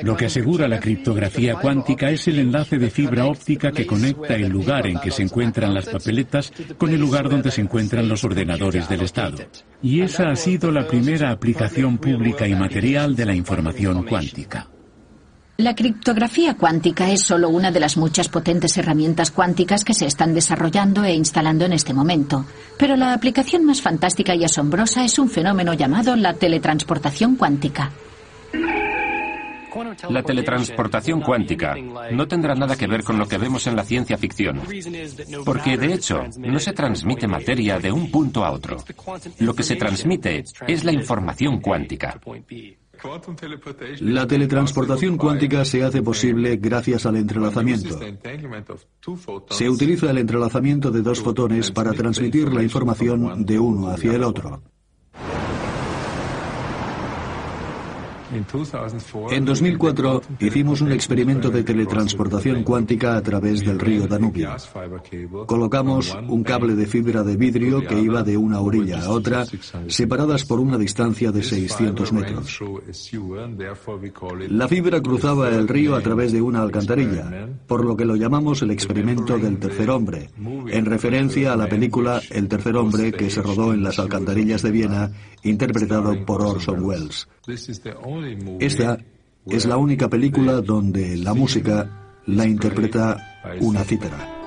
Lo 0.03 0.17
que 0.17 0.25
asegura 0.25 0.67
la 0.67 0.81
criptografía 0.81 1.55
cuántica 1.55 2.09
es 2.09 2.27
el 2.27 2.39
enlace 2.39 2.77
de 2.77 2.89
fibra 2.89 3.27
óptica 3.27 3.71
que 3.71 3.87
conecta 3.87 4.35
el 4.35 4.49
lugar 4.49 4.87
en 4.87 4.99
que 4.99 5.11
se 5.11 5.23
encuentran 5.23 5.73
las 5.73 5.87
papeletas 5.87 6.51
con 6.77 6.89
el 6.89 6.99
lugar 6.99 7.29
donde 7.29 7.49
se 7.49 7.61
encuentran 7.61 8.09
los 8.09 8.25
ordenadores 8.25 8.89
del 8.89 9.03
Estado. 9.03 9.37
Y 9.81 10.01
esa 10.01 10.31
ha 10.31 10.35
sido 10.35 10.69
la 10.69 10.85
primera 10.85 11.31
aplicación 11.31 11.97
pública 11.97 12.45
y 12.45 12.55
material 12.55 13.15
de 13.15 13.25
la 13.25 13.35
información 13.35 14.03
cuántica. 14.03 14.67
La 15.61 15.75
criptografía 15.75 16.55
cuántica 16.55 17.11
es 17.11 17.21
solo 17.21 17.49
una 17.49 17.69
de 17.69 17.79
las 17.79 17.95
muchas 17.95 18.29
potentes 18.29 18.75
herramientas 18.79 19.29
cuánticas 19.29 19.83
que 19.83 19.93
se 19.93 20.07
están 20.07 20.33
desarrollando 20.33 21.03
e 21.03 21.13
instalando 21.13 21.65
en 21.65 21.73
este 21.73 21.93
momento. 21.93 22.45
Pero 22.79 22.95
la 22.95 23.13
aplicación 23.13 23.63
más 23.65 23.79
fantástica 23.79 24.33
y 24.33 24.43
asombrosa 24.43 25.05
es 25.05 25.19
un 25.19 25.29
fenómeno 25.29 25.75
llamado 25.75 26.15
la 26.15 26.33
teletransportación 26.33 27.35
cuántica. 27.35 27.91
La 30.09 30.23
teletransportación 30.23 31.21
cuántica 31.21 31.75
no 32.11 32.27
tendrá 32.27 32.55
nada 32.55 32.75
que 32.75 32.87
ver 32.87 33.03
con 33.03 33.19
lo 33.19 33.27
que 33.27 33.37
vemos 33.37 33.67
en 33.67 33.75
la 33.75 33.83
ciencia 33.83 34.17
ficción, 34.17 34.61
porque 35.45 35.77
de 35.77 35.93
hecho 35.93 36.23
no 36.39 36.59
se 36.59 36.73
transmite 36.73 37.27
materia 37.27 37.77
de 37.77 37.91
un 37.91 38.09
punto 38.09 38.43
a 38.43 38.51
otro. 38.51 38.77
Lo 39.37 39.53
que 39.53 39.61
se 39.61 39.75
transmite 39.75 40.43
es 40.67 40.83
la 40.83 40.91
información 40.91 41.61
cuántica. 41.61 42.19
La 44.01 44.27
teletransportación 44.27 45.17
cuántica 45.17 45.65
se 45.65 45.83
hace 45.83 46.01
posible 46.01 46.57
gracias 46.57 47.05
al 47.05 47.15
entrelazamiento. 47.15 47.99
Se 49.49 49.69
utiliza 49.69 50.11
el 50.11 50.17
entrelazamiento 50.17 50.91
de 50.91 51.01
dos 51.01 51.21
fotones 51.21 51.71
para 51.71 51.93
transmitir 51.93 52.53
la 52.53 52.63
información 52.63 53.45
de 53.45 53.59
uno 53.59 53.89
hacia 53.89 54.13
el 54.13 54.23
otro. 54.23 54.61
En 59.31 59.45
2004 59.45 60.21
hicimos 60.39 60.81
un 60.81 60.91
experimento 60.91 61.49
de 61.49 61.63
teletransportación 61.63 62.63
cuántica 62.63 63.17
a 63.17 63.21
través 63.21 63.65
del 63.65 63.79
río 63.79 64.07
Danubio. 64.07 64.55
Colocamos 65.45 66.17
un 66.27 66.43
cable 66.43 66.75
de 66.75 66.85
fibra 66.85 67.23
de 67.23 67.35
vidrio 67.35 67.85
que 67.85 67.99
iba 67.99 68.23
de 68.23 68.37
una 68.37 68.61
orilla 68.61 69.03
a 69.03 69.09
otra, 69.09 69.45
separadas 69.87 70.45
por 70.45 70.59
una 70.59 70.77
distancia 70.77 71.31
de 71.31 71.43
600 71.43 72.13
metros. 72.13 72.59
La 74.49 74.67
fibra 74.67 75.01
cruzaba 75.01 75.49
el 75.49 75.67
río 75.67 75.95
a 75.95 76.01
través 76.01 76.31
de 76.31 76.41
una 76.41 76.61
alcantarilla, 76.61 77.49
por 77.67 77.85
lo 77.85 77.97
que 77.97 78.05
lo 78.05 78.15
llamamos 78.15 78.61
el 78.61 78.71
experimento 78.71 79.37
del 79.37 79.57
tercer 79.59 79.89
hombre, 79.89 80.29
en 80.67 80.85
referencia 80.85 81.53
a 81.53 81.57
la 81.57 81.67
película 81.67 82.21
El 82.29 82.47
tercer 82.47 82.75
hombre 82.75 83.11
que 83.11 83.29
se 83.29 83.41
rodó 83.41 83.73
en 83.73 83.83
las 83.83 83.99
alcantarillas 83.99 84.61
de 84.61 84.71
Viena, 84.71 85.11
interpretado 85.43 86.25
por 86.25 86.41
Orson 86.41 86.83
Welles. 86.83 87.27
Esta 88.59 88.97
es 89.47 89.65
la 89.65 89.77
única 89.77 90.07
película 90.07 90.61
donde 90.61 91.17
la 91.17 91.33
música 91.33 92.01
la 92.25 92.45
interpreta 92.45 93.17
una 93.59 93.83
cítara. 93.83 94.37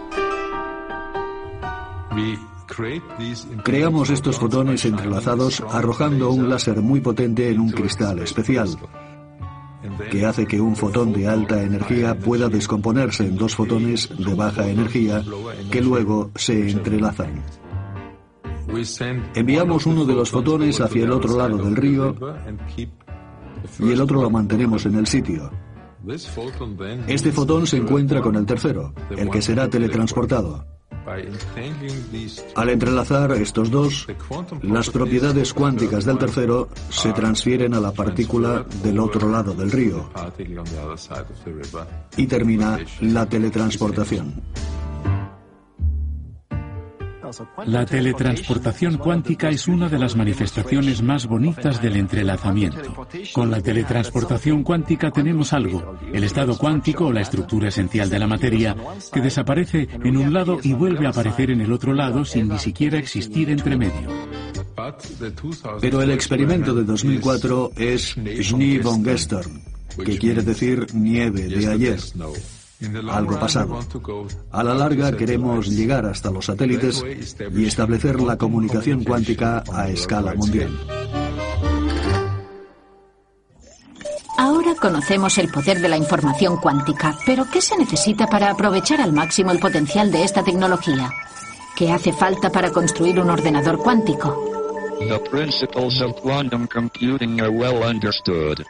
Creamos 3.62 4.10
estos 4.10 4.38
fotones 4.38 4.84
entrelazados 4.84 5.62
arrojando 5.70 6.30
un 6.30 6.48
láser 6.48 6.80
muy 6.80 7.00
potente 7.00 7.50
en 7.50 7.60
un 7.60 7.70
cristal 7.70 8.18
especial. 8.20 8.68
que 10.10 10.24
hace 10.24 10.46
que 10.46 10.60
un 10.60 10.74
fotón 10.74 11.12
de 11.12 11.28
alta 11.28 11.62
energía 11.62 12.18
pueda 12.18 12.48
descomponerse 12.48 13.26
en 13.26 13.36
dos 13.36 13.54
fotones 13.54 14.08
de 14.16 14.34
baja 14.34 14.66
energía 14.66 15.22
que 15.70 15.82
luego 15.82 16.30
se 16.34 16.70
entrelazan. 16.70 17.42
Enviamos 19.34 19.86
uno 19.86 20.04
de 20.04 20.14
los 20.14 20.30
fotones 20.30 20.80
hacia 20.80 21.04
el 21.04 21.12
otro 21.12 21.36
lado 21.36 21.58
del 21.58 21.76
río 21.76 22.16
y 23.78 23.92
el 23.92 24.00
otro 24.00 24.20
lo 24.22 24.30
mantenemos 24.30 24.86
en 24.86 24.96
el 24.96 25.06
sitio. 25.06 25.50
Este 27.06 27.32
fotón 27.32 27.66
se 27.66 27.78
encuentra 27.78 28.20
con 28.20 28.36
el 28.36 28.44
tercero, 28.44 28.92
el 29.16 29.30
que 29.30 29.40
será 29.40 29.68
teletransportado. 29.68 30.66
Al 32.54 32.70
entrelazar 32.70 33.32
estos 33.32 33.70
dos, 33.70 34.06
las 34.62 34.88
propiedades 34.90 35.52
cuánticas 35.52 36.04
del 36.04 36.18
tercero 36.18 36.68
se 36.88 37.12
transfieren 37.12 37.74
a 37.74 37.80
la 37.80 37.92
partícula 37.92 38.64
del 38.82 38.98
otro 38.98 39.28
lado 39.28 39.52
del 39.54 39.70
río 39.70 40.10
y 42.16 42.26
termina 42.26 42.78
la 43.00 43.26
teletransportación. 43.26 44.42
La 47.66 47.86
teletransportación 47.86 48.98
cuántica 48.98 49.48
es 49.48 49.68
una 49.68 49.88
de 49.88 49.98
las 49.98 50.16
manifestaciones 50.16 51.02
más 51.02 51.26
bonitas 51.26 51.80
del 51.80 51.96
entrelazamiento. 51.96 53.06
Con 53.32 53.50
la 53.50 53.60
teletransportación 53.60 54.62
cuántica 54.62 55.10
tenemos 55.10 55.52
algo, 55.52 55.96
el 56.12 56.24
estado 56.24 56.58
cuántico 56.58 57.06
o 57.06 57.12
la 57.12 57.22
estructura 57.22 57.68
esencial 57.68 58.10
de 58.10 58.18
la 58.18 58.26
materia, 58.26 58.76
que 59.12 59.20
desaparece 59.20 59.88
en 59.92 60.16
un 60.16 60.32
lado 60.32 60.58
y 60.62 60.72
vuelve 60.72 61.06
a 61.06 61.10
aparecer 61.10 61.50
en 61.50 61.60
el 61.60 61.72
otro 61.72 61.94
lado 61.94 62.24
sin 62.24 62.48
ni 62.48 62.58
siquiera 62.58 62.98
existir 62.98 63.50
entre 63.50 63.76
medio. 63.76 64.08
Pero 65.80 66.02
el 66.02 66.10
experimento 66.10 66.74
de 66.74 66.84
2004 66.84 67.72
es 67.76 68.16
Schnee 68.42 68.78
von 68.80 69.04
gestern, 69.04 69.62
que 70.04 70.18
quiere 70.18 70.42
decir 70.42 70.86
nieve 70.94 71.48
de 71.48 71.66
ayer 71.68 71.98
algo 73.10 73.38
pasado. 73.38 73.78
A 74.50 74.62
la 74.62 74.74
larga 74.74 75.16
queremos 75.16 75.68
llegar 75.68 76.06
hasta 76.06 76.30
los 76.30 76.46
satélites 76.46 77.04
y 77.54 77.66
establecer 77.66 78.20
la 78.20 78.36
comunicación 78.36 79.04
cuántica 79.04 79.62
a 79.72 79.88
escala 79.88 80.34
mundial. 80.34 80.76
Ahora 84.36 84.74
conocemos 84.80 85.38
el 85.38 85.48
poder 85.48 85.80
de 85.80 85.88
la 85.88 85.96
información 85.96 86.56
cuántica, 86.56 87.16
pero 87.24 87.44
¿qué 87.52 87.62
se 87.62 87.76
necesita 87.76 88.26
para 88.26 88.50
aprovechar 88.50 89.00
al 89.00 89.12
máximo 89.12 89.52
el 89.52 89.60
potencial 89.60 90.10
de 90.10 90.24
esta 90.24 90.42
tecnología? 90.42 91.10
¿Qué 91.76 91.92
hace 91.92 92.12
falta 92.12 92.50
para 92.50 92.70
construir 92.70 93.20
un 93.20 93.30
ordenador 93.30 93.78
cuántico? 93.78 94.36
The 95.08 95.18
principles 95.30 96.00
of 96.00 96.14
quantum 96.20 96.66
computing 96.66 97.40
are 97.40 97.50
well 97.50 97.82
understood. 97.82 98.64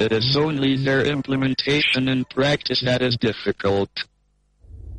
It 0.00 0.12
is 0.12 0.34
only 0.34 0.76
their 0.76 1.04
implementation 1.04 2.08
in 2.08 2.24
practice 2.24 2.80
that 2.80 3.02
is 3.02 3.18
difficult. 3.18 3.90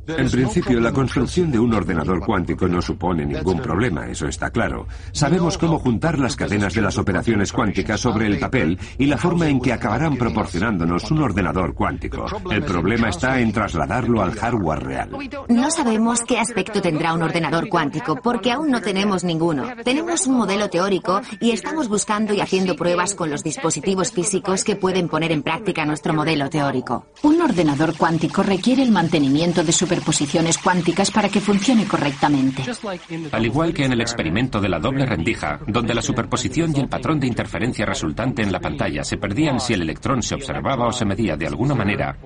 En 0.06 0.28
principio, 0.30 0.80
la 0.80 0.92
construcción 0.92 1.52
de 1.52 1.60
un 1.60 1.72
ordenador 1.74 2.20
cuántico 2.20 2.66
no 2.66 2.82
supone 2.82 3.24
ningún 3.24 3.60
problema, 3.60 4.06
eso 4.08 4.26
está 4.26 4.50
claro. 4.50 4.88
Sabemos 5.12 5.56
cómo 5.56 5.78
juntar 5.78 6.18
las 6.18 6.34
cadenas 6.34 6.74
de 6.74 6.82
las 6.82 6.98
operaciones 6.98 7.52
cuánticas 7.52 8.00
sobre 8.00 8.26
el 8.26 8.40
papel 8.40 8.78
y 8.98 9.06
la 9.06 9.16
forma 9.16 9.48
en 9.48 9.60
que 9.60 9.72
acabarán 9.72 10.16
proporcionándonos 10.16 11.08
un 11.12 11.22
ordenador 11.22 11.74
cuántico. 11.74 12.26
El 12.50 12.64
problema 12.64 13.10
está 13.10 13.38
en 13.38 13.52
trasladarlo 13.52 14.22
al 14.22 14.32
hardware 14.32 14.82
real. 14.82 15.10
No 15.48 15.70
sabemos 15.70 16.22
qué 16.22 16.40
aspecto 16.40 16.82
tendrá 16.82 17.14
un 17.14 17.22
ordenador 17.22 17.68
cuántico, 17.68 18.16
porque 18.16 18.50
aún 18.50 18.70
no 18.70 18.80
tenemos 18.80 19.22
ninguno. 19.22 19.68
Tenemos 19.84 20.26
un 20.26 20.36
modelo 20.36 20.68
teórico 20.68 21.20
y 21.40 21.52
estamos 21.52 21.88
buscando 21.88 22.34
y 22.34 22.40
haciendo 22.40 22.74
pruebas 22.74 23.14
con 23.14 23.30
los 23.30 23.44
dispositivos 23.44 24.10
físicos 24.10 24.64
que 24.64 24.74
pueden 24.74 25.08
poner 25.08 25.30
en 25.30 25.44
práctica 25.44 25.84
nuestro 25.84 26.12
modelo 26.12 26.50
teórico. 26.50 27.06
Un 27.22 27.40
ordenador 27.40 27.96
cuántico 27.96 28.42
requiere 28.42 28.82
el 28.82 28.90
mantenimiento 28.90 29.62
de 29.62 29.72
su 29.72 29.91
superposiciones 29.92 30.56
cuánticas 30.56 31.10
para 31.10 31.28
que 31.28 31.40
funcione 31.40 31.86
correctamente. 31.86 32.62
Al 33.30 33.44
igual 33.44 33.74
que 33.74 33.84
en 33.84 33.92
el 33.92 34.00
experimento 34.00 34.58
de 34.58 34.70
la 34.70 34.78
doble 34.78 35.04
rendija, 35.04 35.60
donde 35.66 35.94
la 35.94 36.00
superposición 36.00 36.74
y 36.74 36.80
el 36.80 36.88
patrón 36.88 37.20
de 37.20 37.26
interferencia 37.26 37.84
resultante 37.84 38.42
en 38.42 38.52
la 38.52 38.60
pantalla 38.60 39.04
se 39.04 39.18
perdían 39.18 39.60
si 39.60 39.74
el 39.74 39.82
electrón 39.82 40.22
se 40.22 40.34
observaba 40.34 40.86
o 40.86 40.92
se 40.92 41.04
medía 41.04 41.36
de 41.36 41.46
alguna 41.46 41.74
manera, 41.74 42.16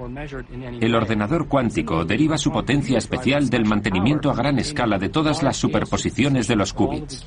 el 0.81 0.95
ordenador 0.95 1.49
cuántico 1.49 2.05
deriva 2.05 2.39
su 2.39 2.53
potencia 2.53 2.99
especial 2.99 3.51
del 3.51 3.65
mantenimiento 3.65 4.31
a 4.31 4.35
gran 4.35 4.61
escala 4.61 4.99
de 4.99 5.09
todas 5.09 5.43
las 5.43 5.57
superposiciones 5.57 6.47
de 6.47 6.57
los 6.57 6.73
qubits. 6.73 7.27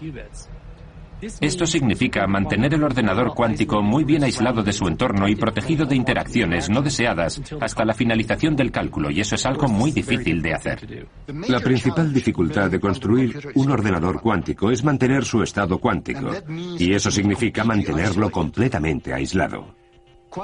Esto 1.21 1.65
significa 1.65 2.25
mantener 2.27 2.73
el 2.73 2.83
ordenador 2.83 3.33
cuántico 3.33 3.81
muy 3.81 4.03
bien 4.03 4.23
aislado 4.23 4.63
de 4.63 4.71
su 4.71 4.87
entorno 4.87 5.27
y 5.27 5.35
protegido 5.35 5.85
de 5.85 5.95
interacciones 5.95 6.69
no 6.69 6.81
deseadas 6.81 7.41
hasta 7.59 7.85
la 7.85 7.93
finalización 7.93 8.55
del 8.55 8.71
cálculo, 8.71 9.11
y 9.11 9.19
eso 9.19 9.35
es 9.35 9.45
algo 9.45 9.67
muy 9.67 9.91
difícil 9.91 10.41
de 10.41 10.53
hacer. 10.53 11.07
La 11.47 11.59
principal 11.59 12.13
dificultad 12.13 12.69
de 12.71 12.79
construir 12.79 13.51
un 13.55 13.71
ordenador 13.71 14.21
cuántico 14.21 14.71
es 14.71 14.83
mantener 14.83 15.25
su 15.25 15.43
estado 15.43 15.77
cuántico, 15.77 16.31
y 16.77 16.93
eso 16.93 17.11
significa 17.11 17.63
mantenerlo 17.63 18.29
completamente 18.29 19.13
aislado. 19.13 19.75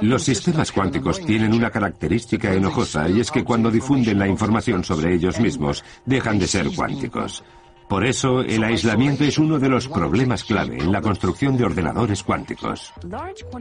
Los 0.02 0.24
sistemas 0.24 0.72
cuánticos 0.72 1.22
tienen 1.22 1.54
una 1.54 1.70
característica 1.70 2.52
enojosa 2.52 3.08
y 3.08 3.20
es 3.20 3.30
que 3.30 3.44
cuando 3.44 3.70
difunden 3.70 4.18
la 4.18 4.28
información 4.28 4.84
sobre 4.84 5.14
ellos 5.14 5.40
mismos 5.40 5.84
dejan 6.06 6.40
de 6.40 6.48
ser 6.48 6.72
cuánticos. 6.76 7.44
Por 7.88 8.06
eso, 8.06 8.42
el 8.42 8.64
aislamiento 8.64 9.24
es 9.24 9.38
uno 9.38 9.60
de 9.60 9.70
los 9.70 9.88
problemas 9.88 10.44
clave 10.44 10.78
en 10.78 10.92
la 10.92 11.02
construcción 11.02 11.56
de 11.56 11.66
ordenadores 11.66 12.24
cuánticos. 12.24 12.92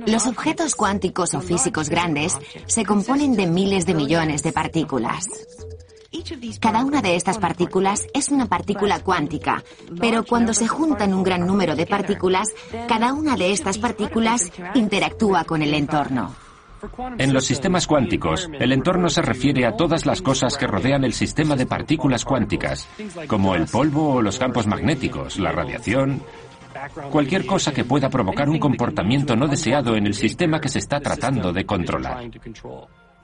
Los 0.06 0.26
objetos 0.26 0.74
cuánticos 0.74 1.34
o 1.34 1.40
físicos 1.40 1.90
grandes 1.90 2.38
se 2.66 2.84
componen 2.84 3.34
de 3.34 3.46
miles 3.46 3.84
de 3.86 3.94
millones 3.94 4.42
de 4.42 4.52
partículas. 4.52 5.26
Cada 6.60 6.84
una 6.84 7.02
de 7.02 7.16
estas 7.16 7.38
partículas 7.38 8.06
es 8.14 8.28
una 8.28 8.46
partícula 8.46 9.00
cuántica, 9.00 9.64
pero 10.00 10.24
cuando 10.24 10.54
se 10.54 10.68
juntan 10.68 11.12
un 11.12 11.22
gran 11.22 11.46
número 11.46 11.74
de 11.74 11.86
partículas, 11.86 12.48
cada 12.88 13.12
una 13.12 13.36
de 13.36 13.52
estas 13.52 13.78
partículas 13.78 14.50
interactúa 14.74 15.44
con 15.44 15.60
el 15.62 15.74
entorno. 15.74 16.43
En 17.18 17.32
los 17.32 17.44
sistemas 17.44 17.86
cuánticos, 17.86 18.48
el 18.58 18.72
entorno 18.72 19.08
se 19.08 19.22
refiere 19.22 19.66
a 19.66 19.76
todas 19.76 20.06
las 20.06 20.22
cosas 20.22 20.56
que 20.56 20.66
rodean 20.66 21.04
el 21.04 21.12
sistema 21.12 21.56
de 21.56 21.66
partículas 21.66 22.24
cuánticas, 22.24 22.88
como 23.26 23.54
el 23.54 23.66
polvo 23.66 24.14
o 24.14 24.22
los 24.22 24.38
campos 24.38 24.66
magnéticos, 24.66 25.38
la 25.38 25.52
radiación, 25.52 26.22
cualquier 27.10 27.46
cosa 27.46 27.72
que 27.72 27.84
pueda 27.84 28.08
provocar 28.10 28.48
un 28.48 28.58
comportamiento 28.58 29.36
no 29.36 29.46
deseado 29.46 29.96
en 29.96 30.06
el 30.06 30.14
sistema 30.14 30.60
que 30.60 30.68
se 30.68 30.78
está 30.78 31.00
tratando 31.00 31.52
de 31.52 31.64
controlar. 31.64 32.30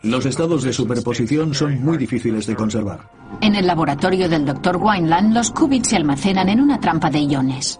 Los 0.02 0.24
estados 0.24 0.62
de 0.62 0.72
superposición 0.72 1.52
son 1.52 1.82
muy 1.84 1.98
difíciles 1.98 2.46
de 2.46 2.54
conservar. 2.54 3.00
En 3.42 3.54
el 3.54 3.66
laboratorio 3.66 4.28
del 4.30 4.46
Dr. 4.46 4.78
Wineland, 4.78 5.34
los 5.34 5.50
qubits 5.50 5.90
se 5.90 5.96
almacenan 5.96 6.48
en 6.48 6.60
una 6.60 6.80
trampa 6.80 7.10
de 7.10 7.20
iones. 7.20 7.78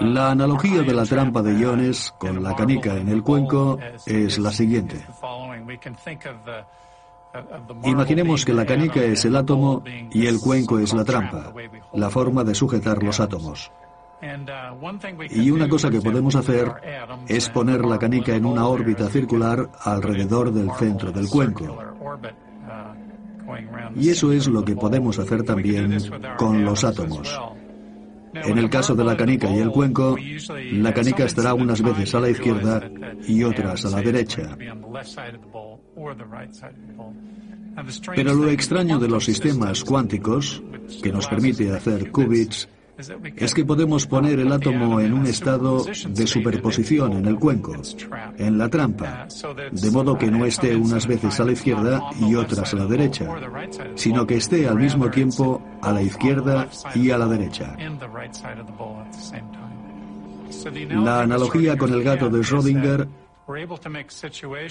La 0.00 0.30
analogía 0.30 0.82
de 0.82 0.92
la 0.92 1.06
trampa 1.06 1.42
de 1.42 1.58
iones 1.58 2.14
con 2.18 2.42
la 2.42 2.54
canica 2.54 2.94
en 2.94 3.08
el 3.08 3.22
cuenco 3.22 3.78
es 4.04 4.38
la 4.38 4.52
siguiente. 4.52 5.02
Imaginemos 7.84 8.44
que 8.44 8.52
la 8.52 8.66
canica 8.66 9.02
es 9.02 9.24
el 9.24 9.36
átomo 9.36 9.82
y 10.12 10.26
el 10.26 10.38
cuenco 10.40 10.78
es 10.78 10.92
la 10.92 11.04
trampa, 11.04 11.54
la 11.94 12.10
forma 12.10 12.44
de 12.44 12.54
sujetar 12.54 13.02
los 13.02 13.18
átomos. 13.20 13.70
Y 15.30 15.50
una 15.50 15.68
cosa 15.68 15.90
que 15.90 16.00
podemos 16.00 16.34
hacer 16.34 16.72
es 17.28 17.48
poner 17.50 17.84
la 17.84 17.98
canica 17.98 18.34
en 18.34 18.46
una 18.46 18.66
órbita 18.66 19.08
circular 19.08 19.70
alrededor 19.80 20.52
del 20.52 20.70
centro 20.72 21.12
del 21.12 21.28
cuenco. 21.28 21.78
Y 23.94 24.10
eso 24.10 24.32
es 24.32 24.48
lo 24.48 24.64
que 24.64 24.74
podemos 24.74 25.18
hacer 25.18 25.42
también 25.42 25.96
con 26.36 26.64
los 26.64 26.84
átomos. 26.84 27.38
En 28.34 28.58
el 28.58 28.68
caso 28.68 28.94
de 28.94 29.04
la 29.04 29.16
canica 29.16 29.50
y 29.50 29.58
el 29.58 29.70
cuenco, 29.70 30.16
la 30.72 30.92
canica 30.92 31.24
estará 31.24 31.54
unas 31.54 31.80
veces 31.82 32.14
a 32.14 32.20
la 32.20 32.30
izquierda 32.30 32.90
y 33.26 33.42
otras 33.42 33.84
a 33.86 33.90
la 33.90 34.02
derecha. 34.02 34.56
Pero 38.14 38.34
lo 38.34 38.50
extraño 38.50 38.98
de 38.98 39.08
los 39.08 39.24
sistemas 39.24 39.84
cuánticos, 39.84 40.62
que 41.02 41.12
nos 41.12 41.26
permite 41.28 41.72
hacer 41.72 42.10
qubits, 42.10 42.68
es 43.36 43.54
que 43.54 43.64
podemos 43.64 44.06
poner 44.06 44.40
el 44.40 44.52
átomo 44.52 45.00
en 45.00 45.12
un 45.12 45.26
estado 45.26 45.84
de 45.84 46.26
superposición 46.26 47.12
en 47.12 47.26
el 47.26 47.36
cuenco, 47.36 47.74
en 48.36 48.58
la 48.58 48.68
trampa, 48.68 49.28
de 49.70 49.90
modo 49.90 50.18
que 50.18 50.30
no 50.30 50.44
esté 50.44 50.74
unas 50.74 51.06
veces 51.06 51.38
a 51.38 51.44
la 51.44 51.52
izquierda 51.52 52.02
y 52.20 52.34
otras 52.34 52.74
a 52.74 52.76
la 52.76 52.86
derecha, 52.86 53.26
sino 53.94 54.26
que 54.26 54.36
esté 54.36 54.68
al 54.68 54.78
mismo 54.78 55.10
tiempo 55.10 55.62
a 55.80 55.92
la 55.92 56.02
izquierda 56.02 56.68
y 56.94 57.10
a 57.10 57.18
la 57.18 57.26
derecha. 57.26 57.76
La 60.90 61.22
analogía 61.22 61.76
con 61.76 61.92
el 61.92 62.02
gato 62.02 62.28
de 62.28 62.40
Schrödinger 62.40 63.06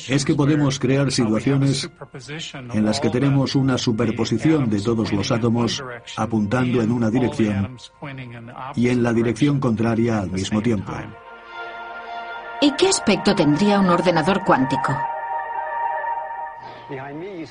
es 0.07 0.25
que 0.25 0.36
podemos 0.36 0.80
crear 0.80 1.11
situaciones 1.11 1.89
en 2.73 2.86
las 2.86 2.99
que 2.99 3.09
tenemos 3.09 3.55
una 3.55 3.78
superposición 3.78 4.69
de 4.69 4.82
todos 4.82 5.11
los 5.11 5.32
átomos 5.32 5.84
apuntando 6.15 6.82
en 6.82 6.91
una 6.91 7.09
dirección 7.09 7.78
y 8.75 8.89
en 8.89 9.01
la 9.01 9.13
dirección 9.13 9.59
contraria 9.59 10.19
al 10.19 10.32
mismo 10.32 10.61
tiempo. 10.61 10.93
¿Y 12.61 12.71
qué 12.71 12.88
aspecto 12.88 13.36
tendría 13.36 13.80
un 13.80 13.88
ordenador 13.88 14.43
cuántico? 14.43 14.95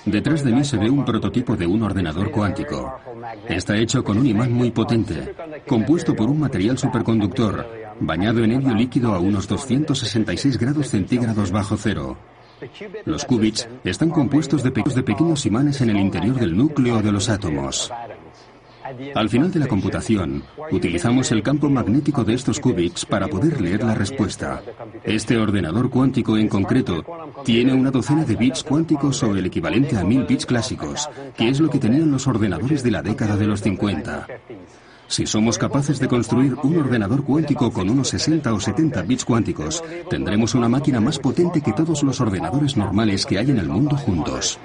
Detrás 0.05 0.45
de 0.45 0.53
mí 0.53 0.64
se 0.64 0.79
ve 0.79 0.89
un 0.89 1.05
prototipo 1.05 1.57
de 1.57 1.66
un 1.66 1.83
ordenador 1.83 2.31
cuántico. 2.31 2.99
Está 3.49 3.77
hecho 3.77 4.03
con 4.03 4.18
un 4.18 4.27
imán 4.27 4.53
muy 4.53 4.70
potente, 4.70 5.35
compuesto 5.66 6.14
por 6.14 6.31
un 6.31 6.41
material 6.41 6.79
superconductor, 6.79 7.86
bañado 8.01 8.44
en 8.44 8.53
helio 8.53 8.74
líquido 8.74 9.14
a 9.14 9.18
unos 9.18 9.49
266 9.49 10.59
grados 10.59 10.88
centígrados 10.88 11.51
bajo 11.51 11.76
cero. 11.76 12.16
Los 13.05 13.24
qubits 13.24 13.68
están 13.84 14.11
compuestos 14.11 14.62
de, 14.62 14.70
de 14.70 15.03
pequeños 15.03 15.44
imanes 15.47 15.80
en 15.80 15.90
el 15.90 15.99
interior 15.99 16.36
del 16.36 16.57
núcleo 16.57 17.03
de 17.03 17.12
los 17.12 17.28
átomos. 17.28 17.92
Al 19.14 19.28
final 19.28 19.51
de 19.51 19.59
la 19.59 19.66
computación, 19.66 20.44
utilizamos 20.70 21.32
el 21.32 21.42
campo 21.42 21.68
magnético 21.68 22.22
de 22.22 22.34
estos 22.34 22.61
qubits 22.61 23.05
para 23.05 23.26
poder 23.26 23.61
leer 23.61 23.82
la 23.82 23.94
respuesta. 23.94 24.62
Este 25.03 25.36
ordenador 25.36 25.90
cuántico 25.90 26.38
en 26.38 26.49
concreto 26.49 27.05
tiene 27.44 27.74
una 27.74 27.90
docena 27.90 28.24
de 28.24 28.36
bits 28.36 28.62
cuánticos 28.62 29.22
o 29.24 29.34
el 29.34 29.47
equivalente 29.47 29.97
a 29.97 30.05
mil 30.05 30.24
bits 30.24 30.47
clásicos, 30.47 31.09
que 31.36 31.49
es 31.49 31.59
lo 31.59 31.68
que 31.68 31.80
tenían 31.80 32.12
los 32.12 32.28
ordenadores 32.28 32.84
de 32.84 32.92
la 32.92 33.03
década 33.03 33.36
de 33.36 33.47
los 33.47 33.61
50. 33.61 34.28
Si 35.09 35.25
somos 35.27 35.57
capaces 35.57 36.01
de 36.01 36.09
construir 36.09 36.57
un 36.63 36.79
ordenador 36.79 37.23
cuántico 37.25 37.73
con 37.73 37.89
unos 37.89 38.09
60 38.09 38.53
o 38.53 38.61
70 38.61 39.03
bits 39.03 39.25
cuánticos, 39.25 39.83
tendremos 40.11 40.55
una 40.55 40.69
máquina 40.69 41.01
más 41.01 41.19
potente 41.19 41.61
que 41.61 41.73
todos 41.73 42.03
los 42.03 42.21
ordenadores 42.21 42.77
normales 42.77 43.25
que 43.25 43.39
hay 43.39 43.51
en 43.51 43.59
el 43.59 43.69
mundo 43.69 43.97
juntos. 43.97 44.59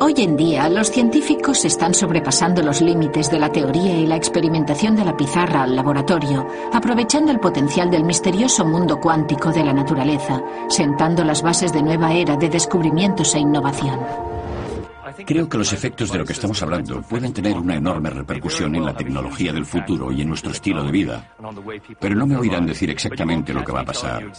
Hoy 0.00 0.12
en 0.18 0.36
día, 0.36 0.68
los 0.68 0.90
científicos 0.90 1.64
están 1.64 1.94
sobrepasando 1.94 2.62
los 2.62 2.82
límites 2.82 3.30
de 3.30 3.38
la 3.38 3.50
teoría 3.50 3.96
y 3.96 4.06
la 4.06 4.16
experimentación 4.16 4.96
de 4.96 5.04
la 5.04 5.16
pizarra 5.16 5.62
al 5.62 5.76
laboratorio, 5.76 6.46
aprovechando 6.72 7.30
el 7.30 7.38
potencial 7.38 7.90
del 7.90 8.04
misterioso 8.04 8.66
mundo 8.66 9.00
cuántico 9.00 9.50
de 9.50 9.64
la 9.64 9.72
naturaleza, 9.72 10.42
sentando 10.68 11.24
las 11.24 11.42
bases 11.42 11.72
de 11.72 11.82
nueva 11.82 12.12
era 12.12 12.36
de 12.36 12.48
descubrimientos 12.48 13.34
e 13.34 13.38
innovación. 13.38 14.00
Creo 15.26 15.48
que 15.48 15.58
los 15.58 15.72
efectos 15.72 16.10
de 16.10 16.18
lo 16.18 16.24
que 16.24 16.32
estamos 16.32 16.62
hablando 16.62 17.02
pueden 17.02 17.32
tener 17.32 17.56
una 17.56 17.76
enorme 17.76 18.10
repercusión 18.10 18.74
en 18.74 18.84
la 18.84 18.94
tecnología 18.94 19.52
del 19.52 19.64
futuro 19.64 20.10
y 20.10 20.22
en 20.22 20.28
nuestro 20.28 20.50
estilo 20.50 20.82
de 20.82 20.90
vida. 20.90 21.34
Pero 22.00 22.14
no 22.14 22.26
me 22.26 22.36
oirán 22.36 22.66
decir 22.66 22.90
exactamente 22.90 23.54
lo 23.54 23.64
que 23.64 23.72
va 23.72 23.80
a 23.80 23.84
pasar. 23.84 24.32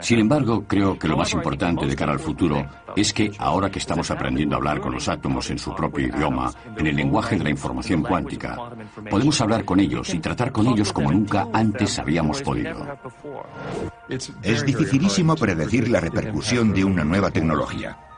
Sin 0.00 0.18
embargo, 0.18 0.64
creo 0.66 0.98
que 0.98 1.08
lo 1.08 1.16
más 1.16 1.32
importante 1.32 1.86
de 1.86 1.96
cara 1.96 2.12
al 2.12 2.20
futuro 2.20 2.66
es 2.96 3.12
que 3.12 3.30
ahora 3.38 3.70
que 3.70 3.78
estamos 3.78 4.10
aprendiendo 4.10 4.56
a 4.56 4.58
hablar 4.58 4.80
con 4.80 4.92
los 4.92 5.08
átomos 5.08 5.50
en 5.50 5.58
su 5.58 5.74
propio 5.74 6.08
idioma, 6.08 6.52
en 6.76 6.86
el 6.86 6.96
lenguaje 6.96 7.36
de 7.36 7.44
la 7.44 7.50
información 7.50 8.02
cuántica, 8.02 8.56
podemos 9.08 9.40
hablar 9.40 9.64
con 9.64 9.80
ellos 9.80 10.12
y 10.14 10.18
tratar 10.18 10.52
con 10.52 10.66
ellos 10.66 10.92
como 10.92 11.12
nunca 11.12 11.48
antes 11.52 11.98
habíamos 11.98 12.42
podido. 12.42 12.86
Es 14.08 14.64
dificilísimo 14.64 15.36
predecir 15.36 15.88
la 15.88 16.00
repercusión 16.00 16.72
de 16.72 16.84
una 16.84 17.04
nueva 17.04 17.30
tecnología. 17.30 18.09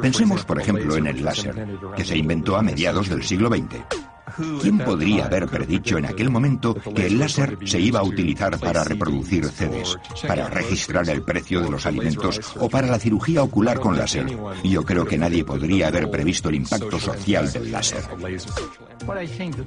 Pensemos, 0.00 0.44
por 0.44 0.60
ejemplo, 0.60 0.96
en 0.96 1.06
el 1.06 1.24
láser, 1.24 1.78
que 1.96 2.04
se 2.04 2.16
inventó 2.16 2.56
a 2.56 2.62
mediados 2.62 3.08
del 3.08 3.22
siglo 3.22 3.48
XX. 3.48 4.13
¿Quién 4.60 4.78
podría 4.78 5.26
haber 5.26 5.46
predicho 5.46 5.98
en 5.98 6.06
aquel 6.06 6.30
momento 6.30 6.74
que 6.74 7.06
el 7.06 7.18
láser 7.18 7.58
se 7.64 7.80
iba 7.80 8.00
a 8.00 8.02
utilizar 8.02 8.58
para 8.58 8.84
reproducir 8.84 9.44
CDs, 9.46 9.96
para 10.26 10.48
registrar 10.48 11.08
el 11.08 11.22
precio 11.22 11.60
de 11.60 11.70
los 11.70 11.86
alimentos 11.86 12.40
o 12.58 12.68
para 12.68 12.88
la 12.88 12.98
cirugía 12.98 13.42
ocular 13.42 13.80
con 13.80 13.96
láser? 13.96 14.26
Yo 14.62 14.84
creo 14.84 15.04
que 15.04 15.18
nadie 15.18 15.44
podría 15.44 15.88
haber 15.88 16.10
previsto 16.10 16.48
el 16.48 16.56
impacto 16.56 16.98
social 16.98 17.52
del 17.52 17.70
láser. 17.70 18.02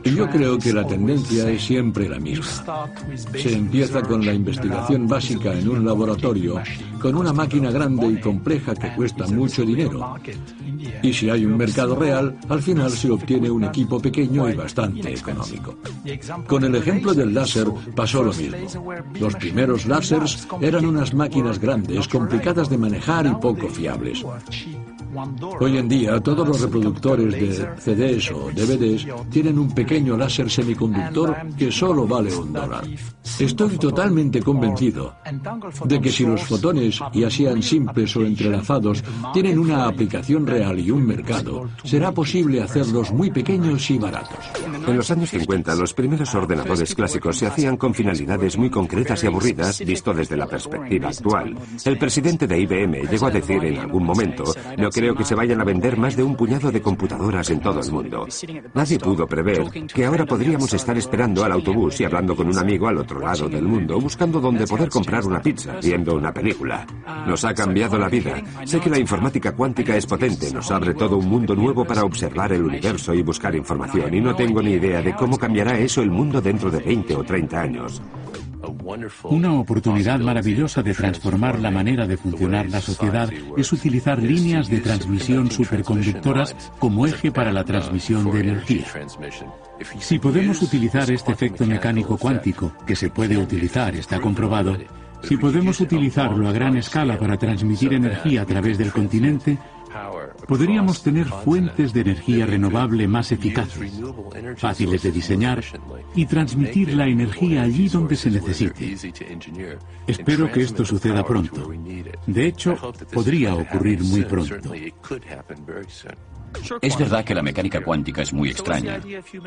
Yo 0.03 0.27
creo 0.29 0.57
que 0.57 0.73
la 0.73 0.85
tendencia 0.85 1.49
es 1.49 1.63
siempre 1.63 2.09
la 2.09 2.19
misma. 2.19 2.89
Se 3.35 3.53
empieza 3.53 4.01
con 4.01 4.25
la 4.25 4.33
investigación 4.33 5.07
básica 5.07 5.53
en 5.53 5.69
un 5.69 5.85
laboratorio, 5.85 6.61
con 6.99 7.15
una 7.15 7.33
máquina 7.33 7.69
grande 7.71 8.07
y 8.07 8.19
compleja 8.19 8.73
que 8.73 8.93
cuesta 8.95 9.27
mucho 9.27 9.63
dinero. 9.63 10.15
Y 11.01 11.13
si 11.13 11.29
hay 11.29 11.45
un 11.45 11.57
mercado 11.57 11.95
real, 11.95 12.37
al 12.49 12.61
final 12.61 12.91
se 12.91 13.11
obtiene 13.11 13.49
un 13.49 13.63
equipo 13.63 13.99
pequeño 13.99 14.49
y 14.49 14.56
bastante 14.57 15.13
económico. 15.13 15.77
Con 16.47 16.63
el 16.63 16.75
ejemplo 16.75 17.13
del 17.13 17.33
láser 17.33 17.67
pasó 17.95 18.23
lo 18.23 18.33
mismo. 18.33 18.83
Los 19.19 19.35
primeros 19.35 19.85
láseres 19.85 20.47
eran 20.59 20.85
unas 20.85 21.13
máquinas 21.13 21.59
grandes, 21.59 22.07
complicadas 22.07 22.69
de 22.69 22.77
manejar 22.77 23.25
y 23.25 23.35
poco 23.35 23.69
fiables. 23.69 24.25
Hoy 25.59 25.77
en 25.77 25.87
día 25.87 26.19
todos 26.19 26.47
los 26.47 26.61
reproductores 26.61 27.33
de 27.33 27.67
CDs 27.77 28.31
o 28.31 28.51
DVDs 28.51 29.07
tienen 29.31 29.57
un 29.57 29.71
pequeño 29.71 30.17
láser 30.17 30.49
semiconductor 30.49 31.35
que 31.57 31.71
solo 31.71 32.05
vale 32.05 32.35
un 32.35 32.53
dólar. 32.53 32.83
Estoy 33.39 33.77
totalmente 33.77 34.41
convencido 34.41 35.15
de 35.85 36.01
que 36.01 36.11
si 36.11 36.25
los 36.25 36.43
fotones, 36.43 36.99
ya 37.13 37.29
sean 37.29 37.63
simples 37.63 38.15
o 38.15 38.21
entrelazados, 38.23 39.03
tienen 39.33 39.59
una 39.59 39.87
aplicación 39.87 40.45
real 40.45 40.79
y 40.79 40.91
un 40.91 41.05
mercado, 41.05 41.69
será 41.83 42.11
posible 42.11 42.61
hacerlos 42.61 43.11
muy 43.11 43.31
pequeños 43.31 43.89
y 43.89 43.97
baratos. 43.97 44.46
En 44.87 44.95
los 44.95 45.11
años 45.11 45.29
50, 45.29 45.75
los 45.75 45.93
primeros 45.93 46.33
ordenadores 46.33 46.95
clásicos 46.95 47.37
se 47.37 47.47
hacían 47.47 47.75
con 47.75 47.93
finalidades 47.93 48.57
muy 48.57 48.69
concretas 48.69 49.21
y 49.23 49.27
aburridas, 49.27 49.79
visto 49.85 50.13
desde 50.13 50.37
la 50.37 50.47
perspectiva 50.47 51.09
actual. 51.09 51.55
El 51.83 51.97
presidente 51.97 52.47
de 52.47 52.59
IBM 52.61 53.09
llegó 53.09 53.25
a 53.27 53.31
decir 53.31 53.63
en 53.65 53.79
algún 53.79 54.05
momento, 54.05 54.45
no 54.77 54.89
creo 54.89 55.13
que 55.13 55.25
se 55.25 55.35
vayan 55.35 55.59
a 55.59 55.65
vender 55.65 55.97
más 55.97 56.15
de 56.15 56.23
un 56.23 56.35
puñado 56.35 56.71
de 56.71 56.81
computadoras 56.81 57.49
en 57.49 57.59
todo 57.59 57.81
el 57.81 57.91
mundo. 57.91 58.27
Nadie 58.73 58.97
pudo 58.97 59.27
prever 59.27 59.69
que 59.93 60.05
ahora 60.05 60.25
podríamos 60.25 60.73
estar 60.73 60.97
esperando 60.97 61.43
al 61.43 61.51
autobús 61.51 61.99
y 61.99 62.05
hablando 62.05 62.35
con 62.35 62.47
un 62.47 62.57
amigo 62.57 62.87
al 62.87 62.97
otro 62.97 63.19
lado 63.19 63.49
del 63.49 63.63
mundo, 63.63 63.99
buscando 63.99 64.39
dónde 64.39 64.65
poder 64.65 64.89
comprar 64.89 65.25
una 65.25 65.41
pizza, 65.41 65.77
viendo 65.81 66.15
una 66.15 66.33
película. 66.33 66.87
Nos 67.27 67.43
ha 67.43 67.53
cambiado 67.53 67.97
la 67.97 68.07
vida. 68.07 68.41
Sé 68.63 68.79
que 68.79 68.89
la 68.89 68.99
informática 68.99 69.51
cuántica 69.53 69.97
es 69.97 70.05
potente, 70.05 70.49
nos 70.53 70.71
abre 70.71 70.93
todo 70.93 71.17
un 71.17 71.27
mundo 71.27 71.55
nuevo 71.55 71.83
para 71.83 72.03
observar 72.03 72.53
el 72.53 72.63
universo 72.63 73.13
y 73.13 73.21
buscar 73.21 73.53
información, 73.53 74.13
y 74.13 74.21
no 74.21 74.33
tengo 74.37 74.61
ni 74.61 74.71
idea 74.73 75.01
de 75.01 75.13
cómo 75.13 75.37
cambiará 75.37 75.77
eso 75.77 76.01
el 76.01 76.11
mundo 76.11 76.39
dentro 76.39 76.69
de 76.69 76.79
20 76.79 77.15
o 77.15 77.23
30 77.23 77.59
años. 77.61 78.01
Una 79.23 79.53
oportunidad 79.53 80.19
maravillosa 80.19 80.81
de 80.81 80.93
transformar 80.93 81.59
la 81.59 81.71
manera 81.71 82.05
de 82.05 82.17
funcionar 82.17 82.69
la 82.69 82.81
sociedad 82.81 83.29
es 83.55 83.73
utilizar 83.73 84.21
líneas 84.21 84.69
de 84.69 84.79
transmisión 84.79 85.49
superconductoras 85.51 86.55
como 86.79 87.05
eje 87.05 87.31
para 87.31 87.51
la 87.51 87.63
transmisión 87.63 88.29
de 88.31 88.39
energía. 88.39 88.85
Si 89.99 90.19
podemos 90.19 90.61
utilizar 90.61 91.09
este 91.11 91.31
efecto 91.31 91.65
mecánico 91.65 92.17
cuántico, 92.17 92.71
que 92.85 92.95
se 92.95 93.09
puede 93.09 93.37
utilizar, 93.37 93.95
está 93.95 94.19
comprobado, 94.19 94.77
si 95.23 95.37
podemos 95.37 95.79
utilizarlo 95.81 96.47
a 96.47 96.51
gran 96.51 96.77
escala 96.77 97.17
para 97.17 97.37
transmitir 97.37 97.93
energía 97.93 98.43
a 98.43 98.45
través 98.45 98.77
del 98.77 98.91
continente, 98.91 99.57
podríamos 100.47 101.01
tener 101.03 101.25
fuentes 101.25 101.93
de 101.93 102.01
energía 102.01 102.45
renovable 102.45 103.07
más 103.07 103.31
eficaces, 103.31 103.91
fáciles 104.57 105.03
de 105.03 105.11
diseñar 105.11 105.63
y 106.15 106.25
transmitir 106.25 106.93
la 106.93 107.07
energía 107.07 107.63
allí 107.63 107.87
donde 107.87 108.15
se 108.15 108.31
necesite. 108.31 108.95
Espero 110.07 110.51
que 110.51 110.61
esto 110.61 110.85
suceda 110.85 111.23
pronto. 111.23 111.71
De 112.25 112.47
hecho, 112.47 112.75
podría 113.13 113.53
ocurrir 113.55 114.03
muy 114.03 114.23
pronto. 114.23 114.73
Es 116.81 116.97
verdad 116.97 117.25
que 117.25 117.35
la 117.35 117.41
mecánica 117.41 117.81
cuántica 117.81 118.21
es 118.21 118.33
muy 118.33 118.49
extraña, 118.49 118.99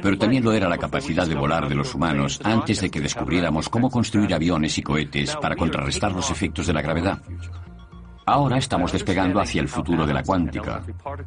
pero 0.03 0.18
también 0.18 0.45
lo 0.45 0.53
era 0.53 0.68
la 0.68 0.78
capacidad 0.78 1.26
de 1.26 1.34
volar 1.34 1.68
de 1.68 1.74
los 1.74 1.95
humanos 1.95 2.41
antes 2.45 2.80
de 2.80 2.91
que 2.91 3.01
descubriéramos 3.01 3.68
cómo 3.68 3.91
construir 3.91 4.32
aviones 4.34 4.76
y 4.78 4.82
cohetes 4.82 5.34
para 5.36 5.57
contrarrestar 5.57 6.12
los 6.12 6.30
efectos 6.30 6.66
de 6.66 6.72
la 6.72 6.82
gravedad. 6.82 7.22
Ahora 8.31 8.59
estamos 8.59 8.93
despegando 8.93 9.41
hacia 9.41 9.61
el 9.61 9.66
futuro 9.66 10.07
de 10.07 10.14
la 10.14 10.22
cuántica. 10.22 10.85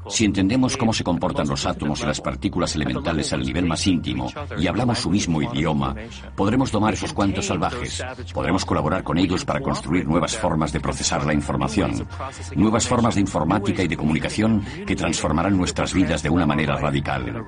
Si 0.08 0.24
entendemos 0.24 0.78
cómo 0.78 0.94
se 0.94 1.04
comportan 1.04 1.50
los 1.50 1.66
átomos 1.66 2.00
y 2.00 2.06
las 2.06 2.22
partículas 2.22 2.74
elementales 2.76 3.34
al 3.34 3.42
nivel 3.42 3.66
más 3.66 3.86
íntimo 3.86 4.32
y 4.58 4.68
hablamos 4.68 5.00
su 5.00 5.10
mismo 5.10 5.42
idioma, 5.42 5.94
podremos 6.34 6.72
domar 6.72 6.94
esos 6.94 7.12
cuantos 7.12 7.48
salvajes. 7.48 8.02
Podremos 8.34 8.64
colaborar 8.64 9.04
con 9.04 9.18
ellos 9.18 9.44
para 9.44 9.60
construir 9.60 10.08
nuevas 10.08 10.38
formas 10.38 10.72
de 10.72 10.80
procesar 10.80 11.26
la 11.26 11.34
información, 11.34 12.08
nuevas 12.56 12.88
formas 12.88 13.16
de 13.16 13.22
informática 13.22 13.84
y 13.84 13.90
de 13.90 13.98
comunicación 13.98 14.64
que 14.88 14.96
transformarán 14.96 15.58
nuestras 15.58 15.94
vidas 15.94 16.24
de 16.24 16.30
una 16.30 16.46
manera 16.46 16.78
radical. 16.78 17.44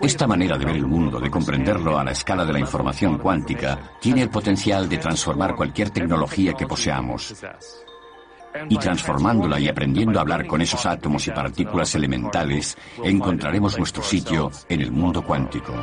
Esta 0.00 0.26
manera 0.26 0.56
de 0.56 0.64
ver 0.64 0.76
el 0.76 0.86
mundo, 0.86 1.18
de 1.18 1.30
comprenderlo 1.30 1.98
a 1.98 2.04
la 2.04 2.12
escala 2.12 2.44
de 2.44 2.52
la 2.52 2.60
información 2.60 3.18
cuántica, 3.18 3.92
tiene 4.00 4.22
el 4.22 4.30
potencial 4.30 4.88
de 4.88 4.98
transformar 4.98 5.56
cualquier 5.56 5.90
tecnología 5.90 6.52
que 6.54 6.66
poseamos. 6.66 7.34
Y 8.68 8.78
transformándola 8.78 9.58
y 9.58 9.68
aprendiendo 9.68 10.18
a 10.18 10.22
hablar 10.22 10.46
con 10.46 10.62
esos 10.62 10.86
átomos 10.86 11.26
y 11.26 11.32
partículas 11.32 11.92
elementales, 11.96 12.76
encontraremos 13.02 13.76
nuestro 13.76 14.02
sitio 14.02 14.50
en 14.68 14.80
el 14.80 14.92
mundo 14.92 15.22
cuántico. 15.22 15.74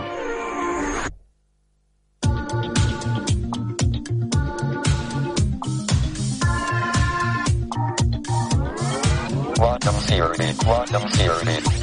Quantum 9.58 9.96
theory, 10.08 10.54
quantum 10.56 11.12
theory. 11.12 11.81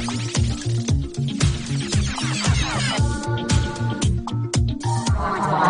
The 5.59 5.67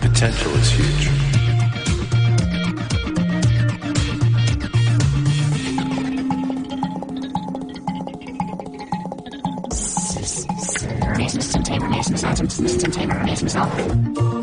potential 0.00 0.52
is 0.56 0.70
huge. 0.72 1.08
System 11.30 11.62
tamer, 11.62 11.88
nation, 11.88 12.16
system 12.16 12.90
tamer, 12.90 13.22
nation, 13.22 13.48
self. 13.48 14.37